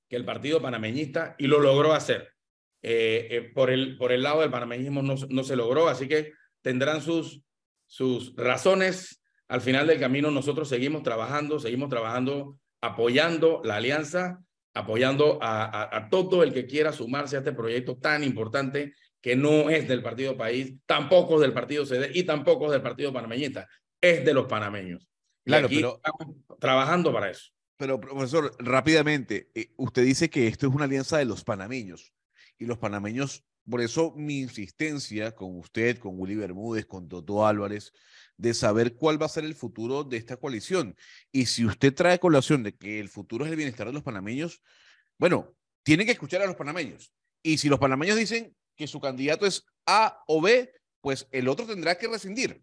que 0.08 0.16
el 0.16 0.24
partido 0.24 0.62
panameñista, 0.62 1.34
y 1.38 1.46
lo 1.46 1.58
logró 1.58 1.92
hacer. 1.92 2.33
Eh, 2.86 3.28
eh, 3.30 3.40
por, 3.54 3.70
el, 3.70 3.96
por 3.96 4.12
el 4.12 4.22
lado 4.22 4.42
del 4.42 4.50
panameñismo 4.50 5.00
no, 5.00 5.14
no, 5.30 5.42
se 5.42 5.56
logró, 5.56 5.88
así 5.88 6.06
que 6.06 6.34
tendrán 6.60 7.00
sus, 7.00 7.40
sus 7.86 8.36
razones. 8.36 9.22
Al 9.48 9.62
final 9.62 9.86
del 9.86 9.98
camino 9.98 10.30
nosotros 10.30 10.68
seguimos 10.68 11.02
trabajando, 11.02 11.58
seguimos 11.58 11.88
trabajando, 11.88 12.58
apoyando 12.82 13.62
la 13.64 13.76
alianza, 13.76 14.44
apoyando 14.74 15.38
a, 15.40 15.96
a, 15.96 16.10
todo 16.10 16.42
el 16.42 16.52
que 16.52 16.66
quiera 16.66 16.92
sumarse 16.92 17.36
a 17.36 17.38
este 17.38 17.52
proyecto 17.52 17.96
tan 17.96 18.22
importante 18.22 18.92
que 19.22 19.34
no 19.34 19.70
es 19.70 19.88
del 19.88 20.02
Partido 20.02 20.36
País, 20.36 20.74
tampoco 20.84 21.36
es 21.36 21.40
del 21.40 21.54
Partido 21.54 21.86
CD 21.86 22.10
y 22.12 22.24
tampoco 22.24 22.66
es 22.66 22.72
del 22.72 22.82
Partido 22.82 23.14
Panameñista, 23.14 23.66
es 23.98 24.22
de 24.26 24.34
los 24.34 24.44
panameños. 24.44 25.08
Claro, 25.42 25.68
aquí 25.68 25.76
pero, 25.76 25.96
estamos 26.04 26.36
trabajando 26.60 27.10
para 27.14 27.30
eso. 27.30 27.50
Pero, 27.78 27.98
profesor, 27.98 28.54
rápidamente, 28.58 29.48
eh, 29.54 29.72
usted 29.76 30.04
dice 30.04 30.28
que 30.28 30.48
esto 30.48 30.66
es 30.66 30.74
una 30.74 30.84
alianza 30.84 31.16
de 31.16 31.24
los 31.24 31.44
panameños 31.44 32.12
y 32.64 32.66
los 32.66 32.78
panameños, 32.78 33.44
por 33.68 33.80
eso 33.80 34.12
mi 34.16 34.40
insistencia 34.40 35.34
con 35.34 35.56
usted, 35.58 35.98
con 35.98 36.18
Willy 36.18 36.36
Bermúdez, 36.36 36.86
con 36.86 37.08
Toto 37.08 37.46
Álvarez, 37.46 37.92
de 38.36 38.52
saber 38.52 38.94
cuál 38.94 39.20
va 39.20 39.26
a 39.26 39.30
ser 39.30 39.44
el 39.44 39.54
futuro 39.54 40.04
de 40.04 40.16
esta 40.16 40.36
coalición. 40.36 40.96
Y 41.32 41.46
si 41.46 41.64
usted 41.64 41.94
trae 41.94 42.18
colación 42.18 42.62
de 42.62 42.74
que 42.74 43.00
el 43.00 43.08
futuro 43.08 43.44
es 43.44 43.50
el 43.50 43.56
bienestar 43.56 43.86
de 43.86 43.92
los 43.92 44.02
panameños, 44.02 44.62
bueno, 45.18 45.54
tiene 45.82 46.04
que 46.04 46.12
escuchar 46.12 46.42
a 46.42 46.46
los 46.46 46.56
panameños. 46.56 47.12
Y 47.42 47.58
si 47.58 47.68
los 47.68 47.78
panameños 47.78 48.16
dicen 48.16 48.54
que 48.76 48.86
su 48.86 49.00
candidato 49.00 49.46
es 49.46 49.64
A 49.86 50.22
o 50.26 50.40
B, 50.40 50.72
pues 51.00 51.28
el 51.30 51.48
otro 51.48 51.66
tendrá 51.66 51.96
que 51.96 52.08
rescindir. 52.08 52.62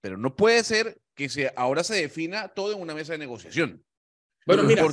Pero 0.00 0.16
no 0.16 0.36
puede 0.36 0.62
ser 0.64 1.00
que 1.14 1.28
se, 1.28 1.52
ahora 1.56 1.84
se 1.84 1.94
defina 1.94 2.48
todo 2.48 2.74
en 2.74 2.80
una 2.80 2.94
mesa 2.94 3.12
de 3.12 3.18
negociación. 3.18 3.84
Bueno, 4.46 4.62
mira, 4.62 4.86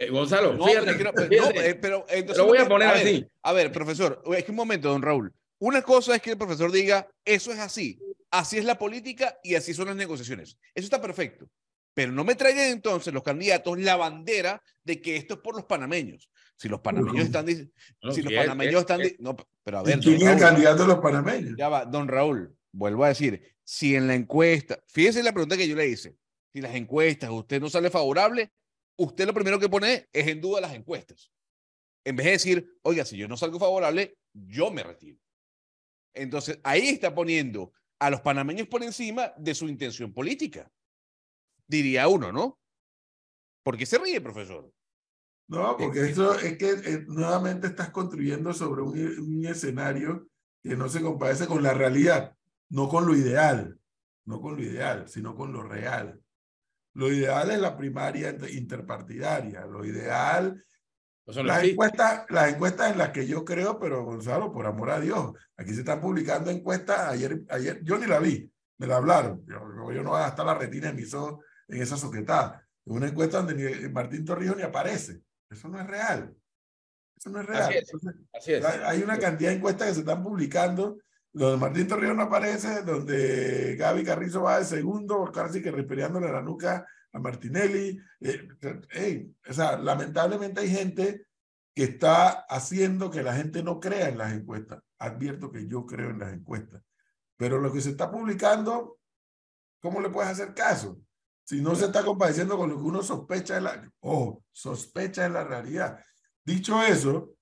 eh, 0.00 0.08
Gonzalo, 0.08 0.56
fíjate, 0.64 1.74
pero, 1.74 2.06
eh, 2.08 2.26
lo 2.34 2.46
voy 2.46 2.56
a 2.56 2.66
poner 2.66 2.88
así. 2.88 3.26
a 3.42 3.52
ver, 3.52 3.70
profesor, 3.70 4.22
es 4.34 4.44
que 4.44 4.50
un 4.50 4.56
momento, 4.56 4.88
don 4.88 5.02
Raúl. 5.02 5.30
Una 5.58 5.82
cosa 5.82 6.16
es 6.16 6.22
que 6.22 6.30
el 6.30 6.38
profesor 6.38 6.72
diga, 6.72 7.06
eso 7.22 7.52
es 7.52 7.58
así, 7.58 8.00
así 8.30 8.56
es 8.56 8.64
la 8.64 8.78
política 8.78 9.38
y 9.42 9.56
así 9.56 9.74
son 9.74 9.88
las 9.88 9.96
negociaciones. 9.96 10.56
Eso 10.74 10.86
está 10.86 11.02
perfecto. 11.02 11.50
Pero 11.92 12.12
no 12.12 12.24
me 12.24 12.34
traigan 12.34 12.70
entonces 12.70 13.12
los 13.12 13.22
candidatos 13.22 13.78
la 13.78 13.96
bandera 13.96 14.62
de 14.84 15.02
que 15.02 15.16
esto 15.16 15.34
es 15.34 15.40
por 15.40 15.54
los 15.54 15.66
panameños. 15.66 16.30
Si 16.56 16.66
los 16.66 16.80
panameños 16.80 17.26
están 17.26 17.46
si 17.46 18.22
los 18.22 18.32
panameños 18.32 18.80
están 18.80 19.02
no, 19.18 19.36
pero 19.62 19.80
a 19.80 19.82
ver, 19.82 19.98
¿quién 20.00 20.16
es 20.16 20.22
el 20.22 20.38
candidato 20.38 20.82
de 20.82 20.88
los 20.88 20.98
panameños? 21.00 21.54
Ya 21.58 21.68
va, 21.68 21.84
don 21.84 22.08
Raúl, 22.08 22.56
vuelvo 22.72 23.04
a 23.04 23.08
decir, 23.08 23.54
si 23.62 23.96
en 23.96 24.06
la 24.06 24.14
encuesta, 24.14 24.82
fíjese 24.86 25.22
la 25.22 25.32
pregunta 25.32 25.58
que 25.58 25.68
yo 25.68 25.76
le 25.76 25.88
hice, 25.88 26.16
si 26.52 26.62
las 26.62 26.74
encuestas 26.74 27.28
usted 27.30 27.60
no 27.60 27.68
sale 27.68 27.90
favorable, 27.90 28.50
usted 29.00 29.26
lo 29.26 29.34
primero 29.34 29.58
que 29.58 29.68
pone 29.68 30.08
es 30.12 30.26
en 30.28 30.40
duda 30.40 30.60
las 30.60 30.74
encuestas. 30.74 31.32
En 32.04 32.16
vez 32.16 32.26
de 32.26 32.32
decir, 32.32 32.78
oiga, 32.82 33.04
si 33.04 33.16
yo 33.16 33.28
no 33.28 33.36
salgo 33.36 33.58
favorable, 33.58 34.18
yo 34.32 34.70
me 34.70 34.82
retiro. 34.82 35.18
Entonces, 36.14 36.60
ahí 36.62 36.88
está 36.88 37.14
poniendo 37.14 37.72
a 37.98 38.10
los 38.10 38.20
panameños 38.20 38.68
por 38.68 38.82
encima 38.82 39.32
de 39.38 39.54
su 39.54 39.68
intención 39.68 40.12
política. 40.12 40.70
Diría 41.66 42.08
uno, 42.08 42.30
¿no? 42.30 42.58
¿Por 43.62 43.78
qué 43.78 43.86
se 43.86 43.98
ríe, 43.98 44.20
profesor? 44.20 44.70
No, 45.48 45.76
porque 45.76 46.10
eso 46.10 46.38
es 46.38 46.58
que 46.58 46.70
eh, 46.70 47.04
nuevamente 47.08 47.68
estás 47.68 47.90
construyendo 47.90 48.52
sobre 48.52 48.82
un, 48.82 48.98
un, 48.98 49.46
escenario 49.46 50.28
que 50.62 50.76
no 50.76 50.88
se 50.88 51.00
compadece 51.00 51.46
con 51.46 51.62
la 51.62 51.74
realidad, 51.74 52.36
no 52.68 52.88
con 52.88 53.06
lo 53.06 53.16
ideal, 53.16 53.78
no 54.26 54.40
con 54.40 54.56
lo 54.56 54.62
ideal, 54.62 55.08
sino 55.08 55.34
con 55.34 55.52
lo 55.52 55.62
real. 55.62 56.20
Lo 56.94 57.12
ideal 57.12 57.50
es 57.50 57.58
la 57.58 57.76
primaria 57.76 58.36
interpartidaria. 58.50 59.64
Lo 59.66 59.84
ideal. 59.84 60.64
las, 61.26 61.64
encuestas, 61.64 62.26
las 62.30 62.54
encuestas 62.54 62.92
en 62.92 62.98
las 62.98 63.10
que 63.10 63.26
yo 63.26 63.44
creo, 63.44 63.78
pero 63.78 64.04
Gonzalo, 64.04 64.52
por 64.52 64.66
amor 64.66 64.90
a 64.90 65.00
Dios, 65.00 65.32
aquí 65.56 65.72
se 65.72 65.80
están 65.80 66.00
publicando 66.00 66.50
encuestas. 66.50 67.08
Ayer, 67.08 67.42
ayer 67.48 67.80
yo 67.82 67.98
ni 67.98 68.06
la 68.06 68.18
vi, 68.18 68.50
me 68.78 68.86
la 68.86 68.96
hablaron. 68.96 69.44
Yo, 69.46 69.60
no 69.60 69.84
voy 69.84 69.96
a 69.98 70.20
gastar 70.20 70.46
la 70.46 70.54
retina 70.54 70.88
de 70.88 70.94
mis 70.94 71.14
ojos 71.14 71.44
en 71.68 71.82
esa 71.82 71.96
soquetada. 71.96 72.66
Una 72.84 73.08
encuesta 73.08 73.42
donde 73.42 73.54
ni 73.54 73.88
Martín 73.88 74.24
Torrijos 74.24 74.56
ni 74.56 74.62
aparece. 74.62 75.20
Eso 75.48 75.68
no 75.68 75.80
es 75.80 75.86
real. 75.86 76.34
Eso 77.16 77.30
no 77.30 77.40
es 77.40 77.46
real. 77.46 77.74
Así 78.32 78.52
es. 78.54 78.64
Hay 78.64 79.02
una 79.02 79.18
cantidad 79.18 79.50
de 79.50 79.56
encuestas 79.56 79.88
que 79.88 79.94
se 79.94 80.00
están 80.00 80.22
publicando 80.22 80.98
donde 81.32 81.58
Martín 81.58 81.86
Torrijos 81.86 82.16
no 82.16 82.24
aparece, 82.24 82.82
donde 82.82 83.76
Gaby 83.76 84.04
Carrizo 84.04 84.42
va 84.42 84.58
de 84.58 84.64
segundo, 84.64 85.30
casi 85.32 85.62
que 85.62 85.70
respirando 85.70 86.20
la 86.20 86.42
nuca 86.42 86.86
a 87.12 87.18
Martinelli. 87.18 88.00
Eh, 88.20 89.30
o 89.48 89.52
sea, 89.52 89.78
lamentablemente 89.78 90.60
hay 90.60 90.70
gente 90.70 91.26
que 91.74 91.84
está 91.84 92.30
haciendo 92.48 93.10
que 93.10 93.22
la 93.22 93.34
gente 93.34 93.62
no 93.62 93.78
crea 93.78 94.08
en 94.08 94.18
las 94.18 94.32
encuestas. 94.32 94.82
Advierto 94.98 95.50
que 95.50 95.66
yo 95.66 95.86
creo 95.86 96.10
en 96.10 96.18
las 96.18 96.32
encuestas. 96.32 96.82
Pero 97.36 97.58
lo 97.58 97.72
que 97.72 97.80
se 97.80 97.90
está 97.90 98.10
publicando, 98.10 98.98
¿cómo 99.80 100.00
le 100.00 100.10
puedes 100.10 100.30
hacer 100.30 100.52
caso? 100.52 101.00
Si 101.44 101.60
no 101.60 101.74
se 101.74 101.86
está 101.86 102.04
compadeciendo 102.04 102.56
con 102.58 102.70
lo 102.70 102.76
que 102.76 102.82
uno 102.82 103.02
sospecha 103.02 103.54
de 103.54 103.60
la, 103.62 103.92
o 104.00 104.42
sospecha 104.52 105.22
de 105.22 105.30
la 105.30 105.44
realidad. 105.44 106.04
Dicho 106.44 106.82
eso, 106.82 107.34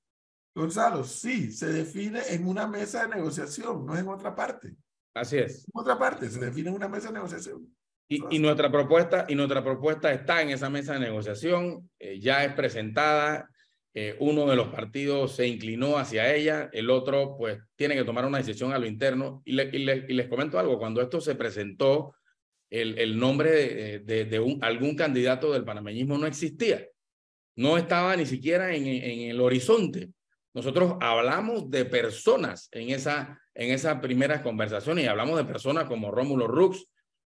Gonzalo, 0.58 1.04
sí, 1.04 1.52
se 1.52 1.72
define 1.72 2.20
en 2.30 2.48
una 2.48 2.66
mesa 2.66 3.06
de 3.06 3.14
negociación, 3.14 3.86
no 3.86 3.96
en 3.96 4.08
otra 4.08 4.34
parte. 4.34 4.74
Así 5.14 5.38
es. 5.38 5.64
En 5.72 5.80
otra 5.80 5.96
parte, 5.96 6.28
se 6.28 6.40
define 6.40 6.70
en 6.70 6.74
una 6.74 6.88
mesa 6.88 7.08
de 7.08 7.14
negociación. 7.14 7.72
Y, 8.08 8.36
y 8.36 8.40
nuestra 8.40 8.68
propuesta, 8.68 9.24
y 9.28 9.36
nuestra 9.36 9.62
propuesta 9.62 10.12
está 10.12 10.42
en 10.42 10.50
esa 10.50 10.68
mesa 10.68 10.94
de 10.94 11.00
negociación, 11.00 11.88
eh, 12.00 12.18
ya 12.18 12.44
es 12.44 12.54
presentada, 12.54 13.48
eh, 13.94 14.16
uno 14.18 14.46
de 14.46 14.56
los 14.56 14.66
partidos 14.68 15.36
se 15.36 15.46
inclinó 15.46 15.96
hacia 15.96 16.34
ella, 16.34 16.68
el 16.72 16.90
otro 16.90 17.36
pues 17.38 17.60
tiene 17.76 17.94
que 17.94 18.04
tomar 18.04 18.26
una 18.26 18.38
decisión 18.38 18.72
a 18.72 18.80
lo 18.80 18.86
interno. 18.86 19.42
Y, 19.44 19.60
y, 19.60 19.78
les 19.84 20.28
comento 20.28 20.58
algo, 20.58 20.76
cuando 20.76 21.00
esto 21.00 21.20
se 21.20 21.36
presentó, 21.36 22.16
el, 22.68 22.98
el 22.98 23.16
nombre 23.16 24.00
de, 24.00 24.24
de, 24.24 24.40
un, 24.40 24.58
algún 24.64 24.96
candidato 24.96 25.52
del 25.52 25.64
panameñismo 25.64 26.18
no 26.18 26.26
existía, 26.26 26.84
no 27.56 27.78
estaba 27.78 28.16
ni 28.16 28.26
siquiera 28.26 28.74
en, 28.74 28.88
en 28.88 29.30
el 29.30 29.40
horizonte. 29.40 30.10
Nosotros 30.54 30.94
hablamos 31.00 31.70
de 31.70 31.84
personas 31.84 32.68
en 32.72 32.90
esa, 32.90 33.40
en 33.54 33.70
esas 33.70 34.00
primeras 34.00 34.40
conversaciones 34.42 35.04
y 35.04 35.08
hablamos 35.08 35.36
de 35.36 35.44
personas 35.44 35.84
como 35.84 36.10
Rómulo 36.10 36.46
Rux, 36.46 36.86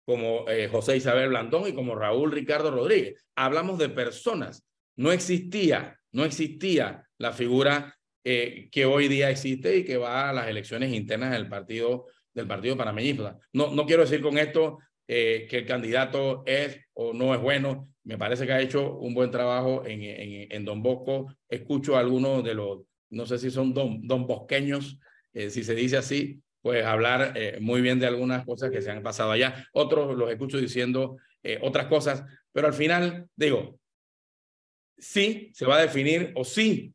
como 0.04 0.48
eh, 0.48 0.68
José 0.68 0.96
Isabel 0.96 1.30
Blandón 1.30 1.68
y 1.68 1.74
como 1.74 1.94
Raúl 1.94 2.32
Ricardo 2.32 2.70
Rodríguez. 2.70 3.24
Hablamos 3.34 3.78
de 3.78 3.88
personas. 3.88 4.66
No 4.96 5.12
existía, 5.12 5.98
no 6.12 6.24
existía 6.24 7.08
la 7.18 7.32
figura 7.32 7.96
eh, 8.24 8.68
que 8.70 8.84
hoy 8.84 9.08
día 9.08 9.30
existe 9.30 9.76
y 9.76 9.84
que 9.84 9.96
va 9.96 10.28
a 10.28 10.32
las 10.32 10.48
elecciones 10.48 10.92
internas 10.92 11.32
del 11.32 11.48
partido 11.48 12.06
del 12.34 12.48
partido 12.48 12.76
panameñista. 12.76 13.38
No, 13.52 13.72
no 13.72 13.86
quiero 13.86 14.02
decir 14.02 14.20
con 14.20 14.38
esto 14.38 14.78
eh, 15.06 15.46
que 15.48 15.58
el 15.58 15.66
candidato 15.66 16.42
es 16.46 16.80
o 16.94 17.12
no 17.12 17.32
es 17.32 17.40
bueno. 17.40 17.88
Me 18.02 18.18
parece 18.18 18.44
que 18.44 18.52
ha 18.52 18.60
hecho 18.60 18.98
un 18.98 19.14
buen 19.14 19.30
trabajo 19.30 19.84
en, 19.86 20.02
en, 20.02 20.48
en 20.50 20.64
Don 20.64 20.82
Bosco. 20.82 21.32
Escucho 21.48 21.96
algunos 21.96 22.42
de 22.42 22.54
los 22.54 22.80
no 23.14 23.26
sé 23.26 23.38
si 23.38 23.50
son 23.50 23.72
don, 23.72 24.26
bosqueños, 24.26 24.98
eh, 25.32 25.50
si 25.50 25.64
se 25.64 25.74
dice 25.74 25.96
así, 25.96 26.40
pues 26.60 26.84
hablar 26.84 27.32
eh, 27.36 27.58
muy 27.60 27.80
bien 27.80 27.98
de 27.98 28.06
algunas 28.06 28.44
cosas 28.44 28.70
que 28.70 28.82
se 28.82 28.90
han 28.90 29.02
pasado 29.02 29.30
allá. 29.30 29.66
Otros 29.72 30.16
los 30.16 30.30
escucho 30.30 30.58
diciendo 30.58 31.16
eh, 31.42 31.58
otras 31.62 31.86
cosas, 31.86 32.24
pero 32.52 32.66
al 32.66 32.74
final 32.74 33.28
digo, 33.36 33.78
sí 34.98 35.50
se 35.52 35.66
va 35.66 35.76
a 35.76 35.82
definir 35.82 36.32
o 36.34 36.44
sí 36.44 36.94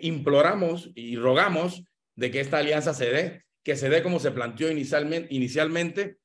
imploramos 0.00 0.90
y 0.94 1.16
rogamos 1.16 1.84
de 2.14 2.30
que 2.30 2.40
esta 2.40 2.58
alianza 2.58 2.94
se 2.94 3.10
dé, 3.10 3.44
que 3.62 3.76
se 3.76 3.88
dé 3.88 4.02
como 4.02 4.18
se 4.18 4.30
planteó 4.30 4.70
inicialmente. 4.70 5.34
inicialmente. 5.34 6.16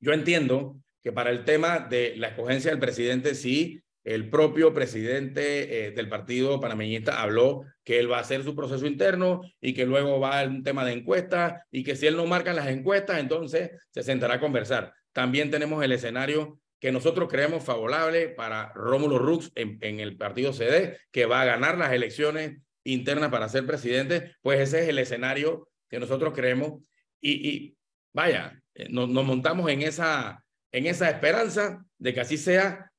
Yo 0.00 0.12
entiendo 0.12 0.80
que 1.02 1.12
para 1.12 1.30
el 1.30 1.44
tema 1.44 1.78
de 1.78 2.14
la 2.16 2.28
escogencia 2.28 2.70
del 2.70 2.80
presidente 2.80 3.34
sí 3.34 3.82
el 4.04 4.30
propio 4.30 4.72
presidente 4.72 5.86
eh, 5.86 5.90
del 5.90 6.08
partido 6.08 6.60
panameñista 6.60 7.20
habló 7.20 7.64
que 7.84 7.98
él 7.98 8.10
va 8.10 8.18
a 8.18 8.20
hacer 8.20 8.42
su 8.44 8.54
proceso 8.54 8.86
interno 8.86 9.42
y 9.60 9.74
que 9.74 9.86
luego 9.86 10.20
va 10.20 10.40
a 10.40 10.44
un 10.44 10.62
tema 10.62 10.84
de 10.84 10.92
encuestas 10.92 11.62
y 11.70 11.84
que 11.84 11.96
si 11.96 12.06
él 12.06 12.16
no 12.16 12.26
marca 12.26 12.52
las 12.52 12.68
encuestas, 12.68 13.18
entonces 13.18 13.70
se 13.90 14.02
sentará 14.02 14.34
a 14.34 14.40
conversar. 14.40 14.94
También 15.12 15.50
tenemos 15.50 15.84
el 15.84 15.92
escenario 15.92 16.58
que 16.78 16.92
nosotros 16.92 17.28
creemos 17.28 17.62
favorable 17.62 18.28
para 18.28 18.72
Rómulo 18.74 19.18
Rux 19.18 19.52
en, 19.54 19.78
en 19.82 20.00
el 20.00 20.16
partido 20.16 20.52
CD, 20.52 20.96
que 21.10 21.26
va 21.26 21.42
a 21.42 21.44
ganar 21.44 21.76
las 21.76 21.92
elecciones 21.92 22.56
internas 22.84 23.30
para 23.30 23.48
ser 23.50 23.66
presidente, 23.66 24.34
pues 24.40 24.60
ese 24.60 24.82
es 24.82 24.88
el 24.88 24.98
escenario 24.98 25.68
que 25.90 26.00
nosotros 26.00 26.32
creemos 26.34 26.82
y, 27.20 27.48
y 27.48 27.76
vaya, 28.14 28.62
eh, 28.74 28.88
nos, 28.88 29.10
nos 29.10 29.24
montamos 29.24 29.70
en 29.70 29.82
esa, 29.82 30.42
en 30.72 30.86
esa 30.86 31.10
esperanza 31.10 31.84
de 31.98 32.14
que 32.14 32.20
así 32.20 32.38
sea 32.38 32.89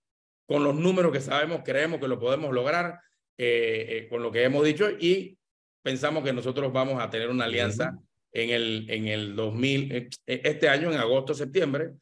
con 0.46 0.64
los 0.64 0.76
números 0.76 1.12
que 1.12 1.22
sabemos, 1.22 1.62
creemos 1.64 2.00
que 2.00 2.08
lo 2.08 2.20
podemos 2.20 2.54
lograr 2.54 3.00
eh, 3.38 3.86
eh, 3.90 4.08
con 4.10 4.22
lo 4.22 4.32
que 4.32 4.44
hemos 4.44 4.64
dicho 4.64 4.90
y 4.90 5.38
pensamos 5.82 6.24
que 6.24 6.34
nosotros 6.34 6.72
vamos 6.72 7.02
a 7.02 7.10
tener 7.10 7.30
una 7.30 7.46
alianza 7.46 7.98
en 8.32 8.50
el, 8.50 8.86
en 8.90 9.08
el 9.08 9.36
2000, 9.36 9.92
eh, 9.92 10.10
este 10.26 10.70
año, 10.70 10.92
en 10.92 11.00
agosto, 11.00 11.34
septiembre, 11.34 11.94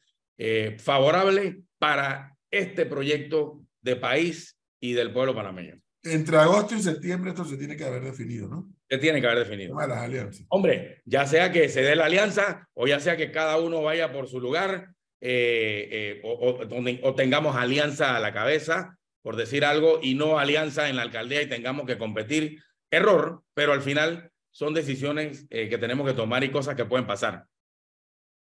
favorable 0.78 1.62
para 1.78 2.34
este 2.50 2.86
proyecto 2.86 3.60
de 3.82 3.96
país 3.96 4.56
y 4.80 4.94
del 4.94 5.12
pueblo 5.12 5.34
panameño. 5.34 5.80
Entre 6.02 6.36
agosto 6.38 6.74
y 6.74 6.82
septiembre 6.82 7.30
esto 7.30 7.44
se 7.44 7.58
tiene 7.58 7.76
que 7.76 7.84
haber 7.84 8.02
definido, 8.02 8.48
¿no? 8.48 8.72
Se 8.88 8.96
tiene 8.98 9.20
que 9.20 9.26
haber 9.26 9.40
definido. 9.40 9.78
Las 9.78 9.98
alianzas. 9.98 10.46
Hombre, 10.48 11.02
ya 11.04 11.26
sea 11.26 11.52
que 11.52 11.68
se 11.68 11.82
dé 11.82 11.94
la 11.94 12.06
alianza 12.06 12.68
o 12.72 12.86
ya 12.86 13.00
sea 13.00 13.16
que 13.16 13.30
cada 13.30 13.58
uno 13.58 13.82
vaya 13.82 14.10
por 14.12 14.26
su 14.26 14.40
lugar, 14.40 14.94
eh, 15.20 15.88
eh, 15.90 16.20
o, 16.24 16.60
o, 17.02 17.14
tengamos 17.14 17.56
alianza 17.56 18.16
a 18.16 18.20
la 18.20 18.32
cabeza, 18.32 18.98
por 19.22 19.36
decir 19.36 19.64
algo, 19.64 20.00
y 20.02 20.14
no 20.14 20.38
alianza 20.38 20.88
en 20.88 20.96
la 20.96 21.02
alcaldía 21.02 21.42
y 21.42 21.48
tengamos 21.48 21.86
que 21.86 21.98
competir. 21.98 22.62
Error, 22.90 23.42
pero 23.54 23.72
al 23.72 23.82
final 23.82 24.32
son 24.50 24.74
decisiones 24.74 25.46
eh, 25.50 25.68
que 25.68 25.78
tenemos 25.78 26.06
que 26.06 26.14
tomar 26.14 26.42
y 26.42 26.50
cosas 26.50 26.74
que 26.74 26.84
pueden 26.84 27.06
pasar. 27.06 27.46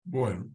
Bueno. 0.03 0.49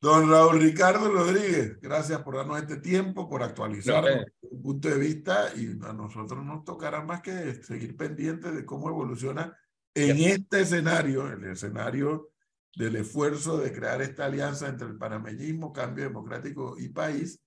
Don 0.00 0.30
Raúl 0.30 0.60
Ricardo 0.60 1.10
Rodríguez, 1.10 1.80
gracias 1.80 2.22
por 2.22 2.36
darnos 2.36 2.60
este 2.60 2.76
tiempo, 2.76 3.28
por 3.28 3.42
actualizar 3.42 4.04
no, 4.04 4.60
punto 4.62 4.88
de 4.88 4.98
vista 4.98 5.52
y 5.56 5.70
a 5.82 5.92
nosotros 5.92 6.44
nos 6.44 6.64
tocará 6.64 7.02
más 7.02 7.22
que 7.22 7.54
seguir 7.62 7.96
pendientes 7.96 8.54
de 8.54 8.64
cómo 8.66 8.90
evoluciona 8.90 9.56
en 9.94 10.18
este 10.18 10.60
escenario, 10.60 11.26
el 11.32 11.44
escenario 11.44 12.28
del 12.76 12.96
esfuerzo 12.96 13.56
de 13.56 13.72
crear 13.72 14.02
esta 14.02 14.26
alianza 14.26 14.68
entre 14.68 14.86
el 14.86 14.98
panameñismo, 14.98 15.72
cambio 15.72 16.04
democrático 16.04 16.76
y 16.78 16.90
país, 16.90 17.42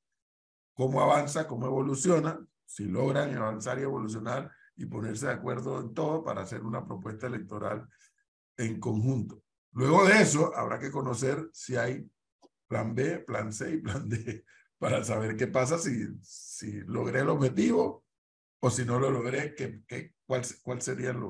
cómo 0.73 1.01
avanza, 1.01 1.47
cómo 1.47 1.67
evoluciona, 1.67 2.43
si 2.65 2.85
logran 2.85 3.35
avanzar 3.35 3.77
y 3.79 3.83
evolucionar 3.83 4.51
y 4.75 4.87
ponerse 4.87 5.27
de 5.27 5.33
acuerdo 5.33 5.79
en 5.81 5.93
todo 5.93 6.23
para 6.23 6.41
hacer 6.41 6.63
una 6.63 6.83
propuesta 6.83 7.27
electoral 7.27 7.87
en 8.57 8.79
conjunto. 8.79 9.43
Luego 9.73 10.03
de 10.05 10.19
eso, 10.19 10.51
habrá 10.55 10.79
que 10.79 10.89
conocer 10.89 11.47
si 11.53 11.75
hay 11.75 12.09
plan 12.67 12.95
B, 12.95 13.19
plan 13.19 13.53
C 13.53 13.71
y 13.71 13.77
plan 13.77 14.09
D 14.09 14.43
para 14.79 15.03
saber 15.03 15.35
qué 15.35 15.45
pasa 15.45 15.77
si, 15.77 16.07
si 16.23 16.81
logré 16.87 17.19
el 17.19 17.29
objetivo 17.29 18.03
o 18.61 18.69
si 18.71 18.83
no 18.83 18.99
lo 18.99 19.11
logré, 19.11 19.53
qué, 19.53 19.83
qué, 19.87 20.15
cuál, 20.25 20.41
cuál 20.63 20.81
serían 20.81 21.23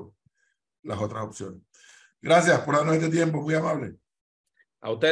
las 0.84 0.98
otras 0.98 1.24
opciones. 1.24 1.60
Gracias 2.22 2.60
por 2.60 2.76
darnos 2.76 2.96
este 2.96 3.08
tiempo, 3.08 3.40
muy 3.40 3.54
amable. 3.54 3.96
A 4.80 4.90
ustedes. 4.90 5.08